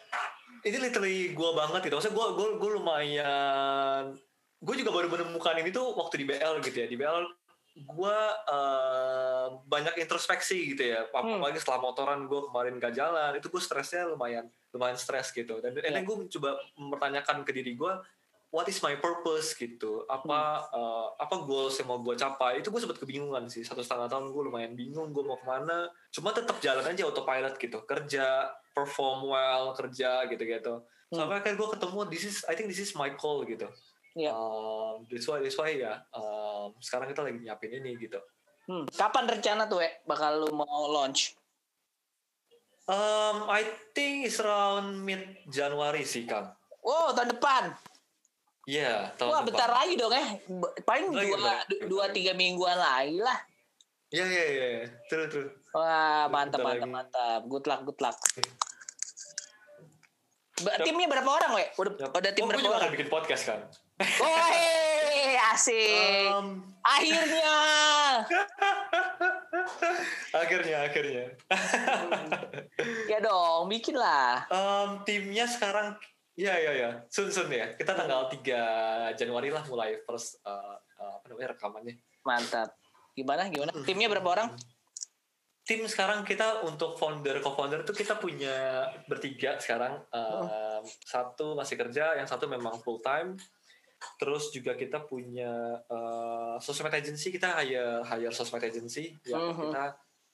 ini 0.63 0.79
literally 0.79 1.35
gue 1.35 1.49
banget 1.51 1.91
gitu. 1.91 1.99
Maksudnya 1.99 2.15
gue 2.15 2.27
gue 2.31 2.47
gue 2.63 2.69
lumayan 2.79 4.15
gue 4.63 4.75
juga 4.79 4.95
baru 4.95 5.11
menemukan 5.11 5.59
ini 5.59 5.67
tuh 5.75 5.91
waktu 5.99 6.23
di 6.23 6.25
BL 6.31 6.63
gitu 6.63 6.77
ya. 6.79 6.87
Di 6.87 6.95
BL 6.95 7.27
gue 7.71 8.19
eh, 8.51 9.47
banyak 9.63 9.95
introspeksi 10.03 10.75
gitu 10.75 10.91
ya. 10.91 11.07
Hmm. 11.11 11.39
Apalagi 11.39 11.59
setelah 11.63 11.79
motoran 11.79 12.27
gue 12.27 12.41
kemarin 12.51 12.75
gak 12.77 12.95
jalan, 12.95 13.31
itu 13.39 13.47
gue 13.47 13.61
stresnya 13.63 14.07
lumayan 14.11 14.51
lumayan 14.75 14.99
stres 14.99 15.31
gitu. 15.31 15.59
Dan 15.63 15.75
yeah. 15.79 16.03
gue 16.03 16.15
coba 16.39 16.59
mempertanyakan 16.75 17.43
ke 17.47 17.51
diri 17.55 17.75
gue, 17.75 17.93
what 18.51 18.67
is 18.67 18.83
my 18.83 18.95
purpose 18.99 19.55
gitu? 19.55 20.03
Apa 20.11 20.67
Hmm. 20.67 20.79
eh, 20.79 21.07
apa 21.23 21.35
goals 21.47 21.79
yang 21.79 21.87
mau 21.87 21.99
gue 22.03 22.15
capai? 22.19 22.59
Itu 22.59 22.71
gue 22.75 22.83
sempat 22.83 22.99
kebingungan 22.99 23.47
sih. 23.47 23.63
Satu 23.63 23.79
setengah 23.79 24.11
tahun 24.11 24.35
gue 24.35 24.43
lumayan 24.51 24.75
bingung 24.75 25.15
gue 25.15 25.23
mau 25.23 25.39
ke 25.39 25.47
mana. 25.47 25.87
Cuma 26.11 26.35
tetap 26.35 26.59
jalan 26.59 26.83
aja 26.83 27.07
autopilot 27.07 27.55
gitu. 27.55 27.83
Kerja, 27.87 28.51
perform 28.75 29.31
well, 29.31 29.71
kerja 29.75 30.27
gitu-gitu. 30.27 30.83
Hmm. 31.11 31.17
Sampai 31.23 31.39
akhirnya 31.39 31.55
gue 31.59 31.69
ketemu, 31.75 31.99
this 32.11 32.23
is, 32.27 32.37
I 32.47 32.55
think 32.55 32.67
this 32.67 32.83
is 32.83 32.91
my 32.95 33.11
call 33.15 33.43
gitu. 33.47 33.67
Iya. 34.11 34.31
Um, 34.35 35.07
that's 35.07 35.27
why, 35.27 35.39
that's 35.39 35.55
why 35.55 35.71
ya. 35.71 36.03
um, 36.11 36.75
sekarang 36.83 37.07
kita 37.07 37.23
lagi 37.23 37.39
nyiapin 37.39 37.71
ini 37.79 37.95
gitu. 37.95 38.19
Hmm. 38.67 38.85
Kapan 38.91 39.25
rencana 39.27 39.65
tuh, 39.65 39.79
we? 39.79 39.89
Bakal 40.03 40.45
lu 40.45 40.49
mau 40.51 40.91
launch? 40.91 41.35
Um, 42.91 43.47
I 43.47 43.63
think 43.95 44.27
it's 44.27 44.41
around 44.43 44.99
mid 44.99 45.23
Januari 45.47 46.03
sih 46.03 46.27
Kang. 46.27 46.51
Wow, 46.83 47.15
tahun 47.15 47.39
depan. 47.39 47.63
Iya, 48.67 49.15
tahun 49.15 49.29
Wah, 49.31 49.39
depan. 49.41 49.47
bentar 49.53 49.69
lagi 49.71 49.93
dong. 49.95 50.11
B- 50.59 50.75
Paling 50.83 51.07
lagi, 51.15 51.29
dua, 51.31 51.37
bentar 51.39 51.55
lagi, 51.63 51.75
dua 51.87 52.05
tiga 52.11 52.31
mingguan 52.35 52.77
lagi 52.77 53.17
lah. 53.21 53.39
Iya, 54.11 54.25
iya, 54.27 54.43
iya. 54.45 54.65
iya. 54.75 54.85
True, 55.07 55.27
true. 55.31 55.49
Wah, 55.71 56.27
Bentar 56.27 56.59
mantap, 56.59 56.59
mantap, 56.59 56.83
lagi. 56.83 56.91
mantap. 56.91 57.41
Good 57.47 57.65
luck, 57.69 57.81
good 57.87 57.99
luck. 58.03 58.17
Timnya 60.85 61.07
berapa 61.09 61.25
orang, 61.25 61.51
we? 61.57 61.65
Udah, 61.79 61.93
Yap. 61.97 62.11
udah 62.13 62.31
tim 62.37 62.43
oh, 62.45 62.45
gue 62.45 62.53
berapa 62.53 62.61
juga 62.61 62.75
orang? 62.77 62.81
akan 62.85 62.93
bikin 62.93 63.09
podcast 63.09 63.43
kan. 63.49 63.59
Woi, 64.01 65.37
asik. 65.53 66.33
Um, 66.33 66.47
Akhirnya. 66.81 67.53
akhirnya, 70.33 70.77
akhirnya. 70.89 71.25
ya 73.11 73.21
dong, 73.21 73.69
bikin 73.69 73.93
lah. 73.93 74.49
um, 74.49 75.05
timnya 75.05 75.45
sekarang, 75.45 75.93
ya, 76.33 76.57
ya, 76.57 76.73
ya. 76.73 76.89
Sun, 77.13 77.29
sun 77.29 77.53
ya. 77.53 77.69
Kita 77.77 77.93
tanggal 77.93 78.25
3 78.33 79.13
Januari 79.13 79.53
lah 79.53 79.61
mulai 79.69 80.01
first, 80.01 80.41
uh, 80.41 80.73
uh, 80.97 81.21
apa 81.21 81.25
namanya, 81.29 81.53
rekamannya. 81.53 81.95
Mantap. 82.25 82.73
Gimana, 83.13 83.45
gimana? 83.53 83.71
Hmm. 83.77 83.85
Timnya 83.85 84.09
berapa 84.09 84.29
orang? 84.33 84.49
tim 85.61 85.85
sekarang 85.85 86.25
kita 86.25 86.65
untuk 86.65 86.97
founder 86.97 87.37
co-founder 87.37 87.85
itu 87.85 87.93
kita 87.93 88.17
punya 88.17 88.89
bertiga 89.05 89.61
sekarang 89.61 90.01
Oh. 90.09 90.43
Um, 90.43 90.83
satu 91.05 91.53
masih 91.53 91.77
kerja 91.77 92.17
yang 92.17 92.25
satu 92.25 92.49
memang 92.49 92.81
full 92.81 92.99
time 92.99 93.37
terus 94.17 94.49
juga 94.49 94.73
kita 94.73 95.05
punya 95.05 95.77
uh, 95.85 96.57
sosmed 96.57 96.89
agency 96.91 97.29
kita 97.29 97.53
hire 97.61 98.01
hire 98.01 98.33
sosmed 98.33 98.61
agency 98.61 99.13
yang 99.25 99.53
Mhm. 99.53 99.69
kita 99.69 99.83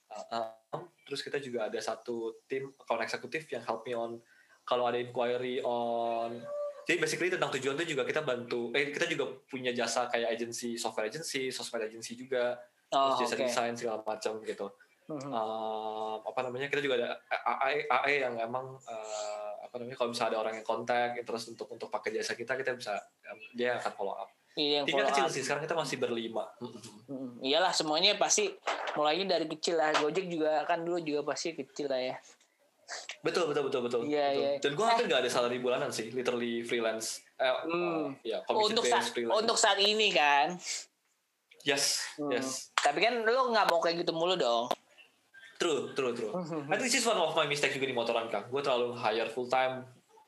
uh, 0.07 0.51
um, 0.71 0.87
terus 1.03 1.19
kita 1.19 1.37
juga 1.37 1.67
ada 1.67 1.79
satu 1.79 2.43
tim 2.47 2.71
account 2.79 3.03
eksekutif 3.03 3.47
yang 3.51 3.63
help 3.63 3.83
me 3.83 3.91
on 3.91 4.19
kalau 4.63 4.87
ada 4.87 4.95
inquiry 4.95 5.59
on 5.61 6.39
jadi 6.87 6.97
basically 6.97 7.27
tentang 7.27 7.51
tujuan 7.59 7.75
itu 7.79 7.95
juga 7.95 8.07
kita 8.07 8.23
bantu 8.23 8.71
eh 8.71 8.91
kita 8.91 9.07
juga 9.07 9.35
punya 9.47 9.75
jasa 9.75 10.07
kayak 10.07 10.31
agency 10.31 10.79
software 10.79 11.11
agency 11.11 11.51
sosmed 11.51 11.83
agency 11.83 12.15
juga 12.15 12.55
Oh, 12.87 13.11
terus 13.11 13.27
jasa 13.27 13.35
oke. 13.35 13.43
desain 13.43 13.75
segala 13.75 13.99
macam 13.99 14.39
gitu 14.43 14.67
Mhm. 15.07 15.31
um, 15.31 16.19
apa 16.23 16.39
namanya 16.43 16.67
kita 16.67 16.79
juga 16.79 16.95
ada 16.99 17.09
AE 18.03 18.23
yang 18.23 18.35
emang 18.39 18.75
uh, 18.75 19.46
apa 19.77 19.85
namanya 19.85 19.93
kalau 19.95 20.09
misalnya 20.09 20.31
ada 20.33 20.39
orang 20.41 20.53
yang 20.57 20.65
kontak 20.65 21.13
terus 21.21 21.43
untuk 21.45 21.69
untuk 21.69 21.87
pakai 21.87 22.09
jasa 22.11 22.33
kita 22.33 22.57
kita 22.57 22.73
bisa 22.73 22.97
dia 23.53 23.77
akan 23.77 23.93
follow 23.93 24.17
up 24.17 24.33
Iya, 24.57 24.81
yang 24.81 24.85
follow 24.89 25.05
kecil 25.05 25.21
up. 25.21 25.29
sih 25.29 25.45
sekarang 25.45 25.61
kita 25.61 25.77
masih 25.77 26.01
berlima. 26.01 26.49
Mm, 27.05 27.45
iyalah 27.45 27.69
semuanya 27.69 28.17
pasti 28.17 28.49
mulainya 28.97 29.37
dari 29.37 29.45
kecil 29.45 29.77
lah. 29.77 29.93
Gojek 29.93 30.25
juga 30.25 30.65
kan 30.65 30.81
dulu 30.81 30.97
juga 30.97 31.21
pasti 31.23 31.53
kecil 31.53 31.85
lah 31.85 32.01
ya. 32.03 32.17
betul 33.21 33.45
betul 33.45 33.69
betul 33.69 33.81
betul, 33.85 34.01
Iya, 34.01 34.25
betul. 34.25 34.41
iya. 34.41 34.51
dan 34.57 34.71
gue 34.73 34.85
hampir 34.87 35.05
nggak 35.05 35.21
ada 35.21 35.29
salary 35.29 35.59
bulanan 35.59 35.91
sih 35.91 36.09
literally 36.09 36.63
freelance 36.63 37.21
eh, 37.35 37.45
uh, 37.45 37.59
Hmm. 37.61 38.17
ya 38.23 38.41
Untuk 38.47 38.81
saat 38.81 39.05
freelance 39.05 39.35
untuk 39.35 39.57
saat 39.59 39.77
ini 39.77 40.09
kan. 40.09 40.57
yes 41.61 42.17
Hmm. 42.17 42.31
yes 42.31 42.73
Tapi 42.73 42.97
kan 42.97 43.13
lu 43.21 43.51
nggak 43.51 43.67
mau 43.67 43.77
kayak 43.77 44.01
gitu 44.01 44.09
mulu 44.09 44.33
dong. 44.33 44.71
True 45.57 45.91
true 45.91 46.13
true. 46.13 46.31
I 46.65 46.75
think 46.75 46.87
this 46.87 46.95
is 46.95 47.05
one 47.05 47.17
of 47.17 47.33
my 47.33 47.45
mistake 47.45 47.73
juga 47.73 47.85
di 47.85 47.93
motoran 47.93 48.27
kang 48.27 48.45
gue 48.45 48.61
terlalu 48.61 48.93
hire 48.93 49.27
full 49.27 49.45
time 49.45 49.83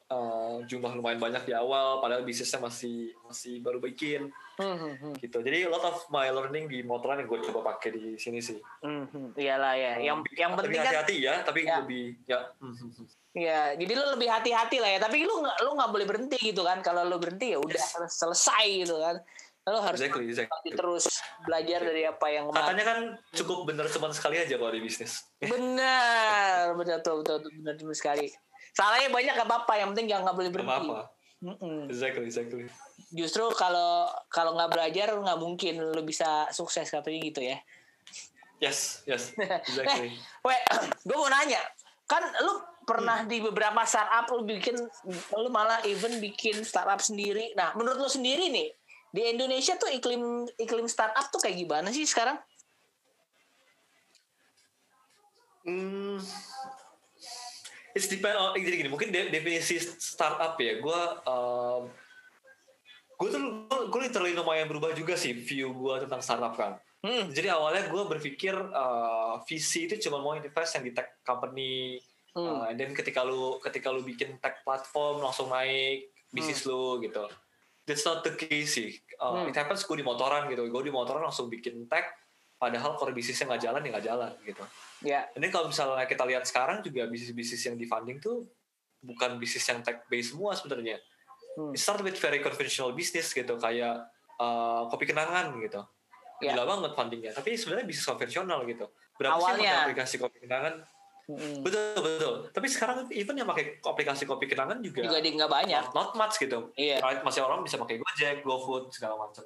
uh, 0.08 0.58
jumlah 0.66 0.92
lumayan 0.92 1.18
banyak 1.18 1.46
di 1.46 1.54
awal 1.54 1.98
padahal 2.00 2.22
bisnisnya 2.22 2.58
masih 2.60 2.96
masih 3.24 3.62
baru 3.62 3.78
bikin 3.80 4.34
Hmm, 4.60 4.76
hmm, 4.76 4.96
hmm. 5.00 5.14
gitu 5.24 5.40
jadi 5.40 5.66
a 5.66 5.72
lot 5.72 5.80
of 5.82 6.04
my 6.10 6.28
learning 6.28 6.68
di 6.68 6.84
motoran 6.84 7.16
yang 7.16 7.32
gue 7.32 7.40
coba 7.48 7.72
pakai 7.72 7.96
di 7.96 8.04
sini 8.16 8.44
sih 8.44 8.60
Hmm, 8.84 9.08
hmm. 9.08 9.32
iyalah 9.34 9.72
ya 9.72 9.94
yang 10.04 10.20
yang 10.36 10.52
Lebih 10.52 10.68
penting 10.68 10.76
kan 10.76 10.88
hati-hati 10.92 11.16
ya 11.24 11.34
tapi 11.42 11.60
Ya. 11.64 11.80
lebih 11.80 12.06
ya 12.28 12.40
hmm, 12.60 12.76
hmm, 12.76 12.92
hmm. 12.92 13.08
ya 13.40 13.60
jadi 13.80 13.92
lu 13.96 14.06
lebih 14.20 14.28
hati-hati 14.28 14.78
lah 14.84 14.90
ya 14.92 15.00
tapi 15.00 15.24
lu 15.24 15.32
nggak 15.40 15.58
lu 15.64 15.70
nggak 15.80 15.92
boleh 15.94 16.04
berhenti 16.04 16.40
gitu 16.42 16.68
kan 16.68 16.84
kalau 16.84 17.08
lu 17.08 17.16
berhenti 17.16 17.56
ya 17.56 17.60
udah 17.64 17.80
Yes. 17.80 18.12
selesai 18.12 18.66
gitu 18.84 19.00
kan 19.00 19.24
lu 19.70 19.80
harus 19.80 20.00
exactly 20.02 20.26
exactly. 20.30 20.72
terus 20.74 21.06
belajar 21.46 21.80
dari 21.86 22.04
apa 22.10 22.26
yang 22.34 22.50
kemarin. 22.50 22.66
Katanya 22.66 22.86
kan 22.86 23.00
cukup 23.38 23.58
bener 23.70 23.86
cuman 23.88 24.12
sekali 24.12 24.36
aja 24.42 24.56
kalau 24.58 24.72
di 24.74 24.82
bisnis. 24.82 25.24
Benar 25.40 26.76
benar 26.76 26.98
betul 27.02 27.22
betul 27.22 27.38
benar 27.62 27.76
benar 27.78 27.98
sekali. 27.98 28.28
Salahnya 28.74 29.10
banyak 29.10 29.34
gak 29.34 29.50
apa-apa 29.50 29.74
yang 29.82 29.88
penting 29.94 30.08
jangan 30.14 30.24
nggak 30.30 30.38
boleh 30.38 30.50
apa 30.50 30.56
berhenti 30.56 30.90
apa 30.90 31.00
Mm-mm. 31.40 31.88
exactly 31.88 32.26
exactly. 32.28 32.66
Justru 33.16 33.48
kalau 33.56 34.12
kalau 34.28 34.60
nggak 34.60 34.76
belajar 34.76 35.08
nggak 35.16 35.40
mungkin 35.40 35.80
lu 35.80 36.02
bisa 36.04 36.52
sukses 36.52 36.92
katanya 36.92 37.20
gitu 37.24 37.42
ya. 37.48 37.58
Yes 38.60 39.08
yes 39.08 39.32
exactly. 39.72 40.20
Weh, 40.44 40.60
gue 41.08 41.16
mau 41.16 41.32
nanya, 41.32 41.64
kan 42.04 42.28
lu 42.44 42.60
pernah 42.84 43.24
di 43.24 43.38
beberapa 43.40 43.86
startup 43.86 44.28
lu 44.34 44.44
bikin, 44.44 44.76
lu 45.38 45.50
malah 45.54 45.80
even 45.86 46.18
bikin 46.20 46.66
startup 46.66 47.00
sendiri. 47.00 47.54
Nah, 47.54 47.72
menurut 47.78 48.02
lu 48.02 48.10
sendiri 48.10 48.50
nih, 48.50 48.74
di 49.10 49.22
Indonesia 49.26 49.74
tuh 49.76 49.90
iklim 49.90 50.46
iklim 50.58 50.86
startup 50.86 51.30
tuh 51.34 51.42
kayak 51.42 51.58
gimana 51.58 51.90
sih 51.90 52.06
sekarang? 52.06 52.38
Hmm, 55.66 56.18
it's 57.94 58.08
depend 58.08 58.38
on 58.38 58.56
jadi 58.56 58.86
gini 58.86 58.90
mungkin 58.90 59.12
de- 59.12 59.30
definisi 59.30 59.82
startup 59.82 60.56
ya 60.56 60.80
gue 60.80 61.02
um, 61.28 61.84
gue 63.20 63.30
tuh 63.30 63.42
gue 63.92 64.00
literally 64.00 64.32
lumayan 64.32 64.72
berubah 64.72 64.96
juga 64.96 65.20
sih 65.20 65.36
view 65.36 65.76
gue 65.76 66.08
tentang 66.08 66.22
startup 66.24 66.56
kan. 66.56 66.80
Hmm, 67.00 67.32
jadi 67.32 67.56
awalnya 67.56 67.88
gue 67.88 68.04
berpikir 68.12 68.52
uh, 68.56 69.40
visi 69.48 69.88
itu 69.88 69.96
cuma 70.08 70.20
mau 70.20 70.36
invest 70.36 70.76
yang 70.76 70.84
di 70.84 70.92
tech 70.92 71.24
company 71.24 71.96
hmm, 72.36 72.44
uh, 72.44 72.70
dan 72.76 72.92
ketika 72.92 73.24
lu 73.24 73.56
ketika 73.64 73.88
lu 73.88 74.04
bikin 74.04 74.36
tech 74.44 74.60
platform 74.68 75.24
langsung 75.24 75.48
naik 75.48 76.12
bisnis 76.28 76.68
lu 76.68 77.00
gitu 77.00 77.24
that's 77.90 78.06
not 78.06 78.22
the 78.22 78.38
case 78.38 78.78
sih 78.78 78.94
uh, 79.18 79.42
Hmm. 79.42 79.50
it 79.50 79.58
happens 79.58 79.82
gue 79.82 79.98
di 79.98 80.06
motoran 80.06 80.46
gitu 80.46 80.62
gue 80.64 80.84
di 80.86 80.94
motoran 80.94 81.26
langsung 81.26 81.50
bikin 81.50 81.90
tech 81.90 82.06
padahal 82.56 82.94
core 82.94 83.16
bisnisnya 83.16 83.50
nggak 83.50 83.64
jalan 83.66 83.82
ya 83.82 83.90
nggak 83.98 84.06
jalan 84.06 84.32
gitu 84.46 84.64
ya, 85.00 85.26
ini 85.32 85.48
kalau 85.48 85.72
misalnya 85.72 86.04
kita 86.04 86.28
lihat 86.28 86.44
sekarang 86.44 86.84
juga 86.84 87.08
bisnis-bisnis 87.08 87.64
yang 87.66 87.80
di 87.80 87.88
funding 87.88 88.20
tuh 88.20 88.44
bukan 89.00 89.40
bisnis 89.40 89.64
yang 89.64 89.80
tech 89.80 90.04
based 90.12 90.36
semua 90.36 90.52
sebenarnya. 90.60 91.00
hmm, 91.56 91.72
It 91.72 91.80
start 91.80 92.04
with 92.04 92.20
very 92.20 92.44
conventional 92.44 92.92
business 92.92 93.32
gitu 93.32 93.56
kayak 93.56 94.12
uh, 94.36 94.92
kopi 94.92 95.08
kenangan 95.08 95.56
gitu. 95.64 95.80
Ya. 96.44 96.52
Gila 96.52 96.68
banget 96.68 96.92
fundingnya, 97.00 97.32
tapi 97.32 97.56
sebenarnya 97.56 97.88
bisnis 97.88 98.04
konvensional 98.04 98.68
gitu. 98.68 98.92
Berapa 99.16 99.40
sih 99.40 99.40
Awalnya. 99.40 99.64
yang 99.64 99.72
pakai 99.72 99.84
aplikasi 99.88 100.16
kopi 100.20 100.38
kenangan? 100.44 100.84
Hmm. 101.30 101.62
Betul 101.62 102.00
betul. 102.02 102.34
Tapi 102.50 102.68
sekarang 102.72 102.98
even 103.14 103.38
yang 103.38 103.46
pakai 103.46 103.78
aplikasi 103.86 104.26
kopi 104.26 104.50
kenangan 104.50 104.82
juga, 104.82 105.06
juga 105.06 105.22
di 105.22 105.30
nggak 105.38 105.52
banyak. 105.52 105.84
not 105.94 106.18
much 106.18 106.42
gitu. 106.42 106.74
Iya. 106.74 106.98
Right, 107.04 107.22
Masih 107.22 107.46
orang 107.46 107.62
bisa 107.62 107.78
pakai 107.78 108.02
Gojek, 108.02 108.42
GoFood 108.42 108.90
segala 108.90 109.16
macam. 109.22 109.46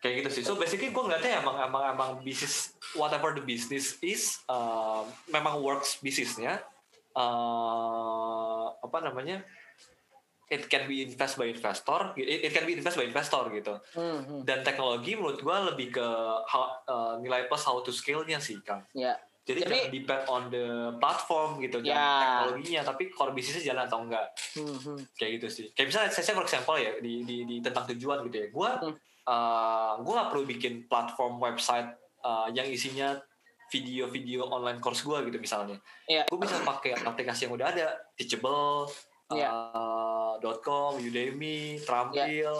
Kayak 0.00 0.14
gitu 0.22 0.28
sih. 0.38 0.42
So 0.46 0.54
basically 0.56 0.92
gue 0.92 1.02
ngeliatnya 1.02 1.40
emang 1.40 1.56
emang 1.60 1.82
emang 1.92 2.10
bisnis 2.20 2.76
whatever 2.94 3.32
the 3.34 3.42
business 3.42 3.96
is 4.04 4.38
um, 4.46 5.08
memang 5.32 5.60
works 5.64 5.98
bisnisnya 5.98 6.60
uh, 7.16 8.66
apa 8.76 8.98
namanya 9.02 9.42
it 10.46 10.70
can 10.70 10.86
be 10.86 11.02
invest 11.02 11.34
by 11.34 11.50
investor 11.50 12.14
it, 12.14 12.46
it 12.46 12.52
can 12.54 12.62
be 12.68 12.78
invest 12.78 12.94
by 12.94 13.02
investor 13.08 13.50
gitu 13.50 13.74
Hmm, 13.96 14.20
hmm. 14.22 14.40
dan 14.46 14.62
teknologi 14.62 15.18
menurut 15.18 15.42
gue 15.42 15.56
lebih 15.74 15.96
ke 15.98 16.06
how, 16.46 16.70
uh, 16.86 17.14
nilai 17.18 17.50
plus 17.50 17.66
how 17.66 17.80
to 17.82 17.90
scale-nya 17.90 18.38
sih 18.38 18.60
kang 18.62 18.84
Ya, 18.94 19.18
jadi, 19.46 19.62
Jadi- 19.62 19.70
jangan 19.70 19.94
depend 19.94 20.22
on 20.26 20.42
the 20.50 20.66
platform 20.98 21.50
gitu 21.62 21.78
dan 21.78 21.94
Ya. 21.94 22.06
teknologinya 22.18 22.82
tapi 22.82 23.02
core 23.08 23.30
bisnisnya 23.30 23.70
jalan 23.70 23.86
atau 23.86 23.98
enggak 24.02 24.26
hmm, 24.58 24.76
hmm. 24.82 24.98
kayak 25.14 25.30
gitu 25.38 25.46
sih 25.48 25.66
kayak 25.70 25.86
misalnya 25.88 26.10
saya 26.10 26.34
for 26.34 26.42
example 26.42 26.74
ya 26.74 26.98
di 26.98 27.22
di, 27.22 27.36
di 27.46 27.56
tentang 27.62 27.86
tujuan 27.94 28.26
gitu 28.26 28.36
ya 28.36 28.48
gue 28.50 28.70
Hmm. 28.82 28.94
uh, 29.24 29.92
gue 30.02 30.12
nggak 30.12 30.30
perlu 30.30 30.44
bikin 30.44 30.72
platform 30.84 31.38
website 31.38 31.94
uh, 32.20 32.50
yang 32.50 32.66
isinya 32.66 33.14
video-video 33.66 34.46
online 34.46 34.78
course 34.78 35.02
gue 35.02 35.26
gitu 35.26 35.38
misalnya 35.38 35.78
Iya. 36.06 36.26
gue 36.26 36.38
bisa 36.38 36.58
pakai 36.62 36.94
aplikasi 36.96 37.46
yang 37.46 37.54
udah 37.54 37.66
ada 37.70 37.86
teachable 38.14 38.86
Iya. 39.26 39.50
uh, 39.50 40.38
.com 40.58 40.98
Udemy 40.98 41.82
Terampil 41.82 42.50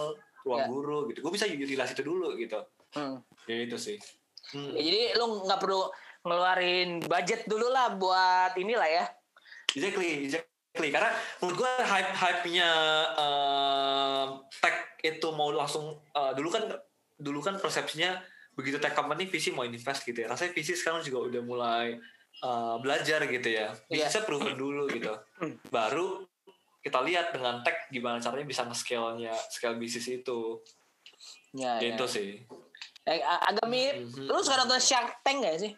ruang 0.43 0.59
Iya. 0.59 0.67
guru 0.67 0.97
gitu 1.07 1.19
gue 1.19 1.31
bisa 1.31 1.47
utilize 1.47 1.91
itu 1.91 2.03
dulu 2.03 2.35
gitu 2.35 2.59
hmm. 2.95 3.17
ya 3.43 3.57
itu 3.63 3.75
sih 3.75 3.99
Hmm. 4.47 4.71
Ya, 4.71 4.79
jadi 4.79 5.19
lu 5.19 5.43
nggak 5.43 5.59
perlu 5.59 5.91
ngeluarin 6.27 7.01
budget 7.07 7.47
dulu 7.47 7.71
lah 7.71 7.95
buat 7.95 8.53
inilah 8.59 8.85
ya. 8.85 9.05
Exactly, 9.71 10.27
exactly. 10.27 10.89
Karena 10.93 11.09
menurut 11.41 11.55
gue 11.63 11.71
hype 11.81 12.13
hype-nya 12.13 12.69
eh, 13.17 14.25
tech 14.61 14.77
itu 15.01 15.27
mau 15.33 15.49
langsung 15.49 15.97
eh, 16.11 16.31
dulu 16.35 16.49
kan 16.51 16.63
dulu 17.17 17.39
kan 17.41 17.57
persepsinya 17.57 18.21
begitu 18.53 18.77
tech 18.77 18.93
company 18.93 19.25
visi 19.25 19.49
mau 19.55 19.65
invest 19.65 20.05
gitu 20.05 20.25
ya. 20.25 20.27
Rasanya 20.29 20.51
visi 20.53 20.77
sekarang 20.77 21.01
juga 21.01 21.31
udah 21.31 21.41
mulai 21.41 21.87
eh, 22.43 22.75
belajar 22.83 23.25
gitu 23.25 23.49
ya. 23.49 23.73
Iya. 23.89 24.07
Bisnisnya 24.07 24.23
proven 24.27 24.55
dulu 24.59 24.85
gitu. 24.91 25.13
Hmm. 25.41 25.55
Baru 25.71 26.27
kita 26.83 27.03
lihat 27.03 27.35
dengan 27.35 27.59
tech 27.67 27.91
gimana 27.91 28.21
caranya 28.23 28.47
bisa 28.47 28.63
nge-scale-nya, 28.63 29.35
scale 29.51 29.75
bisnis 29.75 30.07
itu. 30.07 30.63
Ya, 31.51 31.83
ya. 31.83 31.91
Gitu 31.91 32.05
sih. 32.07 32.29
Eh, 33.07 33.23
agak 33.23 33.67
mirip. 33.67 34.07
Mhm. 34.07 34.27
Lu 34.27 34.39
suka 34.43 34.63
nonton 34.63 34.79
Shark 34.79 35.19
Tank 35.23 35.43
gak 35.43 35.59
sih? 35.63 35.71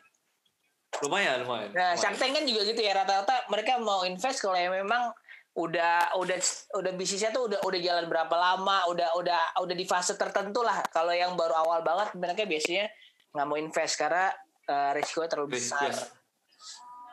Lumayan, 1.05 1.43
lumayan. 1.43 1.69
Nah, 1.71 1.93
lumayan. 1.93 1.97
Shark 1.97 2.15
Tank 2.19 2.31
kan 2.35 2.43
juga 2.43 2.61
gitu 2.67 2.81
ya 2.81 2.93
rata-rata 2.95 3.47
mereka 3.47 3.79
mau 3.79 4.03
invest 4.03 4.39
kalau 4.43 4.57
yang 4.57 4.75
memang 4.75 5.13
udah 5.57 6.15
udah 6.15 6.37
udah 6.77 6.91
bisnisnya 6.95 7.35
tuh 7.35 7.51
udah 7.51 7.59
udah 7.65 7.79
jalan 7.83 8.05
berapa 8.07 8.31
lama, 8.31 8.87
udah 8.87 9.11
udah 9.19 9.41
udah 9.59 9.75
di 9.75 9.83
fase 9.83 10.15
tertentu 10.15 10.63
lah. 10.63 10.79
Kalau 10.93 11.11
yang 11.11 11.35
baru 11.35 11.55
awal 11.57 11.83
banget 11.83 12.15
mereka 12.15 12.47
biasanya 12.47 12.87
nggak 13.35 13.45
mau 13.45 13.57
invest 13.59 13.93
karena 13.99 14.31
eh, 14.69 14.91
risikonya 14.95 15.29
terlalu 15.29 15.49
Yes, 15.51 15.57
besar. 15.59 15.81
yes. 15.89 15.99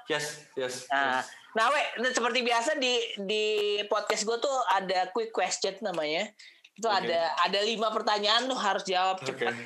Yes, 0.07 0.27
yes. 0.55 0.75
Nah, 0.87 1.19
yes. 1.19 1.27
nah 1.59 1.67
we 1.75 1.83
seperti 2.15 2.47
biasa 2.47 2.79
di 2.79 2.95
di 3.27 3.45
podcast 3.91 4.23
gue 4.23 4.39
tuh 4.39 4.57
ada 4.71 5.11
quick 5.11 5.35
question 5.35 5.75
namanya. 5.83 6.31
Itu 6.77 6.87
Oke. 6.87 7.09
ada 7.09 7.35
ada 7.43 7.59
lima 7.65 7.91
pertanyaan 7.91 8.47
lu 8.47 8.55
harus 8.55 8.87
jawab 8.87 9.19
cepat. 9.27 9.57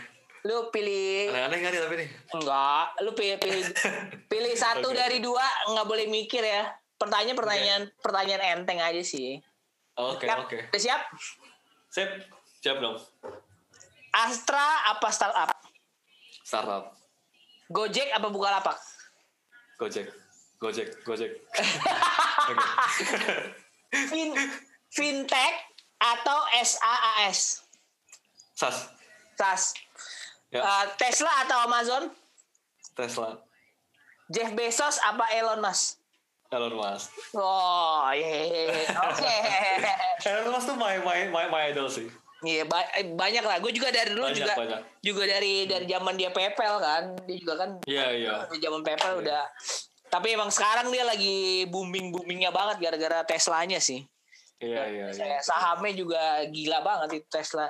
Lu 0.48 0.72
pilih 0.72 1.28
Aneh-aneh 1.28 1.68
nih 1.68 1.80
tapi 1.84 1.94
nih? 2.00 2.08
enggak, 2.32 2.86
lu 3.04 3.12
pilih 3.12 3.36
pilih, 3.36 3.60
pilih 4.32 4.54
satu 4.56 4.88
Oke. 4.88 4.96
dari 4.96 5.20
dua 5.20 5.44
nggak 5.68 5.86
boleh 5.86 6.08
mikir 6.08 6.40
ya. 6.40 6.64
Pertanyaan 6.96 7.36
pertanyaan 7.36 7.82
pertanyaan 8.00 8.64
enteng 8.64 8.80
aja 8.80 9.04
sih. 9.04 9.36
Oke, 10.00 10.24
Siap? 10.24 10.38
oke. 10.48 10.58
Udah 10.72 10.80
siap? 10.80 11.02
Sip, 11.92 12.08
siap 12.64 12.80
dong. 12.80 12.96
Astra 14.16 14.88
apa 14.88 15.08
startup? 15.12 15.52
Startup, 16.40 16.96
Gojek 17.68 18.08
apa 18.10 18.32
Bukalapak? 18.32 18.80
Gojek, 19.76 20.08
Gojek, 20.56 20.88
Gojek. 21.04 21.36
Fin, 24.10 24.32
fintech 24.88 25.54
atau 26.00 26.38
SaaS? 26.64 27.68
Sas, 28.56 28.88
SAS. 29.36 29.76
Ya, 30.50 30.60
Eh, 30.60 30.84
Tesla 30.96 31.30
atau 31.40 31.58
Amazon? 31.62 32.10
Tesla, 32.92 33.38
Jeff 34.26 34.50
Bezos 34.52 34.98
apa 35.00 35.30
Elon 35.32 35.58
Musk? 35.58 35.98
Elon 36.48 36.74
Musk. 36.74 37.14
Oh, 37.32 38.10
iya. 38.10 38.74
Oke. 39.06 39.36
Elon 40.26 40.50
Musk 40.50 40.66
tuh 40.66 40.76
my 40.76 40.98
my 40.98 41.18
my, 41.28 41.46
my 41.46 41.62
idol 41.66 41.86
sih. 41.86 42.10
Iya, 42.40 42.64
ba- 42.64 42.90
eh, 42.92 43.06
banyak 43.06 43.40
lah. 43.40 43.60
Gue 43.60 43.70
juga 43.70 43.88
dari 43.88 44.10
dulu 44.10 44.24
Banyak, 44.24 44.36
juga 44.36 44.52
banyak. 44.56 44.80
juga 44.98 45.22
dari 45.24 45.64
dari 45.64 45.84
zaman 45.84 46.14
dia 46.16 46.30
PayPal 46.30 46.74
kan. 46.78 47.02
Dia 47.22 47.36
juga 47.36 47.54
kan 47.56 47.70
Iya 47.84 48.06
iya. 48.12 48.34
zaman 48.50 48.80
PayPal 48.80 49.14
Iya. 49.14 49.22
udah 49.22 49.42
tapi 50.10 50.34
emang 50.34 50.50
sekarang 50.50 50.90
dia 50.90 51.06
lagi 51.06 51.38
booming 51.66 52.10
boomingnya 52.10 52.50
banget 52.50 52.82
gara-gara 52.82 53.22
Teslanya 53.22 53.78
sih. 53.78 54.02
Iya 54.60 54.82
iya 54.92 55.08
iya. 55.08 55.40
Sahamnya 55.40 55.96
juga 55.96 56.44
gila 56.52 56.84
banget 56.84 57.24
itu 57.24 57.28
Tesla. 57.32 57.64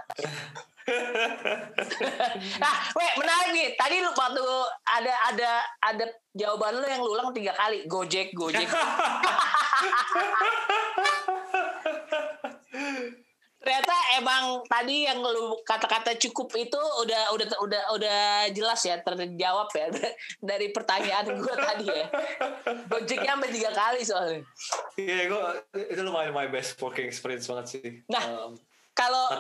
nah, 2.59 2.75
weh 2.99 3.13
menarik 3.15 3.55
nih. 3.55 3.79
Tadi 3.79 4.03
lu 4.03 4.11
waktu 4.11 4.43
ada 4.91 5.15
ada 5.31 5.51
ada 5.87 6.05
jawaban 6.35 6.83
lu 6.83 6.87
yang 6.91 6.99
lu 6.99 7.15
ulang 7.15 7.31
tiga 7.31 7.55
kali. 7.55 7.87
Gojek, 7.87 8.35
Gojek. 8.35 8.67
ternyata 13.61 13.95
emang 14.17 14.65
tadi 14.65 15.05
yang 15.05 15.21
lu 15.21 15.61
kata-kata 15.69 16.17
cukup 16.17 16.49
itu 16.57 16.81
udah 17.05 17.37
udah 17.37 17.47
udah 17.61 17.83
udah 17.93 18.21
jelas 18.57 18.81
ya 18.89 18.97
terjawab 19.05 19.69
ya 19.77 19.87
dari 20.51 20.73
pertanyaan 20.73 21.29
gue 21.29 21.55
tadi 21.55 21.87
ya. 21.93 22.07
Gojeknya 22.89 23.37
sampai 23.37 23.51
tiga 23.53 23.71
kali 23.77 24.01
soalnya. 24.01 24.41
Iya, 24.97 25.29
gue 25.29 25.43
itu 25.93 26.01
lumayan 26.01 26.33
my 26.33 26.49
best 26.49 26.81
working 26.81 27.05
experience 27.05 27.45
banget 27.47 27.67
sih. 27.77 28.01
Nah, 28.09 28.25
Um, 28.31 28.57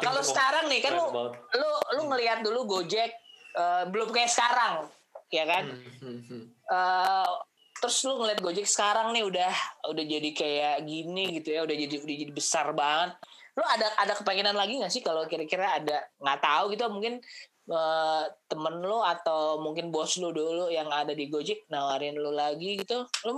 Kalau 0.00 0.22
sekarang 0.24 0.72
nih 0.72 0.80
kan 0.80 0.96
lu 0.96 1.04
about. 1.04 1.36
lu 1.52 1.70
lu 1.98 2.02
ngelihat 2.08 2.40
dulu 2.40 2.64
Gojek 2.64 3.12
eh, 3.56 3.84
belum 3.92 4.08
kayak 4.08 4.32
sekarang, 4.32 4.88
ya 5.28 5.44
kan? 5.44 5.64
hmm, 5.68 6.00
hmm, 6.00 6.20
hmm. 6.28 6.44
Eh, 6.48 7.30
terus 7.76 8.00
lu 8.08 8.20
ngeliat 8.24 8.40
Gojek 8.40 8.64
sekarang 8.64 9.12
nih 9.12 9.24
udah 9.26 9.52
udah 9.90 10.04
jadi 10.04 10.30
kayak 10.32 10.76
gini 10.88 11.40
gitu 11.40 11.48
ya, 11.52 11.60
udah 11.68 11.76
jadi 11.76 11.94
udah 12.00 12.16
jadi 12.24 12.32
besar 12.32 12.72
banget. 12.72 13.20
Lu 13.60 13.64
ada 13.68 13.92
ada 14.00 14.16
kepengenan 14.16 14.56
lagi 14.56 14.80
nggak 14.80 14.88
sih 14.88 15.04
kalau 15.04 15.28
kira-kira 15.28 15.76
ada 15.76 16.00
nggak 16.16 16.40
tahu 16.40 16.72
gitu 16.72 16.88
mungkin 16.88 17.20
eh, 17.68 18.24
temen 18.48 18.80
lu 18.80 19.04
atau 19.04 19.60
mungkin 19.60 19.92
bos 19.92 20.16
lu 20.16 20.32
dulu 20.32 20.72
yang 20.72 20.88
ada 20.88 21.12
di 21.12 21.28
Gojek 21.28 21.68
nawarin 21.68 22.16
lu 22.16 22.32
lagi 22.32 22.80
gitu, 22.80 23.04
lu 23.28 23.36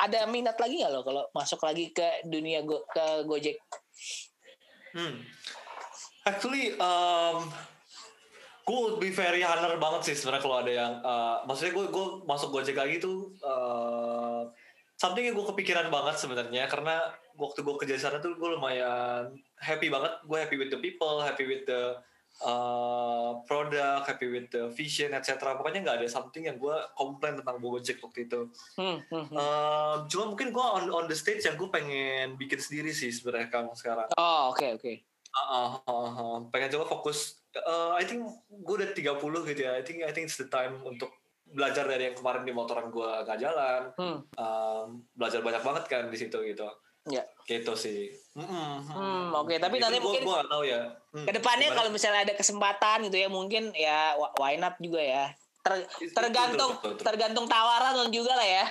ada 0.00 0.24
minat 0.28 0.56
lagi 0.56 0.80
nggak 0.80 0.92
lo 0.92 1.00
kalau 1.04 1.22
masuk 1.36 1.60
lagi 1.64 1.92
ke 1.92 2.24
dunia 2.24 2.64
go, 2.64 2.80
ke 2.88 3.28
Gojek? 3.28 3.60
Hmm. 4.96 5.20
Actually, 6.22 6.76
um, 6.78 7.50
gue 8.62 8.78
would 8.78 9.00
be 9.02 9.10
very 9.10 9.42
honor 9.42 9.74
banget 9.80 10.12
sih 10.12 10.14
sebenarnya 10.14 10.44
kalau 10.44 10.56
ada 10.62 10.72
yang, 10.72 10.92
uh, 11.02 11.42
maksudnya 11.48 11.72
gue 11.76 11.86
gue 11.90 12.06
masuk 12.28 12.48
Gojek 12.54 12.78
lagi 12.78 13.02
tuh, 13.02 13.34
uh, 13.42 14.46
something 15.00 15.24
yang 15.24 15.34
gue 15.34 15.46
kepikiran 15.50 15.90
banget 15.90 16.14
sebenarnya 16.20 16.70
karena 16.70 17.10
waktu 17.36 17.60
gue 17.64 17.74
kerja 17.80 17.94
di 17.96 18.02
sana 18.02 18.16
tuh 18.18 18.36
gue 18.36 18.50
lumayan 18.52 19.32
happy 19.58 19.88
banget, 19.88 20.12
gue 20.24 20.38
happy 20.38 20.56
with 20.58 20.70
the 20.70 20.80
people, 20.80 21.22
happy 21.22 21.44
with 21.48 21.64
the 21.64 21.96
uh, 22.40 23.40
product, 23.44 24.08
happy 24.08 24.28
with 24.32 24.48
the 24.48 24.72
vision, 24.72 25.12
etc. 25.12 25.54
Pokoknya 25.58 25.84
nggak 25.84 25.96
ada 26.00 26.08
something 26.08 26.48
yang 26.48 26.56
gue 26.56 26.76
komplain 26.96 27.36
tentang 27.36 27.60
Gojek 27.60 28.00
waktu 28.00 28.24
itu. 28.24 28.48
Hmm, 28.80 28.98
hmm, 29.12 29.24
hmm. 29.28 29.36
Um, 29.36 29.96
cuma 30.08 30.24
mungkin 30.32 30.48
gue 30.50 30.64
on 30.64 30.88
on 30.88 31.06
the 31.10 31.16
stage 31.16 31.44
yang 31.44 31.60
gue 31.60 31.68
pengen 31.68 32.40
bikin 32.40 32.58
sendiri 32.58 32.90
sih 32.96 33.12
sebenarnya 33.12 33.52
kamu 33.52 33.76
sekarang. 33.76 34.08
Oh 34.16 34.54
oke 34.54 34.66
oke. 34.80 34.92
Ah, 35.32 35.40
ah, 35.48 35.70
ah, 35.88 36.08
ah. 36.12 36.38
pengen 36.52 36.72
coba 36.76 36.88
fokus. 36.88 37.40
Uh, 37.52 37.92
I 37.96 38.04
think 38.08 38.24
gue 38.48 38.74
udah 38.80 38.96
30 38.96 39.48
gitu 39.52 39.60
ya. 39.60 39.76
I 39.76 39.82
think 39.84 40.04
I 40.04 40.12
think 40.12 40.28
it's 40.28 40.40
the 40.40 40.48
time 40.48 40.80
untuk 40.84 41.12
belajar 41.52 41.84
dari 41.84 42.08
yang 42.08 42.16
kemarin 42.16 42.48
di 42.48 42.52
motoran 42.52 42.88
gue 42.88 43.10
nggak 43.28 43.40
jalan. 43.40 43.82
Hmm. 43.96 44.18
Um, 44.36 44.88
belajar 45.12 45.44
banyak 45.44 45.62
banget 45.64 45.84
kan 45.88 46.04
di 46.08 46.16
situ 46.16 46.40
gitu. 46.48 46.68
Ya. 47.04 47.26
Gitu 47.42 47.72
sih. 47.74 48.14
Mm-mm. 48.32 48.70
Hmm, 48.86 49.28
oke. 49.34 49.58
Tapi 49.58 49.76
Itu 49.76 49.82
nanti 49.82 49.98
gua, 49.98 50.04
mungkin 50.06 50.22
gua 50.22 50.34
nggak 50.36 50.48
tahu 50.48 50.62
ya. 50.64 50.80
Hmm, 51.10 51.26
ke 51.26 51.32
depannya 51.32 51.66
gimana? 51.66 51.76
kalau 51.76 51.90
misalnya 51.90 52.20
ada 52.22 52.34
kesempatan 52.34 52.96
gitu 53.04 53.16
ya 53.18 53.28
mungkin 53.28 53.62
ya 53.72 54.14
wh- 54.14 54.34
why 54.36 54.54
not 54.54 54.78
juga 54.78 54.98
ya. 54.98 55.24
Ter- 55.60 55.86
Itu- 56.00 56.10
tergantung 56.12 56.70
betul, 56.72 56.78
betul, 56.78 56.90
betul. 56.94 57.04
tergantung 57.04 57.46
tawaran 57.46 57.94
juga 58.08 58.32
lah 58.32 58.48
ya. 58.48 58.64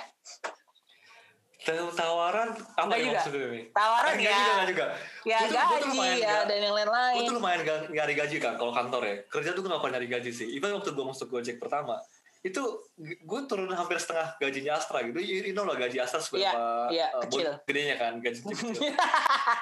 Taw- 1.62 1.94
tawaran 1.94 2.48
apa 2.50 2.82
Enggak 2.82 2.98
yang 2.98 3.06
juga. 3.06 3.18
maksudnya 3.20 3.46
nih? 3.46 3.64
Tawaran 3.70 4.10
Eh, 4.10 4.18
ya. 4.18 4.30
juga, 4.32 4.50
enggak 4.50 4.66
juga. 4.66 4.86
Ya 5.22 5.38
Gua 5.38 5.46
tuh- 5.46 5.62
gaji 5.78 5.98
ya 6.02 6.10
nggak- 6.18 6.42
dan 6.42 6.58
yang 6.58 6.66
gue 6.66 6.80
lain-lain. 6.82 7.22
tuh 7.22 7.34
lumayan 7.38 7.60
gak 7.62 7.78
nyari 7.88 8.14
gaji 8.16 8.36
kan 8.38 8.54
kalau 8.56 8.72
kantor 8.72 9.02
ya 9.04 9.16
kerja 9.28 9.50
tuh 9.52 9.60
gue 9.60 9.70
gak 9.70 9.78
pernah 9.78 9.94
nyari 9.94 10.08
gaji 10.10 10.30
sih 10.32 10.46
even 10.50 10.72
waktu 10.72 10.90
gue 10.90 11.04
masuk 11.04 11.28
Gojek 11.28 11.56
pertama 11.56 11.94
itu 12.42 12.62
gue 12.98 13.40
turun 13.46 13.70
hampir 13.70 14.02
setengah 14.02 14.34
gajinya 14.36 14.74
Astra 14.74 14.98
gitu 15.06 15.22
you, 15.22 15.46
you 15.46 15.54
know 15.54 15.62
lah 15.62 15.78
gaji 15.78 16.02
Astra 16.02 16.18
seberapa 16.18 16.50
Iya, 16.90 16.90
iya, 16.90 17.06
uh, 17.14 17.22
kecil. 17.22 17.54
gedenya 17.62 17.94
kan 17.96 18.12
gaji 18.18 18.40
kecil 18.50 18.74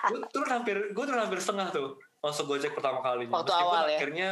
gue 0.08 0.18
turun 0.32 0.48
hampir 0.48 0.76
gue 0.88 1.04
turun 1.04 1.20
hampir 1.20 1.38
setengah 1.38 1.68
tuh 1.68 2.00
masuk 2.20 2.48
Gojek 2.48 2.72
pertama 2.72 3.00
kalinya 3.00 3.36
Waktu 3.36 3.52
Meskipun 3.52 3.68
awal 3.68 3.84
ya. 3.84 3.98
akhirnya 4.00 4.30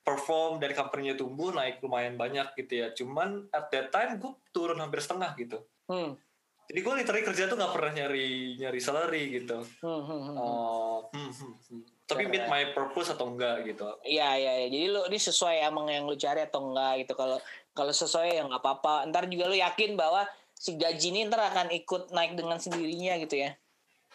perform 0.00 0.60
dari 0.60 0.70
company-nya 0.70 1.16
tumbuh 1.16 1.50
naik 1.50 1.80
lumayan 1.80 2.14
banyak 2.14 2.46
gitu 2.54 2.72
ya 2.78 2.92
cuman 2.92 3.48
at 3.50 3.72
that 3.72 3.88
time 3.88 4.20
gue 4.20 4.32
turun 4.50 4.78
hampir 4.78 5.02
setengah 5.02 5.34
gitu 5.34 5.58
Hmm, 5.84 6.16
jadi 6.64 6.80
gue 6.80 6.94
literally 6.96 7.24
kerja 7.24 7.44
tuh 7.44 7.60
gak 7.60 7.76
pernah 7.76 7.92
nyari 7.92 8.56
nyari 8.56 8.80
salary 8.80 9.34
gitu 9.34 9.60
hmm, 9.82 10.00
hmm, 10.00 10.20
hmm. 10.24 10.36
Oh, 10.38 11.04
hmm, 11.12 11.28
hmm, 11.28 11.52
hmm. 11.60 11.82
tapi 12.04 12.24
meet 12.24 12.46
my 12.46 12.70
purpose 12.70 13.08
atau 13.08 13.28
enggak 13.28 13.64
gitu 13.64 13.84
Iya 14.00 14.28
iya 14.34 14.52
iya. 14.60 14.66
Jadi 14.68 14.86
lu 14.88 15.00
ini 15.04 15.16
sesuai 15.18 15.56
emang 15.62 15.88
yang 15.88 16.04
lu 16.04 16.12
cari 16.14 16.40
atau 16.40 16.68
enggak 16.68 17.00
gitu. 17.00 17.12
Kalau 17.14 17.36
kalau 17.74 17.90
sesuai 17.90 18.38
ya 18.38 18.42
nggak 18.46 18.62
apa-apa. 18.62 19.04
Ntar 19.10 19.26
juga 19.26 19.50
lu 19.50 19.58
yakin 19.58 19.98
bahwa 19.98 20.24
si 20.54 20.78
gaji 20.78 21.10
ini 21.10 21.26
ntar 21.26 21.50
akan 21.50 21.74
ikut 21.74 22.14
naik 22.14 22.38
dengan 22.38 22.56
sendirinya 22.56 23.18
gitu 23.20 23.42
ya. 23.44 23.50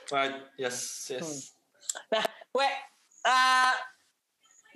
Right, 0.09 0.33
yes, 0.57 1.05
yes. 1.11 1.53
Nah, 2.09 2.23
we 2.55 2.65
uh, 3.27 3.73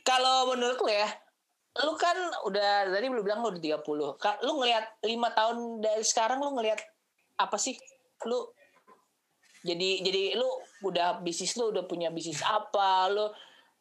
kalau 0.04 0.54
menurut 0.54 0.78
lu 0.78 0.92
ya, 0.92 1.10
lu 1.82 1.96
kan 1.98 2.14
udah 2.46 2.86
tadi 2.92 3.10
belum 3.10 3.24
bilang 3.26 3.42
lu 3.42 3.56
udah 3.56 3.82
30. 3.82 4.22
Ka- 4.22 4.42
Lu 4.46 4.62
ngelihat 4.62 5.02
lima 5.08 5.34
tahun 5.34 5.82
dari 5.82 6.04
sekarang 6.06 6.38
lu 6.44 6.54
ngelihat 6.54 6.84
apa 7.40 7.58
sih? 7.58 7.80
Lu 8.30 8.52
jadi 9.64 10.04
jadi 10.04 10.36
lu 10.38 10.46
udah 10.84 11.24
bisnis 11.24 11.56
lu 11.56 11.72
udah 11.72 11.88
punya 11.88 12.12
bisnis 12.12 12.44
apa? 12.44 13.10
Lu 13.10 13.32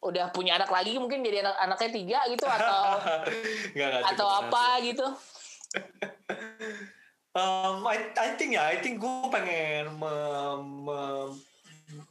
udah 0.03 0.35
punya 0.35 0.59
anak 0.59 0.67
lagi 0.67 0.99
mungkin 0.99 1.23
jadi 1.23 1.47
anak 1.47 1.57
anaknya 1.63 1.91
tiga 1.95 2.19
gitu 2.27 2.47
atau 2.59 2.83
Nggak, 3.73 3.89
nggak 3.89 4.03
atau 4.13 4.29
apa 4.29 4.51
nggak 4.51 4.79
gitu? 4.91 5.07
Um, 7.33 7.89
I, 7.89 8.13
I 8.13 8.37
think 8.37 8.61
ya, 8.61 8.69
I 8.69 8.77
think 8.85 9.01
gue 9.01 9.33
pengen 9.33 9.97
me- 9.97 10.61
me- 10.85 11.33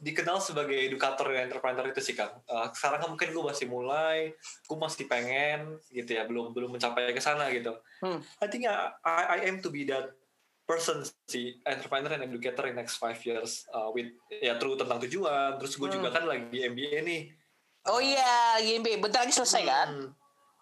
dikenal 0.02 0.42
sebagai 0.42 0.74
edukator 0.74 1.30
dan 1.30 1.46
entrepreneur 1.46 1.86
itu 1.94 2.02
sih 2.02 2.18
kang. 2.18 2.42
Uh, 2.50 2.66
sekarang 2.74 3.06
kan 3.06 3.08
mungkin 3.14 3.30
gue 3.30 3.44
masih 3.46 3.70
mulai, 3.70 4.34
gue 4.66 4.74
masih 4.74 5.06
pengen 5.06 5.78
gitu 5.94 6.18
ya, 6.18 6.26
belum 6.26 6.50
belum 6.50 6.74
mencapai 6.74 7.14
ke 7.14 7.22
sana 7.22 7.54
gitu. 7.54 7.70
Hmm. 8.02 8.18
I 8.42 8.50
think 8.50 8.66
I, 8.66 8.90
I, 9.06 9.22
I 9.38 9.46
aim 9.46 9.62
to 9.62 9.70
be 9.70 9.86
that 9.86 10.10
person 10.66 11.06
sih 11.30 11.54
entrepreneur 11.62 12.18
and 12.18 12.26
educator 12.26 12.66
in 12.66 12.74
next 12.74 12.98
five 12.98 13.18
years 13.22 13.62
uh, 13.70 13.94
with 13.94 14.10
ya 14.28 14.58
true 14.58 14.74
tentang 14.74 14.98
tujuan. 15.06 15.54
Terus 15.62 15.78
gue 15.78 15.86
juga 15.86 16.10
Hmm. 16.10 16.16
kan 16.18 16.24
lagi 16.26 16.66
MBA 16.66 16.98
nih. 16.98 17.22
Oh 17.90 17.98
iya, 17.98 18.62
IMB 18.62 19.02
bentar 19.02 19.26
lagi 19.26 19.34
selesai 19.34 19.62
kan? 19.66 19.88
Hmm. 19.90 20.10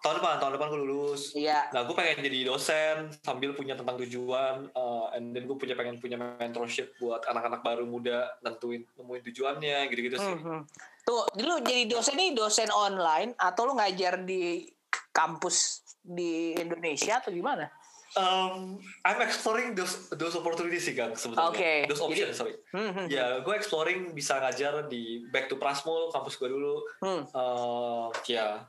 Tahun 0.01 0.17
depan, 0.17 0.41
tahun 0.41 0.53
depan 0.57 0.73
gue 0.73 0.81
lulus. 0.81 1.37
Iya. 1.37 1.69
Nah, 1.77 1.85
gue 1.85 1.93
pengen 1.93 2.25
jadi 2.25 2.49
dosen 2.49 3.13
sambil 3.21 3.53
punya 3.53 3.77
tentang 3.77 4.01
tujuan, 4.01 4.73
uh, 4.73 5.13
and 5.13 5.37
then 5.37 5.45
gue 5.45 5.53
punya 5.61 5.77
pengen 5.77 6.01
punya 6.01 6.17
mentorship 6.17 6.97
buat 6.97 7.21
anak-anak 7.29 7.61
baru 7.61 7.85
muda 7.85 8.33
nentuin 8.41 8.89
nemuin 8.97 9.23
tujuannya, 9.29 9.93
gitu-gitu 9.93 10.17
sih. 10.17 10.35
Hmm, 10.41 10.41
hmm. 10.41 10.61
Tuh, 11.05 11.29
lu 11.45 11.61
jadi 11.61 11.85
dosen 11.85 12.17
nih 12.17 12.33
dosen 12.33 12.73
online 12.73 13.37
atau 13.37 13.69
lu 13.69 13.77
ngajar 13.77 14.25
di 14.25 14.65
kampus 15.13 15.85
di 16.01 16.57
Indonesia 16.57 17.21
atau 17.21 17.29
gimana? 17.29 17.69
Um, 18.13 18.83
I'm 19.07 19.23
exploring 19.23 19.79
those 19.79 20.11
those 20.15 20.35
opportunities 20.35 20.83
sih 20.83 20.99
kang 20.99 21.15
sebetulnya. 21.15 21.55
Oke. 21.55 21.73
Those 21.87 22.03
options 22.03 22.35
sorry. 22.35 22.59
Hmm, 22.75 22.91
hmm, 22.91 23.07
Ya, 23.07 23.39
gue 23.39 23.55
exploring 23.55 24.11
bisa 24.11 24.39
ngajar 24.39 24.91
di 24.91 25.23
Back 25.31 25.47
to 25.47 25.55
Prasmul 25.55 26.11
kampus 26.11 26.35
gue 26.35 26.51
dulu. 26.51 26.83
hmm. 26.99 27.23
Uh, 27.31 28.11
ya, 28.27 28.67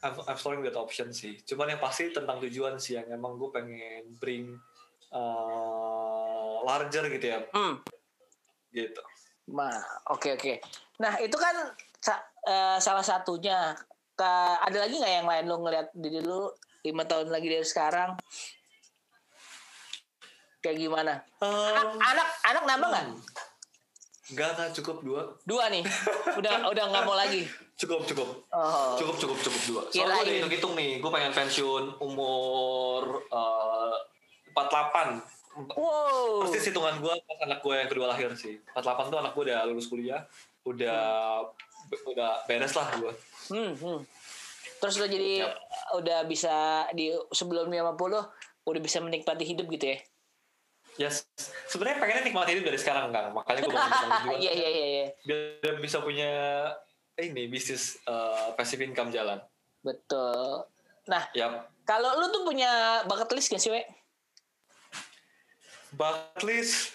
I'm, 0.00 0.16
I'm 0.16 0.32
exploring 0.32 0.64
that 0.64 0.80
option 0.80 1.12
sih. 1.12 1.44
Cuman 1.44 1.76
yang 1.76 1.80
pasti 1.80 2.08
tentang 2.08 2.40
tujuan 2.40 2.80
sih 2.80 2.96
yang 2.96 3.04
emang 3.10 3.36
gue 3.36 3.52
pengen 3.52 4.16
bring 4.16 4.56
uh, 5.12 6.56
larger 6.64 7.04
gitu 7.08 7.26
ya, 7.26 7.44
hmm. 7.52 7.84
gitu. 8.72 9.02
Ma, 9.52 9.68
oke 10.08 10.40
oke. 10.40 10.56
Nah 10.98 11.20
itu 11.20 11.36
kan 11.36 11.52
sa- 12.00 12.24
eh, 12.42 12.78
salah 12.80 13.04
satunya. 13.04 13.76
Ka- 14.14 14.62
ada 14.62 14.86
lagi 14.86 14.94
nggak 14.94 15.10
yang 15.12 15.26
lain 15.26 15.44
lu 15.44 15.56
ngeliat 15.58 15.90
diri 15.92 16.22
lu 16.22 16.46
lima 16.84 17.02
tahun 17.08 17.32
lagi 17.32 17.48
dari 17.48 17.64
sekarang? 17.64 18.20
Kayak 20.60 20.76
gimana? 20.80 21.12
Anak 21.40 21.84
Um, 21.84 22.00
anak, 22.00 22.28
anak 22.44 22.62
nambah 22.68 22.88
nggak? 22.92 23.06
Enggak, 24.32 24.48
enggak 24.56 24.70
cukup 24.76 24.96
dua. 25.04 25.22
Dua 25.44 25.68
nih. 25.68 25.84
Udah 26.36 26.52
udah 26.72 26.84
nggak 26.88 27.04
mau 27.04 27.16
lagi. 27.16 27.44
Cukup, 27.76 28.04
cukup. 28.08 28.28
Oh. 28.52 28.96
Cukup, 28.96 29.16
cukup, 29.20 29.38
cukup 29.40 29.62
dua. 29.68 29.82
Soalnya 29.92 29.92
gue 29.92 30.24
Kirain. 30.24 30.24
udah 30.24 30.34
hitung-hitung 30.40 30.74
nih, 30.76 30.92
gue 31.00 31.10
pengen 31.10 31.32
pensiun 31.32 31.84
umur 32.00 33.24
uh, 33.32 33.96
48. 34.56 35.20
Wow. 35.74 36.46
Persis 36.46 36.72
hitungan 36.72 36.98
gue 36.98 37.14
pas 37.14 37.38
anak 37.46 37.60
gue 37.60 37.74
yang 37.74 37.90
kedua 37.90 38.06
lahir 38.12 38.28
sih. 38.36 38.60
48 38.76 39.12
tuh 39.12 39.18
anak 39.20 39.32
gue 39.36 39.44
udah 39.52 39.60
lulus 39.68 39.86
kuliah, 39.88 40.24
udah 40.64 41.40
udah 42.08 42.30
beres 42.48 42.72
lah 42.72 42.88
gue. 42.96 43.12
Hmm, 43.52 43.72
hmm. 43.76 44.00
Terus 44.84 45.00
lo 45.00 45.08
jadi 45.08 45.32
Yap. 45.40 45.56
udah 45.96 46.18
bisa 46.28 46.54
di 46.92 47.08
sebelum 47.32 47.72
50 47.72 47.96
udah 48.64 48.80
bisa 48.84 49.00
menikmati 49.00 49.48
hidup 49.48 49.64
gitu 49.70 49.96
ya? 49.96 49.98
Yes. 51.00 51.24
Sebenarnya 51.66 51.98
pengennya 51.98 52.22
nikmatin 52.22 52.52
hidup 52.54 52.68
dari 52.68 52.76
sekarang 52.76 53.08
kan, 53.08 53.32
makanya 53.32 53.64
gue 53.64 53.72
bangun 53.72 53.96
juga. 53.96 54.36
Iya 54.44 54.52
iya 54.52 54.68
iya 54.68 54.86
iya. 54.86 55.06
Biar 55.24 55.80
bisa 55.80 55.98
punya 55.98 56.30
ini 57.16 57.48
bisnis 57.48 57.96
uh, 58.04 58.52
passive 58.52 58.84
income 58.84 59.08
jalan. 59.08 59.40
Betul. 59.80 60.68
Nah, 61.04 61.32
Yap. 61.32 61.72
kalau 61.82 62.20
lu 62.20 62.28
tuh 62.28 62.44
punya 62.44 62.68
bucket 63.04 63.32
list 63.32 63.48
gak 63.48 63.58
sih, 63.58 63.72
We? 63.72 63.82
Bucket 65.92 66.42
list 66.42 66.92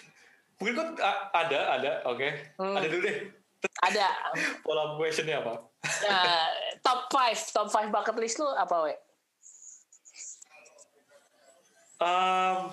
mungkin 0.60 0.92
a- 1.00 1.32
ada 1.32 1.60
ada 1.72 1.90
oke 2.04 2.28
Hmm. 2.60 2.76
ada 2.76 2.84
dulu 2.84 3.00
deh 3.00 3.18
Ada. 3.80 4.08
Pola 4.64 4.96
questionnya 4.96 5.40
apa? 5.40 5.56
Uh, 6.04 6.48
top 6.80 7.08
5, 7.12 7.54
top 7.54 7.68
5 7.68 7.92
bucket 7.92 8.16
list 8.18 8.36
lu 8.40 8.48
apa, 8.50 8.76
we? 8.84 8.94
Um, 12.00 12.72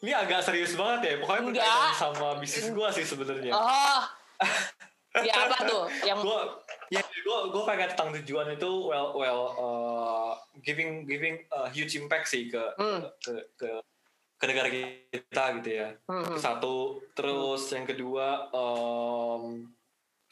ini 0.00 0.12
agak 0.16 0.40
serius 0.40 0.72
banget 0.72 1.00
ya. 1.04 1.14
Pokoknya 1.20 1.40
Enggak. 1.44 1.64
berkaitan 1.68 1.92
sama 1.94 2.28
bisnis 2.40 2.68
gue 2.72 2.88
sih 2.96 3.04
sebenarnya. 3.04 3.52
Oh. 3.52 4.02
ya 5.28 5.32
apa 5.44 5.56
tuh? 5.68 5.84
Yang 6.02 6.18
gue 6.24 6.40
ya 6.92 7.00
gue 7.00 7.38
gue 7.52 7.62
pengen 7.64 7.88
tentang 7.96 8.10
tujuan 8.20 8.52
itu 8.52 8.70
well 8.84 9.16
well 9.16 9.42
uh, 9.56 10.32
giving 10.60 11.08
giving 11.08 11.40
a 11.52 11.68
huge 11.72 11.96
impact 11.96 12.28
sih 12.28 12.52
ke 12.52 12.60
Hmm. 12.76 13.08
ke 13.24 13.32
ke 13.56 13.68
ke 14.36 14.44
negara 14.44 14.68
kita 14.68 15.44
gitu 15.60 15.70
ya 15.72 15.88
Hmm, 16.04 16.20
hmm. 16.20 16.36
satu 16.36 17.00
terus 17.16 17.64
yang 17.72 17.88
kedua 17.88 18.52
um, 18.52 19.64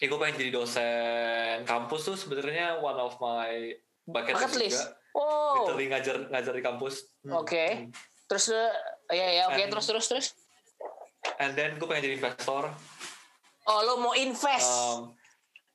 ya 0.00 0.08
gue 0.08 0.18
pengen 0.18 0.36
jadi 0.38 0.50
dosen 0.50 1.54
kampus 1.62 2.00
tuh 2.02 2.16
sebenarnya 2.16 2.80
one 2.80 2.96
of 2.96 3.14
my 3.16 3.76
bucket, 4.02 4.32
bucket 4.34 4.56
list 4.58 4.80
juga 4.80 4.98
Oh. 5.10 5.66
literally 5.66 5.90
ngajar 5.90 6.16
ngajar 6.28 6.52
di 6.54 6.62
kampus 6.62 6.94
Hmm. 7.20 7.36
Oke. 7.36 7.90
Terus 8.24 8.48
uh, 8.48 8.70
ya 9.10 9.26
ya 9.28 9.42
oke 9.46 9.58
And- 9.58 9.68
terus 9.68 9.84
terus 9.84 10.06
terus. 10.06 10.26
and 11.36 11.52
then 11.52 11.76
gue 11.76 11.84
pengen 11.84 12.06
jadi 12.06 12.16
investor 12.16 12.70
Oh, 13.66 13.78
lu 13.84 14.00
mau 14.00 14.16
invest. 14.16 14.66
Um, 14.66 15.12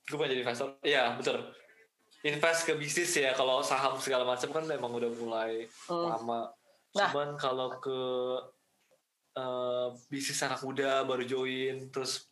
gue 0.04 0.16
pengen 0.16 0.32
jadi 0.34 0.42
investor. 0.42 0.68
Iya 0.82 1.16
betul. 1.16 1.38
Invest 2.24 2.66
ke 2.66 2.74
bisnis 2.74 3.14
ya. 3.14 3.32
Kalau 3.32 3.62
saham 3.62 3.96
segala 3.96 4.26
macam 4.26 4.50
kan 4.50 4.66
emang 4.66 4.90
udah 4.92 5.12
mulai 5.14 5.70
Hmm. 5.86 6.10
lama. 6.12 6.50
Nah. 6.96 7.12
Cuman 7.14 7.30
kalau 7.36 7.76
ke 7.78 8.00
eh, 9.36 9.88
bisnis 10.08 10.40
anak 10.42 10.64
muda 10.64 11.04
baru 11.04 11.24
join, 11.24 11.92
terus 11.92 12.26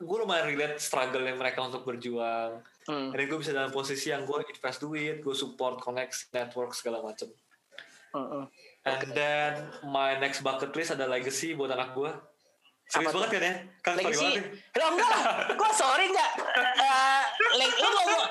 gue 0.00 0.16
lumayan 0.16 0.48
relate 0.48 0.80
struggle 0.80 1.20
yang 1.20 1.36
mereka 1.36 1.60
untuk 1.60 1.84
berjuang. 1.84 2.64
Hmm. 2.88 3.12
Dan 3.12 3.20
gue 3.20 3.38
bisa 3.38 3.52
dalam 3.52 3.68
posisi 3.68 4.08
yang 4.08 4.24
gue 4.24 4.40
invest 4.42 4.80
duit, 4.80 5.20
gue 5.20 5.34
support 5.36 5.76
koneksi 5.78 6.32
network 6.32 6.72
segala 6.72 7.04
macam. 7.04 7.28
Hmm, 8.10 8.26
hmm. 8.26 8.44
And 8.80 9.00
then 9.12 9.52
my 9.84 10.16
next 10.16 10.40
bucket 10.40 10.72
list 10.72 10.90
ada 10.90 11.04
legacy 11.04 11.52
buat 11.52 11.68
anak 11.68 11.92
gue. 11.92 12.10
Serius 12.90 13.14
banget 13.14 13.30
kan 13.30 13.42
ya? 13.44 13.54
Kan 13.86 13.92
sorry 13.94 14.02
Legacy. 14.02 14.26
nih. 14.26 14.42
Lo 14.74 14.84
enggak 14.90 15.08
lah. 15.14 15.22
Kok 15.62 15.72
sorry 15.76 16.04
enggak? 16.10 16.30
Eh, 16.58 17.22
leg- 17.54 17.78
lu 17.78 17.88
ngomong 17.94 18.22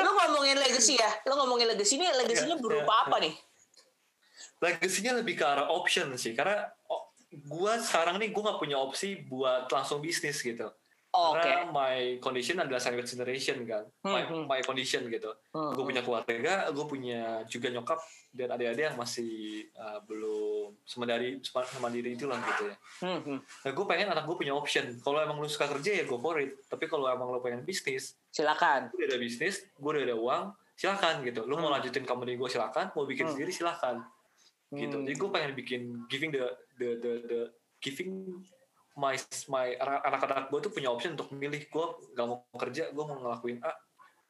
lu 0.00 0.10
ngomongin 0.16 0.56
legacy 0.56 0.94
ya? 0.96 1.10
Lu 1.28 1.36
ngomongin 1.36 1.66
legacy 1.68 2.00
ini 2.00 2.08
legasinya 2.08 2.56
Iya, 2.56 2.62
berupa 2.62 2.88
iya. 2.88 3.04
apa 3.04 3.16
nih? 3.20 3.34
legasinya 4.58 5.22
lebih 5.22 5.38
ke 5.38 5.44
arah 5.46 5.70
option 5.70 6.10
sih 6.18 6.34
karena 6.34 6.66
oh, 6.90 7.14
gua 7.46 7.78
sekarang 7.78 8.18
nih 8.18 8.34
gua 8.34 8.50
nggak 8.50 8.58
punya 8.58 8.74
opsi 8.74 9.22
buat 9.22 9.70
langsung 9.70 10.02
bisnis 10.02 10.42
gitu 10.42 10.66
Oh, 11.10 11.32
karena 11.32 11.64
my 11.66 11.96
condition 12.18 12.60
adalah 12.60 12.76
sandwich 12.76 13.08
generation 13.08 13.64
kan 13.64 13.80
my, 14.02 14.22
Hmm, 14.22 14.28
hmm. 14.28 14.44
my 14.44 14.60
condition 14.60 15.08
gitu 15.08 15.32
Hmm, 15.50 15.72
gue 15.72 15.80
punya 15.82 16.00
keluarga 16.00 16.68
gue 16.68 16.84
punya 16.84 17.20
juga 17.44 17.68
nyokap 17.68 17.96
dan 18.30 18.52
adik-adik 18.52 18.84
yang 18.84 18.96
masih 18.96 19.32
uh, 19.74 20.04
belum 20.04 20.76
semandiri 20.84 21.40
semandiri 21.42 22.12
itu 22.12 22.24
lah 22.24 22.36
gitu 22.38 22.68
ya 22.68 22.76
Hmm, 23.00 23.20
hmm. 23.20 23.38
nah 23.40 23.70
gue 23.72 23.84
pengen 23.86 24.08
anak 24.10 24.24
gue 24.24 24.36
punya 24.36 24.52
option 24.52 24.84
kalau 25.00 25.18
emang 25.18 25.36
lu 25.36 25.46
suka 25.46 25.64
kerja 25.66 25.90
ya 25.92 26.04
go 26.04 26.16
for 26.16 26.36
it 26.36 26.60
tapi 26.66 26.84
kalau 26.84 27.06
emang 27.06 27.28
lu 27.28 27.40
pengen 27.40 27.62
bisnis 27.62 28.12
Silakan. 28.28 28.88
gue 28.88 29.00
udah 29.00 29.08
ada 29.08 29.18
bisnis 29.18 29.64
gue 29.64 29.90
udah 29.90 30.04
ada 30.04 30.14
uang 30.14 30.44
silakan 30.74 31.14
gitu 31.22 31.40
lu 31.42 31.56
mau 31.56 31.66
Hmm. 31.66 31.74
lanjutin 31.74 32.04
company 32.04 32.36
gue 32.36 32.48
silakan 32.48 32.92
mau 32.92 33.02
bikin 33.02 33.24
Hmm. 33.24 33.32
sendiri 33.32 33.50
silakan 33.50 34.04
gitu 34.70 34.92
Hmm. 34.94 35.04
jadi 35.04 35.16
gue 35.16 35.30
pengen 35.32 35.52
bikin 35.56 35.80
giving 36.06 36.30
the 36.30 36.44
the 36.76 36.88
the, 36.94 37.12
the 37.24 37.40
giving 37.80 38.44
my 38.98 39.14
my 39.46 39.78
anak-anak 39.78 40.50
gue 40.50 40.60
tuh 40.60 40.72
punya 40.74 40.90
option 40.90 41.14
untuk 41.14 41.30
milih 41.30 41.70
gue 41.70 41.84
gak 42.12 42.26
mau 42.26 42.42
kerja 42.52 42.90
gue 42.90 43.04
mau 43.06 43.16
ngelakuin 43.16 43.62
A 43.62 43.70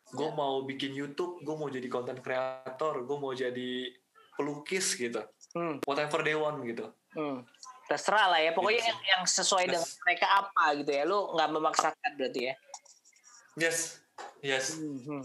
gue 0.08 0.24
Ya. 0.24 0.32
mau 0.32 0.60
bikin 0.62 0.92
YouTube 0.92 1.40
gue 1.40 1.54
mau 1.56 1.68
jadi 1.68 1.88
content 1.88 2.20
creator 2.20 3.00
gue 3.02 3.16
mau 3.16 3.32
jadi 3.32 3.72
pelukis 4.36 4.94
gitu 4.94 5.24
Hmm, 5.56 5.80
whatever 5.88 6.20
they 6.20 6.36
want 6.36 6.60
gitu 6.62 6.92
hmm. 7.16 7.40
Terserah 7.88 8.28
lah 8.28 8.36
ya. 8.36 8.52
Pokoknya 8.52 8.84
Gitu 8.84 8.92
yang, 8.92 9.00
yang 9.00 9.22
sesuai 9.24 9.64
Yes. 9.64 9.72
dengan 9.72 9.88
mereka 10.04 10.26
apa 10.44 10.64
gitu 10.76 10.90
ya. 10.92 11.02
Lu 11.08 11.32
nggak 11.32 11.48
memaksakan 11.56 12.10
berarti 12.20 12.40
ya. 12.52 12.54
yes 13.56 14.04
yes 14.44 14.76
Hmm, 14.76 15.00
hmm. 15.00 15.22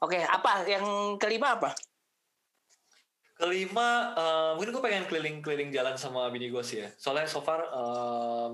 Oke, 0.00 0.16
apa 0.18 0.64
yang 0.64 0.84
kelima 1.20 1.60
apa? 1.60 1.76
Kelima 3.38 4.12
eh, 4.18 4.50
mungkin 4.58 4.70
gue 4.74 4.82
pengen 4.82 5.04
keliling-keliling 5.06 5.70
jalan 5.70 5.94
sama 5.94 6.26
bini 6.28 6.50
gue 6.50 6.62
sih 6.66 6.82
ya. 6.82 6.88
Soalnya 6.98 7.30
so 7.30 7.38
far 7.38 7.62
eh, 7.62 8.48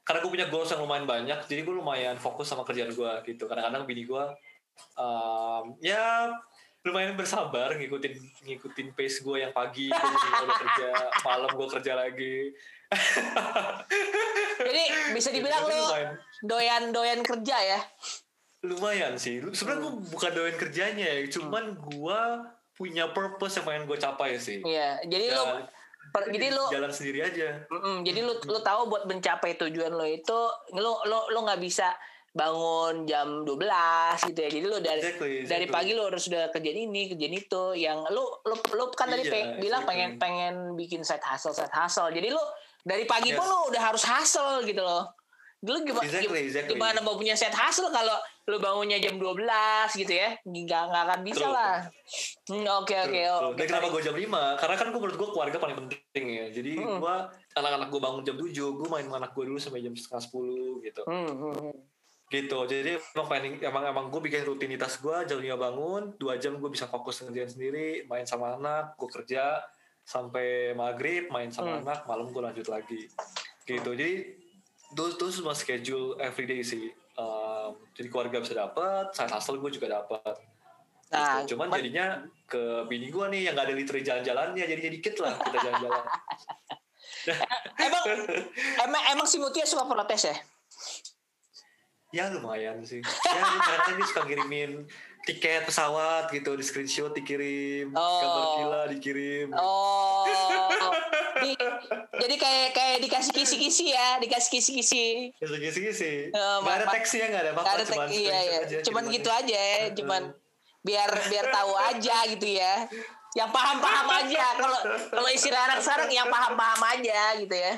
karena 0.00 0.18
gue 0.24 0.30
punya 0.32 0.48
goals 0.48 0.72
yang 0.72 0.80
lumayan 0.80 1.04
banyak 1.04 1.44
jadi 1.44 1.60
gue 1.62 1.74
lumayan 1.76 2.16
fokus 2.16 2.48
sama 2.48 2.64
kerjaan 2.64 2.90
gue 2.96 3.12
gitu. 3.28 3.44
Kadang-kadang 3.44 3.84
bini 3.84 4.08
gue 4.08 4.24
eh, 4.96 5.62
ya 5.84 6.32
lumayan 6.80 7.12
bersabar 7.12 7.76
ngikutin 7.76 8.16
ngikutin 8.48 8.96
pace 8.96 9.20
gue 9.20 9.44
yang 9.44 9.52
pagi 9.52 9.92
gue 9.92 10.08
udah 10.48 10.58
kerja 10.64 10.90
malam 11.28 11.50
gue 11.52 11.68
kerja 11.76 11.92
lagi. 11.92 12.36
Jadi 14.60 14.82
bisa 15.12 15.28
dibilang 15.28 15.68
Tapi 15.68 15.76
lu 15.76 15.84
lumayan, 15.84 16.10
doyan-doyan 16.40 17.20
kerja 17.20 17.56
ya. 17.60 17.80
lumayan 18.60 19.16
sih. 19.16 19.40
Sebenarnya 19.52 19.80
gue 19.88 19.94
bukan 20.12 20.30
doain 20.36 20.56
kerjanya 20.56 21.06
ya. 21.08 21.20
Cuman 21.32 21.76
gue 21.80 22.20
punya 22.80 23.12
purpose 23.12 23.54
yang 23.54 23.66
pengen 23.66 23.84
gue 23.84 23.98
capai 23.98 24.30
sih 24.34 24.64
Iya, 24.64 25.04
jadi 25.04 25.26
lu 25.28 25.44
Dan 25.44 25.68
per- 26.10 26.26
jadi 26.26 26.46
lu 26.48 26.64
jalan 26.66 26.88
sendiri 26.88 27.20
aja 27.22 27.48
Mm-mm, 27.68 28.00
jadi 28.02 28.20
lu 28.20 28.40
lu 28.40 28.58
tahu 28.60 28.88
buat 28.88 29.04
mencapai 29.04 29.54
tujuan 29.54 29.92
lo 29.92 30.02
itu 30.02 30.38
lu 30.72 30.92
lu 31.04 31.18
lu 31.28 31.38
nggak 31.42 31.60
bisa 31.60 31.92
bangun 32.30 33.04
jam 33.04 33.42
12 33.42 33.58
gitu 34.24 34.38
ya. 34.38 34.48
Jadi 34.48 34.62
lu 34.64 34.78
dari 34.78 35.02
Exactly, 35.02 35.34
dari 35.44 35.66
exactly. 35.66 35.66
pagi 35.68 35.90
lu 35.92 36.02
harus 36.04 36.22
sudah 36.22 36.46
kerjain 36.48 36.78
ini, 36.80 37.10
kerjain 37.10 37.34
itu 37.34 37.62
yang 37.74 38.06
lu 38.06 38.22
lu 38.40 38.54
lu 38.70 38.84
kan 38.92 39.10
tadi 39.10 39.26
Iya, 39.26 39.32
peng- 39.32 39.52
bilang 39.58 39.82
exactly. 39.82 39.90
pengen 39.90 40.10
pengen 40.16 40.54
bikin 40.72 41.02
side 41.02 41.20
hustle 41.20 41.50
side 41.50 41.70
hustle. 41.70 42.06
Jadi 42.08 42.30
lu 42.30 42.38
dari 42.80 43.02
pagi 43.04 43.34
pun 43.34 43.42
Yes. 43.42 43.50
lu 43.50 43.58
udah 43.68 43.82
harus 43.84 44.02
hustle 44.04 44.62
gitu 44.62 44.78
loh. 44.78 45.10
Dulu 45.58 45.84
gimana 45.84 46.06
Exactly, 46.06 46.40
exactly. 46.40 46.70
gimana 46.72 46.98
mau 47.02 47.14
punya 47.14 47.34
side 47.34 47.52
hustle 47.52 47.90
kalau 47.90 48.14
lu 48.50 48.58
bangunnya 48.58 48.98
jam 48.98 49.14
12 49.14 49.46
gitu 49.96 50.12
ya? 50.12 50.34
Nggak 50.42 50.82
nggak 50.90 51.02
akan 51.06 51.20
bisa 51.22 51.46
True. 51.46 51.54
lah. 51.54 51.76
Hmm, 52.50 52.66
Oke 52.82 52.94
oke 52.98 53.20
oke. 53.54 53.62
Kenapa 53.62 53.86
gue 53.88 54.02
jam 54.02 54.16
5? 54.18 54.58
Karena 54.58 54.74
kan 54.74 54.86
gue 54.90 55.00
menurut 55.00 55.16
gue 55.16 55.28
keluarga 55.30 55.56
paling 55.56 55.76
penting 55.78 56.24
ya. 56.26 56.46
Jadi 56.50 56.72
Hmm. 56.76 56.98
gue 56.98 57.14
anak-anak 57.54 57.88
gue 57.88 58.00
bangun 58.00 58.22
jam 58.22 58.36
7, 58.36 58.50
gue 58.50 58.88
main 58.90 59.06
sama 59.06 59.16
anak 59.18 59.32
gue 59.32 59.44
dulu 59.46 59.58
sampai 59.58 59.80
jam 59.80 59.94
setengah 59.94 60.22
10 60.26 60.82
gitu. 60.82 61.02
Hmm, 61.06 61.30
hmm, 61.30 61.54
hmm. 61.54 61.74
Gitu. 62.26 62.58
Jadi 62.64 62.90
emang 62.94 63.26
planning, 63.26 63.54
emang 63.60 63.84
emang 63.86 64.06
gue 64.06 64.20
bikin 64.20 64.42
rutinitas 64.44 64.98
gue 64.98 65.16
jam 65.24 65.38
5 65.38 65.54
bangun, 65.56 66.02
2 66.14 66.34
jam 66.36 66.52
gue 66.56 66.70
bisa 66.70 66.86
fokus 66.86 67.22
ngerjain 67.22 67.48
sendiri, 67.48 68.06
main 68.06 68.22
sama 68.22 68.54
anak, 68.54 68.94
gue 68.94 69.08
kerja 69.08 69.62
sampai 70.02 70.74
maghrib, 70.74 71.26
main 71.28 71.50
sama 71.50 71.78
Hmm. 71.78 71.82
anak, 71.82 72.02
malam 72.04 72.26
gue 72.28 72.42
lanjut 72.42 72.66
lagi. 72.66 73.06
Gitu. 73.62 73.86
Jadi 73.88 74.10
itu 74.90 75.04
itu 75.06 75.26
semua 75.30 75.54
schedule 75.54 76.18
everyday 76.18 76.62
sih. 76.62 76.90
Um, 77.20 77.76
jadi 77.92 78.08
keluarga 78.08 78.40
bisa 78.40 78.56
dapat, 78.56 79.12
saya 79.12 79.28
hustle 79.28 79.60
gue 79.60 79.70
juga 79.76 80.00
dapat. 80.00 80.40
Nah, 81.12 81.42
Gitu. 81.44 81.52
Cuman 81.54 81.68
but- 81.68 81.82
jadinya 81.82 82.24
ke 82.48 82.86
bini 82.88 83.12
gue 83.12 83.26
nih 83.28 83.50
yang 83.50 83.54
gak 83.58 83.66
ada 83.68 83.74
literally 83.76 84.04
jalan-jalannya, 84.06 84.64
jadinya 84.64 84.90
dikit 84.94 85.14
lah 85.20 85.34
kita 85.36 85.58
jalan-jalan. 85.60 86.04
emang 87.86 88.02
emang 88.80 89.02
emang 89.12 89.26
si 89.28 89.36
Mutia 89.36 89.68
suka 89.68 89.84
protes 89.84 90.24
ya? 90.24 90.36
ya 92.10 92.24
lumayan 92.32 92.82
sih. 92.82 92.98
Ya 93.04 93.38
kadang-kadang 93.38 93.96
dia 94.00 94.06
suka 94.08 94.22
ngirimin 94.26 94.70
tiket 95.22 95.62
pesawat 95.62 96.28
gitu, 96.28 96.52
di 96.52 96.62
screenshot 96.62 97.10
dikirim, 97.10 97.92
Oh. 97.92 98.18
gambar 98.18 98.44
gila 98.56 98.82
dikirim. 98.88 99.46
Oh, 99.52 100.24
di, 101.42 101.52
jadi 102.16 102.34
kayak 102.36 102.68
kayak 102.72 102.98
dikasih 103.00 103.32
kisi-kisi 103.32 103.84
ya, 103.90 104.16
dikasih 104.18 104.50
kisi-kisi. 104.50 105.06
Ya 105.34 105.46
segitu 105.46 105.92
sih. 105.92 106.16
Eh, 106.28 106.56
Gak 106.60 106.74
ada 106.74 106.86
teksnya, 106.90 107.26
gak 107.28 107.42
ada 107.42 107.52
Nggak 107.52 107.64
apa-apa, 107.64 107.84
cuman 107.86 108.06
iya, 108.10 108.38
iya. 108.40 108.58
Cuman 108.80 109.04
kirimannya. 109.04 109.14
gitu 109.14 109.28
aja 109.30 109.60
cuman 109.94 110.22
biar 110.80 111.10
biar 111.28 111.46
tahu 111.46 111.72
aja 111.76 112.16
gitu 112.26 112.46
ya. 112.50 112.74
Yang 113.38 113.50
paham-paham 113.54 114.06
aja. 114.10 114.44
Kalau 114.58 114.80
kalau 115.10 115.30
istilah 115.30 115.60
anak 115.70 115.78
sekarang 115.82 116.10
yang 116.10 116.26
paham-paham 116.26 116.82
aja 116.98 117.38
gitu 117.38 117.54
ya. 117.54 117.74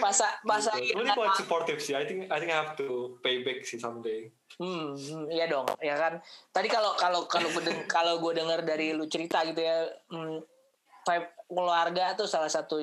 Masa 0.00 0.28
masa 0.44 0.72
Gitu. 0.80 0.96
Ini 0.96 1.12
quite 1.12 1.36
supportive 1.36 1.80
sih. 1.80 1.92
I 1.92 2.04
think 2.08 2.32
I 2.32 2.36
think 2.40 2.52
I 2.52 2.58
have 2.64 2.74
to 2.80 3.20
pay 3.20 3.44
back 3.44 3.64
sih 3.64 3.76
someday. 3.76 4.32
Hmm, 4.60 4.96
iya 5.32 5.48
dong, 5.48 5.68
ya 5.80 5.96
kan. 5.96 6.20
Tadi 6.52 6.68
kalau 6.68 6.92
kalau 6.96 7.24
kalau 7.28 7.48
gue 7.48 7.62
kalau 7.88 8.20
gue 8.20 8.32
dengar 8.36 8.60
dari 8.64 8.92
lu 8.92 9.08
cerita 9.08 9.40
gitu 9.48 9.60
ya, 9.60 9.88
hmm, 10.12 10.44
vibe 11.08 11.28
keluarga 11.48 12.16
tuh 12.16 12.28
salah 12.28 12.48
satu 12.48 12.76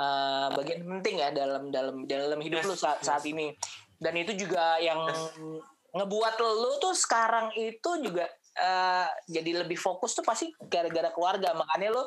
uh, 0.00 0.48
bagian 0.56 0.84
penting 0.84 1.20
ya 1.20 1.32
dalam 1.32 1.68
dalam 1.72 2.04
dalam 2.08 2.40
hidup 2.40 2.64
Yes, 2.64 2.68
lu 2.68 2.76
saat, 2.76 3.00
yes. 3.00 3.06
saat 3.08 3.24
ini. 3.28 3.52
Dan 3.96 4.12
itu 4.16 4.36
juga 4.36 4.76
yang 4.76 5.08
ngebuat 5.96 6.34
lu 6.40 6.72
tuh 6.80 6.92
sekarang 6.92 7.52
itu 7.56 7.90
juga 8.04 8.28
uh, 8.56 9.06
jadi 9.28 9.62
lebih 9.62 9.76
fokus 9.76 10.12
tuh 10.12 10.24
pasti 10.24 10.50
gara-gara 10.66 11.12
keluarga. 11.12 11.52
Makanya 11.52 11.92
lu 11.92 12.02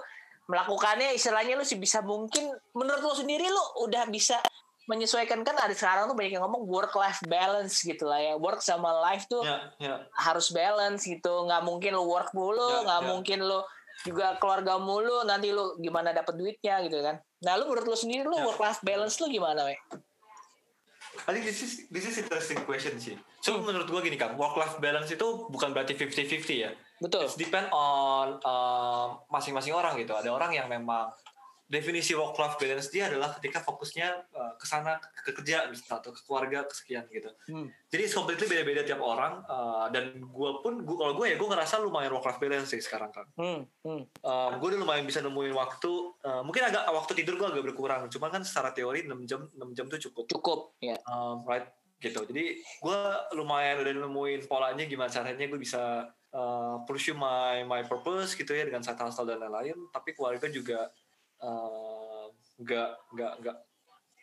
melakukannya 0.45 1.13
istilahnya 1.13 1.53
lu 1.53 1.63
sih 1.63 1.77
bisa 1.77 2.01
mungkin 2.01 2.49
menurut 2.73 3.01
lu 3.01 3.13
sendiri 3.13 3.45
lu 3.45 3.63
udah 3.85 4.09
bisa 4.09 4.41
menyesuaikan 4.89 5.45
kan 5.45 5.53
ada 5.53 5.69
sekarang 5.77 6.09
tuh 6.09 6.17
banyak 6.17 6.33
yang 6.33 6.41
ngomong 6.41 6.65
work 6.65 6.97
life 6.97 7.21
balance 7.29 7.85
gitu 7.85 8.09
lah 8.09 8.17
ya 8.17 8.33
work 8.33 8.57
sama 8.57 8.89
life 9.05 9.29
tuh 9.29 9.45
Ya, 9.45 9.69
ya. 9.77 9.95
harus 10.17 10.49
balance 10.49 11.05
gitu 11.05 11.45
nggak 11.45 11.61
mungkin 11.61 11.93
lu 11.93 12.09
work 12.09 12.33
mulu 12.33 12.57
Ya, 12.57 12.89
nggak 12.89 13.01
ya. 13.05 13.07
mungkin 13.13 13.39
lu 13.45 13.61
juga 14.01 14.33
keluarga 14.41 14.81
mulu 14.81 15.21
nanti 15.29 15.53
lu 15.53 15.77
gimana 15.77 16.09
dapat 16.09 16.33
duitnya 16.33 16.81
gitu 16.81 16.97
kan 17.05 17.21
nah 17.45 17.53
lu 17.53 17.69
menurut 17.69 17.85
lu 17.85 17.93
sendiri 17.93 18.25
lu 18.25 18.33
Ya. 18.33 18.49
work 18.49 18.57
life 18.57 18.81
balance 18.81 19.21
lu 19.21 19.29
gimana 19.29 19.69
we 19.69 19.77
I 21.27 21.33
think 21.33 21.45
this 21.45 21.61
is 21.61 21.89
this 21.89 22.05
is 22.05 22.15
interesting 22.21 22.61
question 22.65 22.97
sih. 22.97 23.15
So 23.39 23.59
Hmm. 23.59 23.69
menurut 23.69 23.89
gua 23.89 24.01
gini 24.01 24.17
kan, 24.17 24.33
work 24.33 24.57
life 24.57 24.77
balance 24.77 25.09
itu 25.09 25.27
bukan 25.49 25.73
berarti 25.73 25.93
50-50 25.93 26.57
ya. 26.57 26.71
betul 26.99 27.23
It's 27.23 27.39
depend 27.39 27.71
on 27.71 28.37
uh, 28.43 29.15
masing-masing 29.31 29.71
orang 29.71 29.95
gitu. 29.95 30.11
Ada 30.11 30.29
orang 30.29 30.51
yang 30.51 30.67
memang 30.67 31.07
definisi 31.69 32.17
work 32.17 32.33
life 32.41 32.57
balance 32.57 32.89
dia 32.89 33.05
adalah 33.05 33.37
ketika 33.37 33.61
fokusnya 33.61 34.25
uh, 34.33 34.53
ke 34.57 34.65
sana 34.65 34.97
ke, 34.97 35.29
ke 35.29 35.31
kerja 35.37 35.69
misalnya 35.69 36.01
atau 36.01 36.11
ke 36.11 36.21
keluarga 36.25 36.65
kesekian 36.65 37.05
gitu. 37.13 37.29
Hmm. 37.45 37.69
Jadi 37.93 38.03
completely 38.09 38.49
beda-beda 38.49 38.81
tiap 38.81 39.01
orang 39.05 39.45
uh, 39.45 39.85
dan 39.93 40.17
gua 40.33 40.65
pun 40.65 40.81
gua, 40.81 40.97
kalau 41.05 41.13
gue 41.21 41.25
ya 41.29 41.35
gue 41.37 41.47
ngerasa 41.47 41.77
lumayan 41.85 42.09
work 42.17 42.25
life 42.25 42.41
balance 42.41 42.73
sih 42.73 42.81
sekarang 42.81 43.13
kan. 43.13 43.29
hmm. 43.37 43.61
Hmm. 43.85 44.03
Um, 44.25 44.51
gue 44.57 44.67
udah 44.73 44.81
lumayan 44.81 45.05
bisa 45.05 45.21
nemuin 45.21 45.53
waktu 45.53 45.91
uh, 46.25 46.41
mungkin 46.41 46.65
agak 46.65 46.89
waktu 46.89 47.11
tidur 47.21 47.37
gue 47.37 47.47
agak 47.53 47.63
berkurang 47.69 48.09
cuman 48.09 48.29
kan 48.33 48.41
secara 48.41 48.73
teori 48.73 49.05
6 49.05 49.29
jam 49.29 49.45
6 49.53 49.77
jam 49.77 49.85
tuh 49.85 49.99
cukup 50.09 50.25
cukup 50.25 50.59
ya 50.81 50.97
um, 51.05 51.45
right 51.45 51.69
gitu 51.99 52.23
jadi 52.23 52.57
gue 52.57 52.99
lumayan 53.35 53.83
udah 53.83 53.93
nemuin 54.07 54.41
polanya 54.47 54.87
gimana 54.87 55.11
caranya 55.11 55.45
gue 55.45 55.59
bisa 55.59 56.07
uh, 56.31 56.75
pursue 56.87 57.15
my 57.15 57.67
my 57.67 57.83
purpose 57.83 58.33
gitu 58.39 58.55
ya 58.55 58.63
dengan 58.63 58.79
side 58.79 58.99
hustle 58.99 59.27
dan 59.27 59.43
lain-lain 59.43 59.75
tapi 59.91 60.15
keluarga 60.15 60.47
juga 60.47 60.87
uh, 61.43 62.25
nggak 62.59 62.89
nggak 63.15 63.31
nggak 63.43 63.57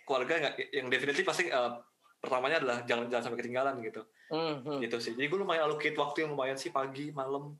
keluarga 0.07 0.33
nggak 0.47 0.55
yang 0.73 0.87
definitif 0.93 1.25
pasti 1.27 1.49
uh, 1.51 1.81
pertamanya 2.21 2.62
adalah 2.62 2.79
jangan 2.85 3.07
jangan 3.09 3.25
sampai 3.31 3.39
ketinggalan 3.41 3.77
gitu 3.85 4.03
Hmm, 4.27 4.59
hmm. 4.59 4.83
gitu 4.83 4.99
sih 4.99 5.14
jadi 5.14 5.31
gue 5.31 5.39
lumayan 5.39 5.71
allocate 5.71 5.95
waktu 5.95 6.27
yang 6.27 6.35
lumayan 6.35 6.59
sih 6.59 6.75
pagi 6.75 7.14
malam 7.14 7.55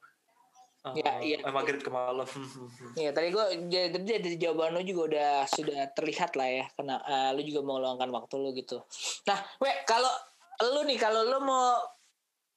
uh, 0.83 0.95
Ya, 0.99 1.23
iya. 1.23 1.39
eh, 1.39 1.55
maghrib 1.55 1.79
ke 1.79 1.87
malam 1.95 2.27
Iya 2.99 3.15
tadi 3.15 3.31
gue 3.31 3.71
jadi 3.71 3.95
dari 3.95 4.35
jawaban 4.35 4.75
lu 4.75 4.83
juga 4.83 5.03
udah 5.15 5.33
sudah 5.47 5.95
terlihat 5.95 6.35
lah 6.35 6.51
ya 6.51 6.65
karena 6.75 6.99
eh, 7.07 7.31
lu 7.39 7.47
juga 7.47 7.63
mau 7.63 7.79
meluangkan 7.79 8.11
waktu 8.11 8.35
lu 8.43 8.51
gitu. 8.59 8.83
Nah, 9.31 9.39
we 9.63 9.71
kalau 9.87 10.11
lu 10.75 10.83
nih 10.91 10.99
kalau 10.99 11.23
lu 11.23 11.39
mau 11.47 11.79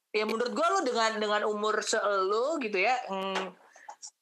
ya 0.10 0.26
menurut 0.26 0.58
gue 0.58 0.68
lu 0.74 0.80
dengan 0.90 1.12
dengan 1.22 1.42
umur 1.46 1.86
selu 1.86 2.58
gitu 2.66 2.82
ya 2.82 2.98
mm, 3.14 3.46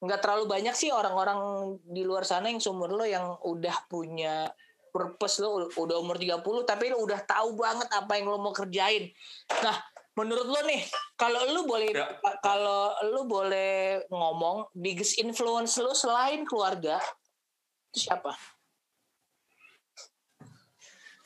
nggak 0.01 0.19
terlalu 0.21 0.45
banyak 0.49 0.73
sih 0.73 0.89
orang-orang 0.89 1.37
di 1.85 2.01
luar 2.01 2.25
sana 2.25 2.49
yang 2.49 2.57
seumur 2.57 2.89
lu 2.89 3.05
yang 3.05 3.37
udah 3.41 3.85
punya 3.85 4.49
purpose 4.89 5.37
lu 5.37 5.69
udah 5.69 5.97
umur 6.01 6.17
30 6.17 6.41
tapi 6.65 6.89
lu 6.89 7.05
udah 7.05 7.21
tahu 7.21 7.53
banget 7.53 7.85
apa 7.91 8.17
yang 8.17 8.25
lu 8.27 8.41
mau 8.41 8.49
kerjain. 8.49 9.13
Nah, 9.61 9.77
menurut 10.17 10.49
lu 10.49 10.59
nih 10.65 10.81
kalau 11.13 11.45
lu 11.47 11.61
boleh 11.63 11.93
Ya. 11.93 12.09
kalau 12.41 12.89
lu 13.05 13.25
boleh 13.25 14.01
ngomong 14.09 14.73
biggest 14.73 15.21
influence 15.21 15.77
lu 15.77 15.93
selain 15.93 16.41
keluarga 16.43 16.97
itu 17.93 18.09
siapa? 18.09 18.33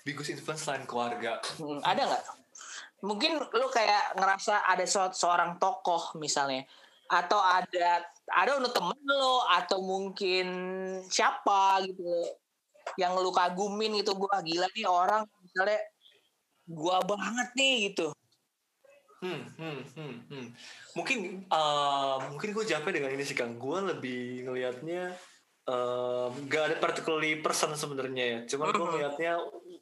biggest 0.02 0.34
influence 0.34 0.66
selain 0.66 0.84
keluarga 0.84 1.38
Hmm, 1.56 1.80
ada 1.86 2.02
nggak? 2.10 2.24
Mungkin 3.02 3.32
lu 3.38 3.68
kayak 3.70 4.18
ngerasa 4.18 4.66
ada 4.66 4.86
se- 4.86 5.16
seorang 5.16 5.58
tokoh 5.58 6.18
misalnya 6.18 6.66
atau 7.06 7.38
ada 7.38 8.02
ada 8.34 8.58
untuk 8.58 8.74
temen 8.74 9.00
lo 9.08 9.44
atau 9.48 9.80
mungkin 9.84 10.48
siapa 11.08 11.84
gitu 11.86 12.08
yang 12.98 13.16
lu 13.20 13.32
kagumin 13.32 14.00
gitu 14.02 14.18
gua 14.18 14.42
gila 14.42 14.68
nih 14.74 14.88
orang 14.90 15.24
misalnya 15.44 15.80
gua 16.66 17.04
banget 17.04 17.48
nih 17.56 17.76
gitu. 17.92 18.12
Hmm, 19.22 19.46
hmm, 19.54 19.80
hmm, 19.94 20.16
hmm. 20.34 20.46
Mungkin, 20.98 21.46
uh, 21.54 22.18
mungkin 22.34 22.58
gue 22.58 22.66
jawabnya 22.66 22.98
dengan 22.98 23.14
ini 23.14 23.22
sih 23.22 23.38
Kang. 23.38 23.54
Gue 23.62 23.78
lebih 23.94 24.50
ngelihatnya 24.50 25.14
um, 25.70 26.34
gak 26.50 26.74
ada 26.74 26.76
particularly 26.82 27.38
person 27.38 27.78
sebenarnya 27.78 28.26
ya. 28.26 28.40
Cuman 28.50 28.74
gue 28.74 28.82
Mhm. 28.82 28.90
ngelihatnya 28.90 29.34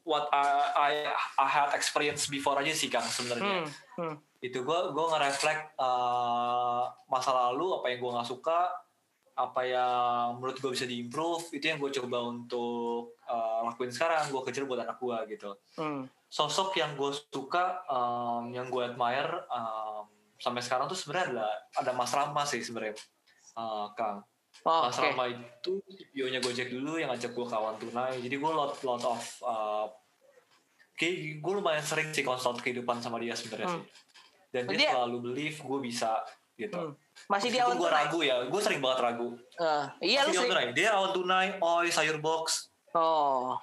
what 0.10 0.26
I, 0.34 0.42
I, 0.74 0.94
I 1.38 1.46
had 1.46 1.70
experience 1.78 2.26
before 2.26 2.58
aja 2.58 2.74
sih 2.74 2.90
Kang 2.90 3.06
sebenarnya. 3.06 3.70
Hmm, 3.70 3.70
hmm, 4.02 4.16
Itu 4.42 4.66
gue 4.66 4.80
gue 4.90 5.06
nge-reflect 5.14 5.78
uh, 5.78 6.90
masa 7.06 7.30
lalu 7.30 7.78
apa 7.78 7.94
yang 7.94 8.02
gue 8.02 8.12
nggak 8.18 8.26
suka, 8.26 8.74
apa 9.38 9.62
yang 9.70 10.42
menurut 10.42 10.58
gue 10.58 10.72
bisa 10.74 10.90
diimprove, 10.90 11.54
itu 11.54 11.70
yang 11.70 11.78
gue 11.78 11.94
coba 12.02 12.26
untuk 12.26 13.14
uh, 13.30 13.70
lakuin 13.70 13.94
sekarang. 13.94 14.34
Gue 14.34 14.42
kejar 14.50 14.66
buat 14.66 14.82
anak 14.82 14.98
gue 14.98 15.38
gitu 15.38 15.54
hmm. 15.78 16.10
sosok 16.26 16.74
yang 16.82 16.98
gue 16.98 17.14
suka, 17.30 17.86
um, 17.86 18.50
yang 18.50 18.66
gue 18.74 18.82
admire 18.82 19.46
um, 19.54 20.10
sampai 20.42 20.66
sekarang 20.66 20.90
tuh 20.90 20.98
sebenarnya 20.98 21.38
ada 21.38 21.48
ada 21.86 21.92
Mas 21.94 22.10
Rama 22.16 22.44
sih 22.50 22.66
sebenarnya, 22.66 22.98
uh, 23.54 23.94
Kang. 23.94 24.26
Oh, 24.62 24.84
Mas 24.84 24.94
oke. 24.94 25.08
Rama 25.08 25.26
itu 25.26 25.74
nya 26.20 26.40
Gojek 26.40 26.68
dulu 26.70 26.96
yang 26.96 27.10
ngajak 27.10 27.32
gue 27.32 27.48
kawan 27.48 27.76
tunai. 27.78 28.20
Jadi 28.20 28.36
gue 28.36 28.52
lot 28.52 28.76
lot 28.82 29.04
of 29.04 29.22
uh, 29.42 29.88
kayak 30.94 31.40
gue 31.40 31.54
lumayan 31.54 31.80
sering 31.80 32.10
sih 32.10 32.22
konsult 32.22 32.60
kehidupan 32.60 33.00
sama 33.00 33.18
dia 33.18 33.32
sebenarnya 33.32 33.68
Hmm. 33.70 33.80
sih. 33.80 33.84
Dan 34.50 34.64
dia, 34.68 34.78
Dia- 34.78 34.92
selalu 34.94 35.18
believe 35.24 35.58
gue 35.58 35.80
bisa 35.80 36.12
gitu. 36.54 36.76
Hmm. 36.76 36.94
Masih 37.26 37.48
di 37.48 37.56
Meskipun 37.56 37.66
awan 37.66 37.78
gue 37.78 37.90
ragu 37.90 38.20
ya, 38.20 38.36
gue 38.44 38.62
sering 38.62 38.80
banget 38.80 39.00
ragu. 39.02 39.28
Eh, 39.56 39.84
iya 40.06 40.20
lu 40.24 40.30
Masih 40.30 40.40
awan 40.40 40.50
sering. 40.50 40.68
tunai. 40.68 40.68
Dia 40.74 40.90
awan 40.92 41.12
tunai, 41.14 41.48
oi 41.58 41.88
sayur 41.88 42.18
box. 42.20 42.68
Oh, 42.92 43.56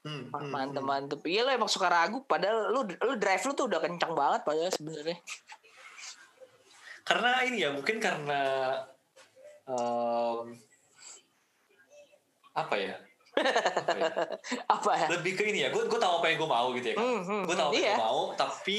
Hmm, 0.00 0.30
hmm, 0.30 0.48
mantep 0.48 0.80
hmm. 0.80 0.88
mantep. 0.88 1.20
Iya 1.22 1.42
lo 1.42 1.50
emang 1.52 1.68
suka 1.68 1.86
ragu 1.86 2.22
padahal 2.24 2.70
lu 2.70 2.80
lu 2.86 3.14
drive 3.16 3.44
lu 3.44 3.52
tuh 3.52 3.66
udah 3.66 3.78
kencang 3.78 4.14
banget 4.14 4.40
padahal 4.42 4.70
sebenarnya. 4.70 5.18
karena 7.02 7.40
ini 7.42 7.56
ya 7.58 7.72
mungkin 7.72 7.96
karena 7.96 8.40
um, 9.68 10.46
apa 12.54 12.74
ya 12.74 12.96
Apa 13.38 13.94
ya? 14.02 14.10
Apa 14.66 14.90
ya? 14.96 15.06
lebih 15.14 15.32
ke 15.32 15.46
ini 15.46 15.62
ya 15.62 15.70
gue 15.70 15.84
gue 15.84 15.94
tahu 15.96 16.14
apa 16.18 16.26
yang 16.26 16.38
gue 16.38 16.50
mau 16.50 16.68
gitu 16.72 16.86
ya 16.88 16.94
kan 16.94 17.04
Hmm, 17.04 17.22
hmm, 17.22 17.42
gue 17.44 17.54
tahu 17.54 17.68
apa 17.68 17.74
iya. 17.74 17.84
yang 17.84 17.94
gue 17.94 18.02
mau 18.02 18.20
tapi 18.34 18.78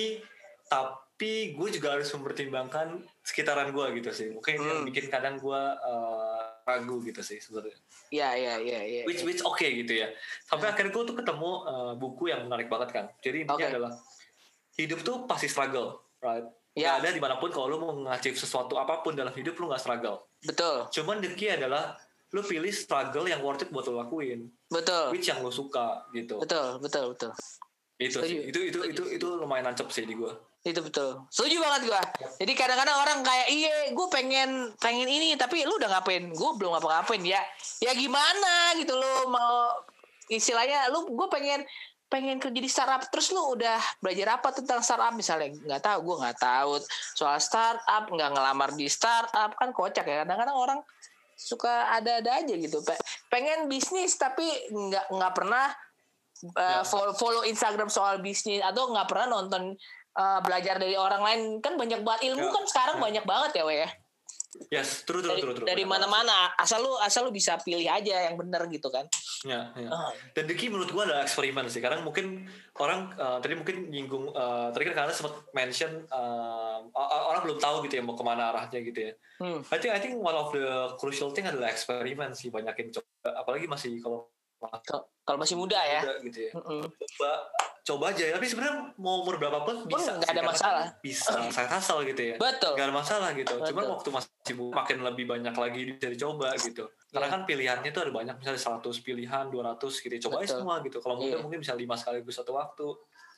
tapi 0.67 1.29
gue 1.53 1.69
juga 1.71 1.87
harus 1.93 2.09
mempertimbangkan 2.09 2.87
sekitaran 3.21 3.69
gue 3.69 3.85
gitu 3.95 4.09
sih 4.11 4.27
mungkin 4.29 4.55
yang 4.57 4.79
Hmm. 4.79 4.87
bikin 4.87 5.07
kadang 5.07 5.35
gue 5.37 5.61
uh, 5.79 6.39
ragu 6.63 6.99
gitu 7.01 7.21
sih 7.21 7.37
sebenarnya 7.37 7.77
Iya 8.09 8.29
iya 8.33 8.53
iya 8.57 8.79
iya. 8.83 9.01
which 9.05 9.21
which 9.21 9.39
oke 9.41 9.61
gitu 9.61 9.93
ya 9.95 10.09
sampai 10.43 10.69
akhirnya 10.69 10.91
gue 10.91 11.03
tuh 11.05 11.15
ketemu 11.15 11.49
uh, 11.63 11.93
buku 11.95 12.27
yang 12.27 12.43
menarik 12.43 12.67
banget 12.67 12.89
kan 12.91 13.05
jadi 13.19 13.43
intinya 13.43 13.57
Oke. 13.59 13.71
adalah 13.71 13.91
hidup 14.75 14.99
tuh 15.01 15.23
pasti 15.23 15.45
struggle 15.45 15.93
right 16.19 16.43
Ya. 16.79 16.95
Gak 16.95 17.03
ada 17.03 17.09
di 17.11 17.21
mana 17.21 17.35
pun 17.35 17.51
kalau 17.51 17.67
lu 17.67 17.77
mau 17.83 17.91
ngachip 18.07 18.39
sesuatu 18.39 18.79
apa 18.79 19.03
pun 19.03 19.11
dalam 19.11 19.35
hidup 19.35 19.59
lu 19.59 19.67
nggak 19.67 19.83
struggle 19.83 20.23
Betul. 20.39 20.87
Cuman 20.95 21.19
the 21.19 21.35
key 21.35 21.51
adalah 21.51 21.99
lu 22.31 22.39
pilih 22.45 22.71
struggle 22.71 23.25
yang 23.27 23.41
worth 23.43 23.65
it 23.65 23.69
buat 23.73 23.83
lu 23.89 23.97
lakuin, 23.99 24.47
Betul. 24.69 25.11
which 25.11 25.27
yang 25.27 25.41
lu 25.41 25.49
suka 25.49 26.05
gitu. 26.13 26.37
Betul, 26.39 26.77
betul, 26.79 27.11
betul. 27.11 27.31
Itu 27.99 28.23
Setuju. 28.23 28.31
sih. 28.31 28.39
Itu 28.53 28.59
itu 28.63 28.79
itu 28.87 29.03
itu 29.19 29.27
lumayan 29.27 29.67
nancep 29.67 29.91
sih 29.91 30.07
di 30.07 30.15
gua. 30.15 30.31
Itu 30.63 30.79
betul. 30.79 31.25
Setuju 31.27 31.59
banget 31.59 31.91
gua. 31.91 32.01
Jadi 32.39 32.53
kadang-kadang 32.55 32.95
orang 32.95 33.19
kayak 33.25 33.47
iya, 33.51 33.75
gue 33.91 34.07
pengen 34.07 34.71
pengen 34.79 35.07
ini 35.09 35.35
tapi 35.35 35.67
lu 35.67 35.75
udah 35.75 35.99
ngapain? 35.99 36.31
Gue 36.31 36.51
belum 36.55 36.79
ngapa-ngapain 36.79 37.23
ya. 37.27 37.41
Ya 37.83 37.91
gimana 37.91 38.77
gitu 38.79 38.95
lu 38.95 39.33
mau 39.33 39.75
istilahnya 40.29 40.93
lu 40.93 41.09
gue 41.09 41.27
pengen 41.33 41.65
pengen 42.09 42.41
kerja 42.41 42.57
di 42.57 42.65
startup 42.65 43.05
terus 43.13 43.29
lu 43.29 43.53
udah 43.53 43.77
belajar 44.01 44.41
apa 44.41 44.49
tentang 44.49 44.81
startup? 44.81 45.13
Misalnya 45.13 45.53
nggak 45.53 45.81
tahu 45.85 45.99
gue 46.09 46.15
nggak 46.25 46.37
tahu 46.41 46.71
soal 47.13 47.37
startup 47.37 48.09
nggak 48.09 48.29
ngelamar 48.33 48.73
di 48.73 48.89
startup 48.89 49.53
kan 49.53 49.69
kocak 49.69 50.03
ya. 50.03 50.25
Kadang-kadang 50.25 50.57
orang 50.57 50.79
suka 51.37 51.93
ada-ada 51.93 52.41
aja 52.43 52.53
gitu. 52.57 52.81
Pe- 52.83 52.99
pengen 53.29 53.69
bisnis 53.69 54.17
tapi 54.17 54.43
nggak 54.73 55.05
nggak 55.13 55.33
pernah 55.37 55.69
uh, 56.57 56.81
Ya. 56.81 56.83
follow, 56.83 57.13
follow 57.13 57.43
Instagram 57.45 57.87
soal 57.87 58.19
bisnis 58.19 58.59
atau 58.59 58.89
nggak 58.89 59.07
pernah 59.07 59.39
nonton 59.39 59.77
uh, 60.17 60.39
belajar 60.41 60.81
dari 60.81 60.97
orang 60.97 61.21
lain. 61.21 61.41
Kan 61.61 61.77
banyak 61.77 62.01
banget 62.01 62.33
ilmu 62.33 62.49
Ya, 62.49 62.53
kan 62.57 62.63
sekarang 62.65 62.95
ya. 62.97 63.01
banyak 63.05 63.25
banget 63.29 63.51
ya 63.61 63.63
we 63.69 63.75
ya 63.85 63.89
Yes, 64.73 65.05
true 65.05 65.21
true 65.21 65.29
dari, 65.29 65.41
true 65.45 65.53
true. 65.61 65.67
dari 65.69 65.85
mana-mana 65.85 66.57
asal 66.57 66.81
lu 66.81 66.97
asal 67.05 67.29
lu 67.29 67.31
bisa 67.31 67.61
pilih 67.61 67.85
aja 67.85 68.25
yang 68.25 68.33
benar 68.33 68.65
gitu 68.65 68.89
kan. 68.89 69.05
Ya, 69.45 69.69
ya. 69.77 69.89
Ah, 69.93 70.09
Dan 70.33 70.49
the 70.49 70.57
key 70.57 70.73
menurut 70.73 70.89
gua 70.89 71.05
adalah 71.05 71.21
eksperimen 71.21 71.69
sih. 71.69 71.77
Karena 71.77 72.01
mungkin 72.01 72.49
orang 72.81 73.13
uh, 73.21 73.37
tadi 73.37 73.53
mungkin 73.53 73.93
nyinggung 73.93 74.33
uh, 74.33 74.73
tadi 74.73 74.89
kan 74.89 75.05
karena 75.05 75.13
sempat 75.13 75.45
mention 75.53 76.01
uh, 76.09 76.81
orang 77.29 77.45
belum 77.45 77.61
tahu 77.61 77.85
gitu 77.85 78.01
ya 78.01 78.03
mau 78.03 78.17
ke 78.17 78.25
mana 78.25 78.49
arahnya 78.49 78.81
gitu 78.81 78.99
ya. 79.09 79.13
hmm. 79.37 79.61
I 79.69 79.77
think 79.77 79.93
I 79.93 80.01
think 80.01 80.17
one 80.17 80.33
of 80.33 80.49
the 80.49 80.97
crucial 80.97 81.29
thing 81.29 81.45
adalah 81.45 81.69
eksperimen 81.69 82.33
sih 82.33 82.49
banyakin 82.49 82.89
coba 82.89 83.37
apalagi 83.45 83.69
masih 83.69 84.01
kalau 84.01 84.33
kalau 85.23 85.39
masih 85.39 85.55
muda 85.55 85.79
ya. 85.79 86.01
Muda 86.03 86.15
gitu 86.25 86.39
ya. 86.49 86.51
Coba 86.55 87.31
coba 87.79 88.13
aja 88.13 88.37
tapi 88.37 88.45
sebenarnya 88.45 88.93
mau 89.01 89.25
umur 89.25 89.41
berapapun 89.41 89.89
Pun 89.89 89.97
bisa 89.97 90.13
nggak 90.19 90.29
ada 90.29 90.43
masalah. 90.45 90.85
bisa 91.01 91.33
saya 91.49 91.69
asal 91.73 92.05
gitu 92.05 92.21
ya. 92.21 92.35
Betul. 92.37 92.77
Nggak 92.77 92.87
ada 92.91 92.95
masalah 92.95 93.29
gitu. 93.33 93.53
Cuman 93.57 93.85
waktu 93.97 94.09
masih 94.13 94.53
muda 94.59 94.73
makin 94.77 94.97
lebih 95.01 95.25
banyak 95.25 95.55
lagi 95.57 95.81
bisa 95.95 96.07
dicoba 96.11 96.53
gitu. 96.59 96.85
Karena 97.09 97.25
Iya. 97.25 97.33
kan 97.33 97.41
pilihannya 97.49 97.89
tuh 97.89 98.01
ada 98.05 98.13
banyak 98.13 98.35
misalnya 98.37 98.61
100 98.61 99.01
pilihan 99.01 99.45
200 99.49 99.97
gitu 100.05 100.29
coba 100.29 100.45
aja 100.45 100.61
semua 100.61 100.75
gitu. 100.85 100.97
Kalau 101.01 101.15
muda 101.17 101.33
Iya. 101.33 101.41
mungkin 101.41 101.59
bisa 101.65 101.73
lima 101.73 101.97
sekaligus 101.97 102.37
satu 102.37 102.53
waktu. 102.53 102.87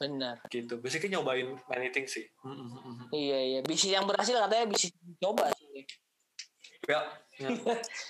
Benar. 0.01 0.41
Gitu. 0.49 0.82
Basically 0.82 1.13
nyobain 1.13 1.55
many 1.69 1.93
things 1.93 2.11
sih. 2.11 2.26
Mm, 2.41 2.57
mm. 2.57 2.95
iya 3.13 3.39
iya. 3.39 3.59
Bisnis 3.61 3.93
yang 3.93 4.03
berhasil 4.09 4.34
katanya 4.34 4.65
bisnis 4.67 4.91
coba 5.22 5.53
sih 5.55 5.86
ya, 6.88 6.99
ya. 7.41 7.49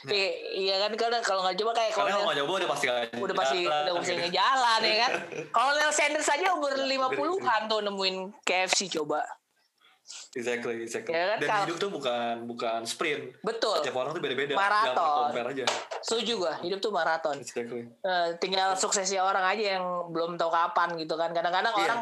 I- 0.07 0.37
iya 0.61 0.75
kan 0.79 0.91
kalau 0.95 1.19
kalau 1.21 1.41
nggak 1.43 1.57
coba 1.57 1.71
kayak 1.73 1.91
karena 1.91 2.11
kalau 2.13 2.25
nggak 2.25 2.37
nyoba 2.39 2.51
udah 2.57 2.69
pasti 2.69 2.85
udah 3.13 3.35
pasti 3.35 3.57
jalan, 3.63 3.81
udah 3.83 3.93
pasti 3.97 4.11
gitu. 4.11 4.21
ngejalan 4.23 4.79
ya 4.81 4.95
kan. 4.97 5.11
Colonel 5.55 5.91
Sanders 5.91 6.29
aja 6.29 6.47
umur 6.51 6.71
Iya, 6.73 6.97
50-an 6.99 7.61
tuh 7.67 7.79
nemuin 7.81 8.15
KFC 8.41 8.79
coba. 8.91 9.21
exactly 10.35 10.83
exactly 10.83 11.13
Ya 11.13 11.23
kan, 11.25 11.37
dan 11.39 11.47
kalau- 11.47 11.63
hidup 11.63 11.77
tuh 11.77 11.89
bukan 11.89 12.33
bukan 12.43 12.79
sprint 12.83 13.31
Betul. 13.39 13.79
tiap 13.79 13.95
orang 13.95 14.11
tuh 14.11 14.19
beda-beda 14.19 14.53
Maraton. 14.53 15.29
Compare 15.29 15.47
aja 15.51 15.65
Setuju 16.01 16.33
gua, 16.37 16.53
hidup 16.59 16.79
tuh 16.79 16.91
maraton. 16.91 17.35
exactly 17.37 17.87
Eh, 18.01 18.27
tinggal 18.37 18.75
suksesnya 18.75 19.21
orang 19.21 19.45
aja 19.45 19.77
yang 19.77 19.83
belum 20.09 20.35
tahu 20.35 20.51
kapan 20.51 20.95
gitu 20.97 21.15
kan. 21.15 21.31
Kadang-kadang 21.31 21.71
Iya. 21.73 21.83
orang 21.85 21.99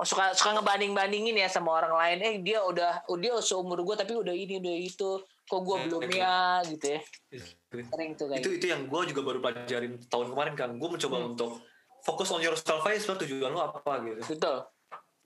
suka 0.00 0.30
suka 0.32 0.50
ngebanding-bandingin 0.56 1.34
ya 1.36 1.46
sama 1.46 1.74
orang 1.76 1.90
lain. 1.92 2.18
Eh 2.20 2.34
dia 2.40 2.58
udah 2.60 3.02
dia 3.14 3.34
seumur 3.38 3.82
gua 3.82 3.94
tapi 3.94 4.14
udah 4.14 4.30
ini 4.30 4.58
udah 4.58 4.74
itu. 4.76 5.10
Kok 5.48 5.60
gua 5.60 5.76
Iya, 5.76 5.84
belum 5.86 6.00
ya 6.06 6.36
gitu 6.62 6.86
ya. 6.86 7.00
Exactly. 7.30 7.82
Sering 7.84 8.10
tuh 8.14 8.26
kayak 8.26 8.38
itu 8.38 8.48
gitu. 8.48 8.58
itu 8.58 8.66
yang 8.68 8.82
gue 8.84 9.00
juga 9.08 9.20
baru 9.22 9.38
pelajarin 9.40 9.92
tahun 10.06 10.26
kemarin 10.28 10.54
kan 10.54 10.70
gue 10.72 10.88
mencoba 10.90 11.16
Hmm. 11.16 11.30
untuk 11.30 11.50
fokus 12.00 12.28
on 12.28 12.40
yourself 12.40 12.80
aja 12.82 12.96
sebenarnya 12.96 13.22
tujuan 13.26 13.50
lu 13.50 13.60
apa 13.60 13.92
gitu 14.02 14.22
Betul. 14.30 14.56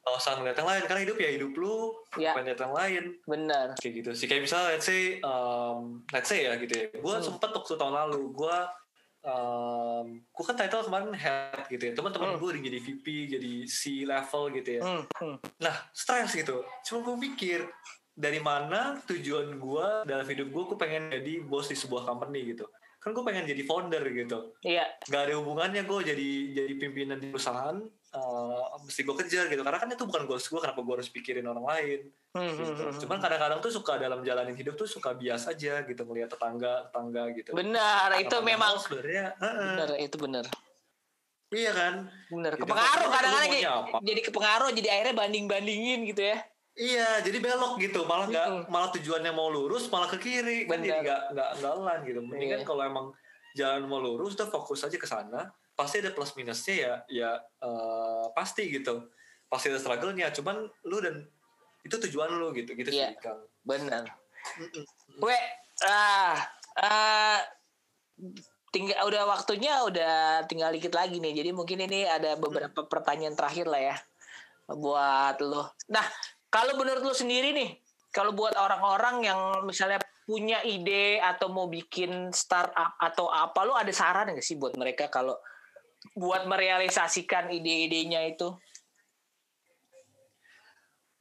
Gak 0.03 0.15
usah 0.17 0.35
ngeliat 0.35 0.57
yang 0.57 0.67
lain 0.67 0.83
karena 0.85 1.01
hidup 1.01 1.17
ya 1.17 1.31
hidup 1.31 1.53
lu 1.55 1.75
Ya. 2.17 2.35
lihat 2.35 2.59
yang 2.61 2.73
lain 2.73 3.05
Benar. 3.25 3.67
kayak 3.77 3.95
gitu 3.97 4.11
sih 4.13 4.27
kayak 4.27 4.43
misalnya 4.43 4.73
let's 4.73 4.83
say 4.85 5.03
um, 5.21 6.03
let's 6.09 6.27
say 6.27 6.43
ya 6.43 6.55
gitu 6.57 6.73
ya 6.73 6.87
gue 6.93 7.13
Hmm. 7.13 7.23
sempet 7.25 7.51
waktu 7.53 7.73
tahun 7.73 7.95
lalu 7.97 8.21
gue 8.33 8.57
um, 9.23 10.07
gue 10.19 10.45
kan 10.45 10.57
title 10.57 10.83
kemarin 10.83 11.13
head 11.13 11.63
gitu 11.69 11.83
ya 11.85 11.93
teman-teman 11.93 12.29
Hmm. 12.29 12.39
gue 12.41 12.49
udah 12.49 12.63
jadi 12.65 12.79
VP 12.81 13.07
jadi 13.31 13.53
C 13.65 13.81
level 14.03 14.43
gitu 14.53 14.71
ya 14.73 14.83
Hmm, 14.83 15.03
hmm. 15.15 15.37
nah 15.59 15.75
stres 15.93 16.33
gitu 16.33 16.57
cuma 16.83 16.99
gue 17.05 17.17
pikir 17.25 17.61
dari 18.13 18.39
mana 18.39 19.01
tujuan 19.05 19.57
gue 19.57 19.87
dalam 20.05 20.27
hidup 20.27 20.49
gue 20.49 20.63
gue 20.69 20.79
pengen 20.79 21.09
jadi 21.09 21.33
bos 21.43 21.67
di 21.67 21.75
sebuah 21.75 22.05
company 22.05 22.53
gitu 22.53 22.69
kan 23.03 23.11
gue 23.11 23.25
pengen 23.25 23.49
jadi 23.49 23.63
founder 23.65 24.05
gitu 24.07 24.55
Iya, 24.63 24.87
nggak 25.11 25.23
ada 25.27 25.35
hubungannya 25.35 25.83
gue 25.83 25.99
jadi 26.07 26.29
jadi 26.55 26.73
pimpinan 26.77 27.19
di 27.19 27.33
perusahaan 27.33 27.83
eh, 28.13 28.63
mesti 28.79 29.01
gue 29.03 29.17
kejar 29.17 29.45
gitu 29.49 29.63
karena 29.63 29.79
kan 29.81 29.89
itu 29.91 30.05
bukan 30.05 30.23
goals 30.25 30.47
gue 30.47 30.61
kenapa 30.61 30.79
gue 30.79 30.95
harus 31.01 31.11
pikirin 31.11 31.47
orang 31.47 31.67
lain 31.67 32.01
Hmm, 32.33 32.49
hmm, 32.49 32.65
gitu. 32.65 32.83
hmm, 32.89 32.97
cuman 33.05 33.19
kadang-kadang 33.21 33.61
tuh 33.61 33.69
suka 33.69 34.01
dalam 34.01 34.25
jalanin 34.25 34.57
hidup 34.57 34.73
tuh 34.73 34.89
suka 34.89 35.13
bias 35.13 35.45
aja 35.45 35.85
gitu 35.85 36.01
ngelihat 36.01 36.33
tetangga 36.33 36.89
tetangga 36.89 37.29
gitu 37.37 37.53
Benar, 37.53 38.09
itu 38.17 38.37
memang 38.41 38.81
sebenarnya 38.81 39.37
heeh. 39.37 39.69
benar 39.77 39.89
itu 40.01 40.17
benar. 40.17 40.45
iya 41.53 41.73
kan 41.77 41.95
Benar. 42.33 42.53
Kepengaruh 42.57 43.09
kadang-kadang 43.13 43.53
jadi, 43.53 43.69
jadi 44.01 44.21
kepengaruh 44.25 44.71
jadi 44.73 44.89
akhirnya 44.89 45.15
banding-bandingin 45.21 46.09
gitu 46.09 46.23
ya. 46.25 46.41
Iya 46.73 47.21
jadi 47.21 47.39
belok 47.39 47.77
gitu 47.79 48.05
malah 48.05 48.27
nggak 48.27 48.47
malah 48.67 48.89
tujuannya 48.91 49.33
mau 49.33 49.53
lurus 49.53 49.93
malah 49.93 50.09
ke 50.09 50.17
kiri 50.17 50.65
kan 50.65 50.81
jadi 50.81 51.01
Benar. 51.01 51.05
nggak 51.05 51.23
nggak 51.61 51.73
elan 51.77 51.99
gitu 52.05 52.21
mendingan 52.25 52.61
Iya. 52.61 52.67
kalau 52.67 52.83
emang 52.83 53.07
jalan 53.53 53.85
mau 53.85 54.01
lurus 54.01 54.33
udah 54.33 54.49
fokus 54.49 54.81
aja 54.83 54.97
ke 54.97 55.05
sana 55.05 55.53
pasti 55.73 56.01
ada 56.01 56.13
plus 56.13 56.33
minusnya 56.33 56.75
ya 56.77 56.95
ya 57.09 57.31
eh, 57.61 58.27
pasti 58.33 58.73
gitu 58.73 59.09
pasti 59.49 59.69
ada 59.69 59.77
struggle-nya 59.77 60.33
cuman 60.33 60.65
lu 60.89 60.97
dan 61.05 61.29
itu 61.85 61.97
tujuan 62.09 62.33
lu 62.33 62.57
gitu 62.57 62.73
gitu 62.73 62.89
Iya. 62.89 63.13
sih 63.13 63.21
Kang 63.21 63.45
Benar. 63.63 64.09
We 65.21 65.37
ah 65.85 66.35
ah, 66.81 67.39
tinggal 68.73 69.07
udah 69.07 69.23
waktunya 69.29 69.85
udah 69.85 70.43
tinggal 70.49 70.73
dikit 70.73 70.97
lagi 70.97 71.21
nih. 71.21 71.37
Jadi 71.37 71.51
mungkin 71.53 71.79
ini 71.79 72.09
ada 72.09 72.35
beberapa 72.35 72.89
pertanyaan 72.89 73.37
terakhir 73.37 73.69
lah 73.69 73.93
ya 73.93 73.97
buat 74.67 75.37
lo. 75.45 75.71
Nah, 75.93 76.07
kalau 76.53 76.77
menurut 76.77 77.01
lo 77.01 77.17
sendiri 77.17 77.57
nih, 77.57 77.81
kalau 78.13 78.37
buat 78.37 78.53
orang-orang 78.53 79.25
yang 79.25 79.41
misalnya 79.65 79.97
punya 80.29 80.61
ide 80.63 81.17
atau 81.17 81.49
mau 81.49 81.67
bikin 81.67 82.29
startup 82.31 82.95
atau 83.01 83.33
apa, 83.33 83.65
lo 83.65 83.73
ada 83.73 83.89
saran 83.91 84.37
nggak 84.37 84.45
sih 84.45 84.61
buat 84.61 84.77
mereka 84.77 85.09
kalau 85.09 85.41
buat 86.13 86.45
merealisasikan 86.45 87.49
ide-idenya 87.49 88.21
itu? 88.29 88.53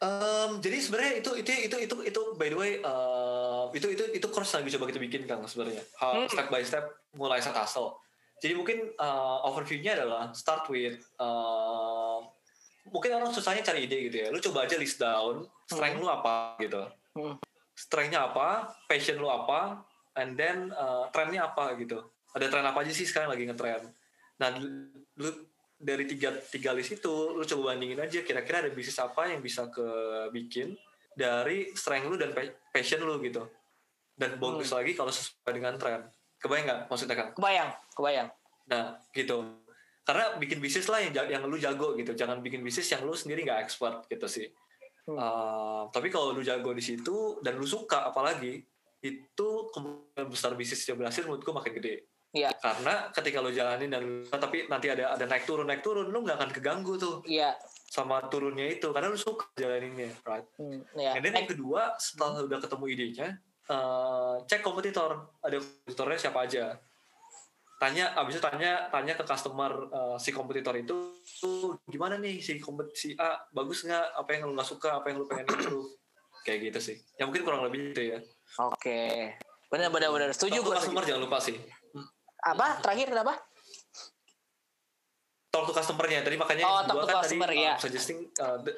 Em, 0.01 0.57
jadi 0.59 0.77
sebenarnya 0.81 1.13
itu 1.21 1.31
itu 1.37 1.51
itu 1.69 1.77
itu 1.77 1.95
itu 2.09 2.21
by 2.33 2.49
the 2.49 2.57
way 2.57 2.71
eh, 2.81 3.63
itu 3.77 3.87
itu 3.93 4.03
itu 4.17 4.27
course 4.33 4.57
lagi 4.57 4.73
coba 4.73 4.89
kita 4.89 4.97
bikin 4.97 5.29
kang 5.29 5.45
sebenarnya 5.45 5.85
Hmm. 6.01 6.25
step 6.25 6.49
by 6.49 6.65
step 6.65 6.85
mulai 7.13 7.37
set 7.37 7.53
hustle. 7.53 8.01
Jadi 8.41 8.57
mungkin 8.57 8.89
eh, 8.97 9.37
overview-nya 9.45 10.01
adalah 10.01 10.33
start 10.33 10.65
with 10.73 10.97
eh, 10.97 12.17
mungkin 12.89 13.13
orang 13.17 13.29
susahnya 13.29 13.61
cari 13.61 13.85
ide 13.85 14.09
gitu 14.09 14.17
ya. 14.23 14.27
Lu 14.33 14.39
coba 14.41 14.65
aja 14.65 14.75
list 14.79 14.97
down 14.97 15.45
strength 15.69 15.99
lu 16.01 16.07
apa 16.09 16.57
gitu. 16.57 16.81
Hmm. 17.17 17.35
Strength-nya 17.71 18.29
apa, 18.29 18.69
passion 18.85 19.17
lu 19.17 19.29
apa, 19.31 19.81
and 20.17 20.37
then 20.37 20.69
eh, 20.69 21.03
trendnya 21.13 21.49
apa 21.49 21.73
gitu. 21.79 22.01
Ada 22.31 22.47
tren 22.47 22.65
apa 22.67 22.85
aja 22.85 22.91
sih 22.93 23.03
sekarang 23.07 23.33
lagi 23.33 23.43
ngetren. 23.47 23.89
Nah, 24.39 24.49
lu 25.19 25.29
dari 25.81 26.05
tiga 26.05 26.29
tiga 26.53 26.71
list 26.77 26.93
itu 26.93 27.33
lu 27.33 27.41
coba 27.41 27.73
bandingin 27.73 27.97
aja 27.97 28.21
kira-kira 28.21 28.61
ada 28.61 28.69
bisnis 28.69 29.01
apa 29.01 29.33
yang 29.33 29.41
bisa 29.41 29.65
ke 29.73 29.81
bikin 30.29 30.77
dari 31.17 31.73
strength 31.73 32.05
lu 32.05 32.15
dan 32.21 32.37
pa- 32.37 32.53
passion 32.69 33.01
lu 33.01 33.17
gitu 33.25 33.41
dan 34.13 34.37
bagus 34.37 34.69
lagi 34.69 34.93
kalau 34.93 35.09
sesuai 35.09 35.49
dengan 35.49 35.73
tren 35.81 36.05
kebayang 36.37 36.65
nggak 36.69 36.79
maksudnya 36.85 37.17
kan 37.17 37.27
Kebayang, 37.33 37.69
kebayang. 37.97 38.29
nah 38.69 38.93
gitu 39.09 39.41
karena 40.11 40.35
bikin 40.35 40.59
bisnis 40.59 40.91
lah 40.91 40.99
yang 40.99 41.15
yang 41.15 41.43
lu 41.47 41.55
jago 41.55 41.95
gitu. 41.95 42.11
Jangan 42.11 42.43
bikin 42.43 42.59
bisnis 42.59 42.91
yang 42.91 43.07
lu 43.07 43.15
sendiri 43.15 43.47
nggak 43.47 43.63
expert 43.63 44.03
gitu 44.11 44.27
sih. 44.27 44.51
Hmm. 45.07 45.15
Uh, 45.15 45.83
tapi 45.87 46.11
kalau 46.11 46.35
lu 46.35 46.43
jago 46.43 46.75
di 46.75 46.83
situ 46.83 47.39
dan 47.39 47.55
lu 47.55 47.63
suka 47.63 48.11
apalagi 48.11 48.59
itu 48.99 49.47
kemungkinan 49.71 50.27
besar 50.27 50.51
bisnis 50.59 50.83
yang 50.83 50.99
berhasil 50.99 51.23
menurutku 51.23 51.55
makin 51.55 51.79
gede. 51.79 51.95
Iya, 52.31 52.51
karena 52.59 53.11
ketika 53.11 53.39
lu 53.39 53.51
jalanin 53.55 53.87
dan 53.91 54.03
lu- 54.03 54.27
tapi 54.27 54.67
nanti 54.67 54.91
ada 54.91 55.15
ada 55.15 55.23
naik 55.27 55.47
turun 55.47 55.67
naik 55.67 55.79
turun 55.79 56.11
lu 56.11 56.27
nggak 56.27 56.43
akan 56.43 56.51
keganggu 56.51 56.99
tuh. 56.99 57.23
Iya. 57.23 57.55
sama 57.91 58.23
turunnya 58.31 58.71
itu 58.71 58.87
karena 58.95 59.11
lu 59.11 59.19
suka 59.19 59.51
jalaninnya 59.59 60.15
right? 60.23 60.47
Hmm, 60.55 60.79
iya. 60.95 61.11
and 61.11 61.27
then 61.27 61.35
yang 61.35 61.43
kedua 61.43 61.91
setelah 61.99 62.39
udah 62.47 62.63
ketemu 62.63 62.85
idenya 62.87 63.27
eh, 63.67 64.35
cek 64.47 64.63
kompetitor. 64.63 65.27
Ada 65.43 65.59
kompetitornya 65.59 66.19
siapa 66.19 66.39
aja 66.47 66.79
tanya 67.81 68.13
abis 68.13 68.37
itu 68.37 68.43
tanya 68.43 68.85
tanya 68.87 69.17
ke 69.17 69.25
customer 69.25 69.89
eh, 69.89 70.17
si 70.17 70.29
kompetitor 70.29 70.77
itu 70.77 71.17
gimana 71.83 72.15
nih 72.15 72.37
si 72.37 72.61
kompetisi 72.61 73.17
A 73.17 73.41
bagus 73.49 73.81
nggak 73.81 74.05
apa 74.13 74.29
yang 74.31 74.45
lu 74.45 74.53
nggak 74.53 74.69
suka 74.69 75.01
apa 75.01 75.09
yang 75.09 75.17
lu 75.17 75.25
pengen 75.25 75.49
itu 75.49 75.89
kayak 76.41 76.59
gitu 76.63 76.79
sih 76.79 76.95
ya 77.17 77.25
mungkin 77.25 77.41
kurang 77.41 77.65
lebih 77.65 77.89
itu 77.91 78.01
ya 78.07 78.19
Oke. 78.61 79.31
Benar 79.65 79.87
benar 79.87 80.11
benar. 80.11 80.29
Setuju 80.29 80.51
Talk 80.51 80.61
to 80.61 80.67
gue. 80.67 80.77
customer 80.77 81.03
jangan 81.03 81.21
lupa 81.23 81.37
sih 81.39 81.55
Apa? 82.43 82.83
Terakhir 82.83 83.07
kenapa? 83.09 83.33
talk 85.47 85.67
to 85.67 85.73
customernya 85.73 86.19
tadi 86.21 86.35
makanya 86.35 86.63
Oh, 86.63 86.81
talk 86.81 86.97
to 86.97 87.07
kan 87.07 87.15
customer, 87.19 87.47
tadi 87.47 87.59
iya. 87.59 87.73
um, 87.75 87.79
suggesting 87.79 88.17
uh, 88.37 88.55
the, 88.57 88.71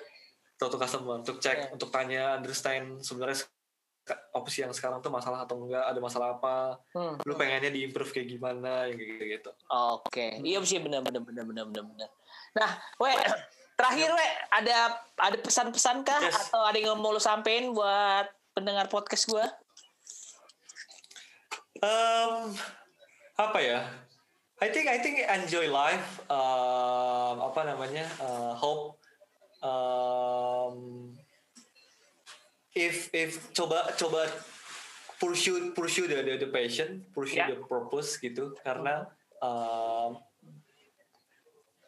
talk 0.55 0.69
to 0.69 0.77
customer 0.77 1.13
untuk 1.17 1.37
cek 1.37 1.57
Iya. 1.59 1.67
untuk 1.69 1.89
tanya 1.89 2.33
understand 2.33 2.97
sebenarnya 2.99 3.37
se- 3.39 3.52
opsi 4.31 4.61
yang 4.61 4.71
sekarang 4.71 4.99
tuh 4.99 5.07
masalah 5.07 5.43
atau 5.43 5.55
enggak 5.57 5.79
ada 5.79 5.99
masalah 5.99 6.35
apa 6.35 6.75
Hmm. 6.91 7.15
lu 7.23 7.33
pengennya 7.33 7.69
diimprove 7.69 8.11
kayak 8.11 8.27
gimana 8.29 8.87
yang 8.87 8.95
kayak 8.95 9.09
gitu 9.11 9.23
gitu 9.31 9.49
Oke. 9.71 10.39
Iya 10.39 10.59
sih 10.61 10.77
benar 10.77 10.99
benar 10.99 11.21
benar 11.21 11.43
benar 11.43 11.63
benar 11.71 11.83
benar. 11.87 12.09
Nah, 12.53 12.69
we 12.97 13.09
terakhir 13.79 14.09
we 14.09 14.25
ada 14.51 14.77
ada 15.15 15.37
pesan-pesan 15.37 16.03
kah 16.03 16.19
Yes. 16.21 16.51
atau 16.51 16.61
ada 16.61 16.75
yang 16.75 16.99
mau 16.99 17.09
lu 17.09 17.17
sampein 17.17 17.71
buat 17.71 18.27
pendengar 18.51 18.85
podcast 18.85 19.25
gua? 19.25 19.47
um, 21.79 22.53
apa 23.35 23.59
ya 23.59 23.79
I 24.59 24.69
think 24.69 24.87
I 24.87 24.99
think 24.99 25.19
enjoy 25.19 25.67
life 25.67 26.23
um, 26.27 27.35
apa 27.41 27.65
namanya 27.65 28.05
uh, 28.19 28.53
hope 28.53 28.95
um, 29.59 31.11
if 32.73 33.09
if 33.13 33.53
coba 33.53 33.89
coba 33.95 34.25
pursue 35.21 35.71
pursue 35.77 36.09
the 36.09 36.19
the, 36.25 36.33
the 36.41 36.49
passion 36.49 37.05
pursue 37.13 37.39
Ya. 37.39 37.47
the 37.53 37.57
purpose 37.63 38.17
gitu 38.17 38.57
karena 38.65 39.07
um, 39.39 40.17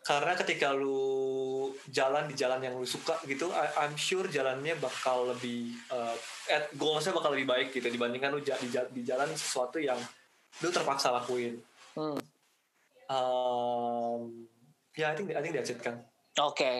karena 0.05 0.37
ketika 0.37 0.69
lu 0.69 1.73
jalan 1.89 2.29
di 2.29 2.37
jalan 2.37 2.61
yang 2.61 2.77
lu 2.77 2.85
suka 2.85 3.17
gitu 3.25 3.49
I- 3.49 3.73
I'm 3.81 3.97
sure 3.97 4.29
jalannya 4.29 4.77
bakal 4.77 5.33
lebih 5.33 5.73
uh, 5.89 6.13
at 6.45 6.69
goalsnya 6.77 7.17
bakal 7.17 7.33
lebih 7.33 7.49
baik 7.49 7.67
gitu 7.73 7.89
dibandingkan 7.89 8.29
lu 8.29 8.39
di, 8.45 8.53
di 8.69 9.01
jalan 9.01 9.33
sesuatu 9.33 9.81
yang 9.81 9.97
lu 10.61 10.69
terpaksa 10.69 11.09
lakuin 11.09 11.57
Hmm. 11.95 12.19
Um, 13.07 14.51
ya, 14.99 15.07
yeah, 15.07 15.07
I 15.07 15.15
think 15.15 15.31
I 15.31 15.39
think 15.39 15.55
that's 15.55 15.71
it 15.71 15.79
kan. 15.79 16.03
Oke. 16.43 16.59
Okay. 16.59 16.77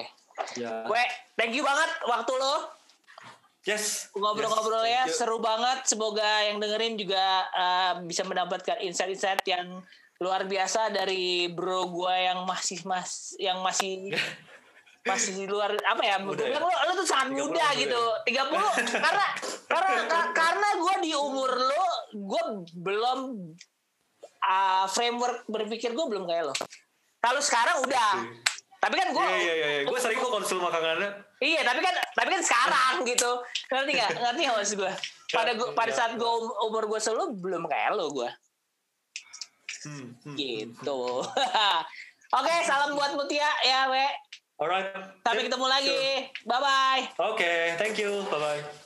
Ya. 0.60 0.84
Gue 0.84 1.00
thank 1.40 1.56
you 1.56 1.64
banget 1.64 1.88
waktu 2.04 2.36
lo. 2.36 2.75
Yes. 3.66 4.14
Ngobrol-ngobrolnya 4.14 5.10
yes, 5.10 5.18
seru 5.18 5.42
banget. 5.42 5.90
Semoga 5.90 6.46
yang 6.46 6.62
dengerin 6.62 7.02
juga 7.02 7.50
uh, 7.50 7.94
bisa 8.06 8.22
mendapatkan 8.22 8.78
insight-insight 8.78 9.42
yang 9.50 9.82
luar 10.22 10.46
biasa 10.46 10.94
dari 10.94 11.50
bro 11.50 11.92
gue 11.92 12.16
yang 12.16 12.48
masih 12.48 12.80
mas 12.88 13.36
yang 13.36 13.60
masih 13.66 14.14
masih 15.10 15.34
di 15.34 15.46
luar 15.50 15.74
apa 15.82 16.02
ya? 16.06 16.22
Muda 16.22 16.46
ya? 16.46 16.62
Lo, 16.62 16.70
lo 16.70 16.92
tuh 17.02 17.10
sangat 17.10 17.34
muda 17.34 17.66
gitu. 17.74 18.02
Ya? 18.30 18.46
30 18.46 19.02
karena 19.02 19.28
karena 19.66 20.20
karena 20.30 20.70
gue 20.78 20.96
di 21.02 21.12
umur 21.18 21.50
lo 21.50 21.88
gue 22.14 22.44
belum 22.78 23.20
uh, 24.46 24.86
framework 24.94 25.50
berpikir 25.50 25.90
gue 25.98 26.06
belum 26.06 26.30
kayak 26.30 26.54
lo. 26.54 26.56
Kalau 27.18 27.42
sekarang 27.42 27.82
udah. 27.82 28.30
Tapi 28.78 28.94
kan 29.02 29.10
gue 29.10 29.26
iya 29.42 29.54
iya 29.58 29.68
iya 29.82 29.84
gue 29.90 29.98
sering 29.98 30.22
kok 30.22 30.30
konsul 30.30 30.62
makanannya 30.62 31.25
iya 31.44 31.62
tapi 31.68 31.80
kan 31.84 31.96
tapi 32.16 32.30
kan 32.36 32.42
sekarang 32.44 32.94
gitu. 33.08 33.32
Ngerti 33.72 33.92
nggak? 33.98 34.12
Ngerti 34.22 34.42
nggak 34.48 34.58
maksud 34.60 34.78
gue 34.80 34.94
pada 35.36 35.52
gua, 35.58 35.70
pada 35.76 35.92
saat 35.92 36.12
gue 36.16 36.28
um, 36.28 36.48
umur 36.70 36.88
gue 36.88 37.00
selalu 37.02 37.36
belum 37.42 37.64
kayak 37.66 37.98
lo 37.98 38.08
gue 38.14 38.30
hmm, 39.86 40.08
hmm, 40.24 40.36
gitu. 40.38 41.02
hmm. 41.26 41.82
oke 42.40 42.54
salam 42.64 42.96
buat 42.96 43.14
Mutia 43.18 43.50
ya 43.66 43.92
we. 43.92 44.06
Alright. 44.56 44.88
Sampai 45.20 45.52
ketemu 45.52 45.68
lagi. 45.68 46.32
bye 46.48 46.62
bye 46.64 47.04
oke 47.20 47.36
okay, 47.36 47.76
thank 47.76 48.00
you. 48.00 48.24
Bye 48.32 48.40
bye 48.40 48.85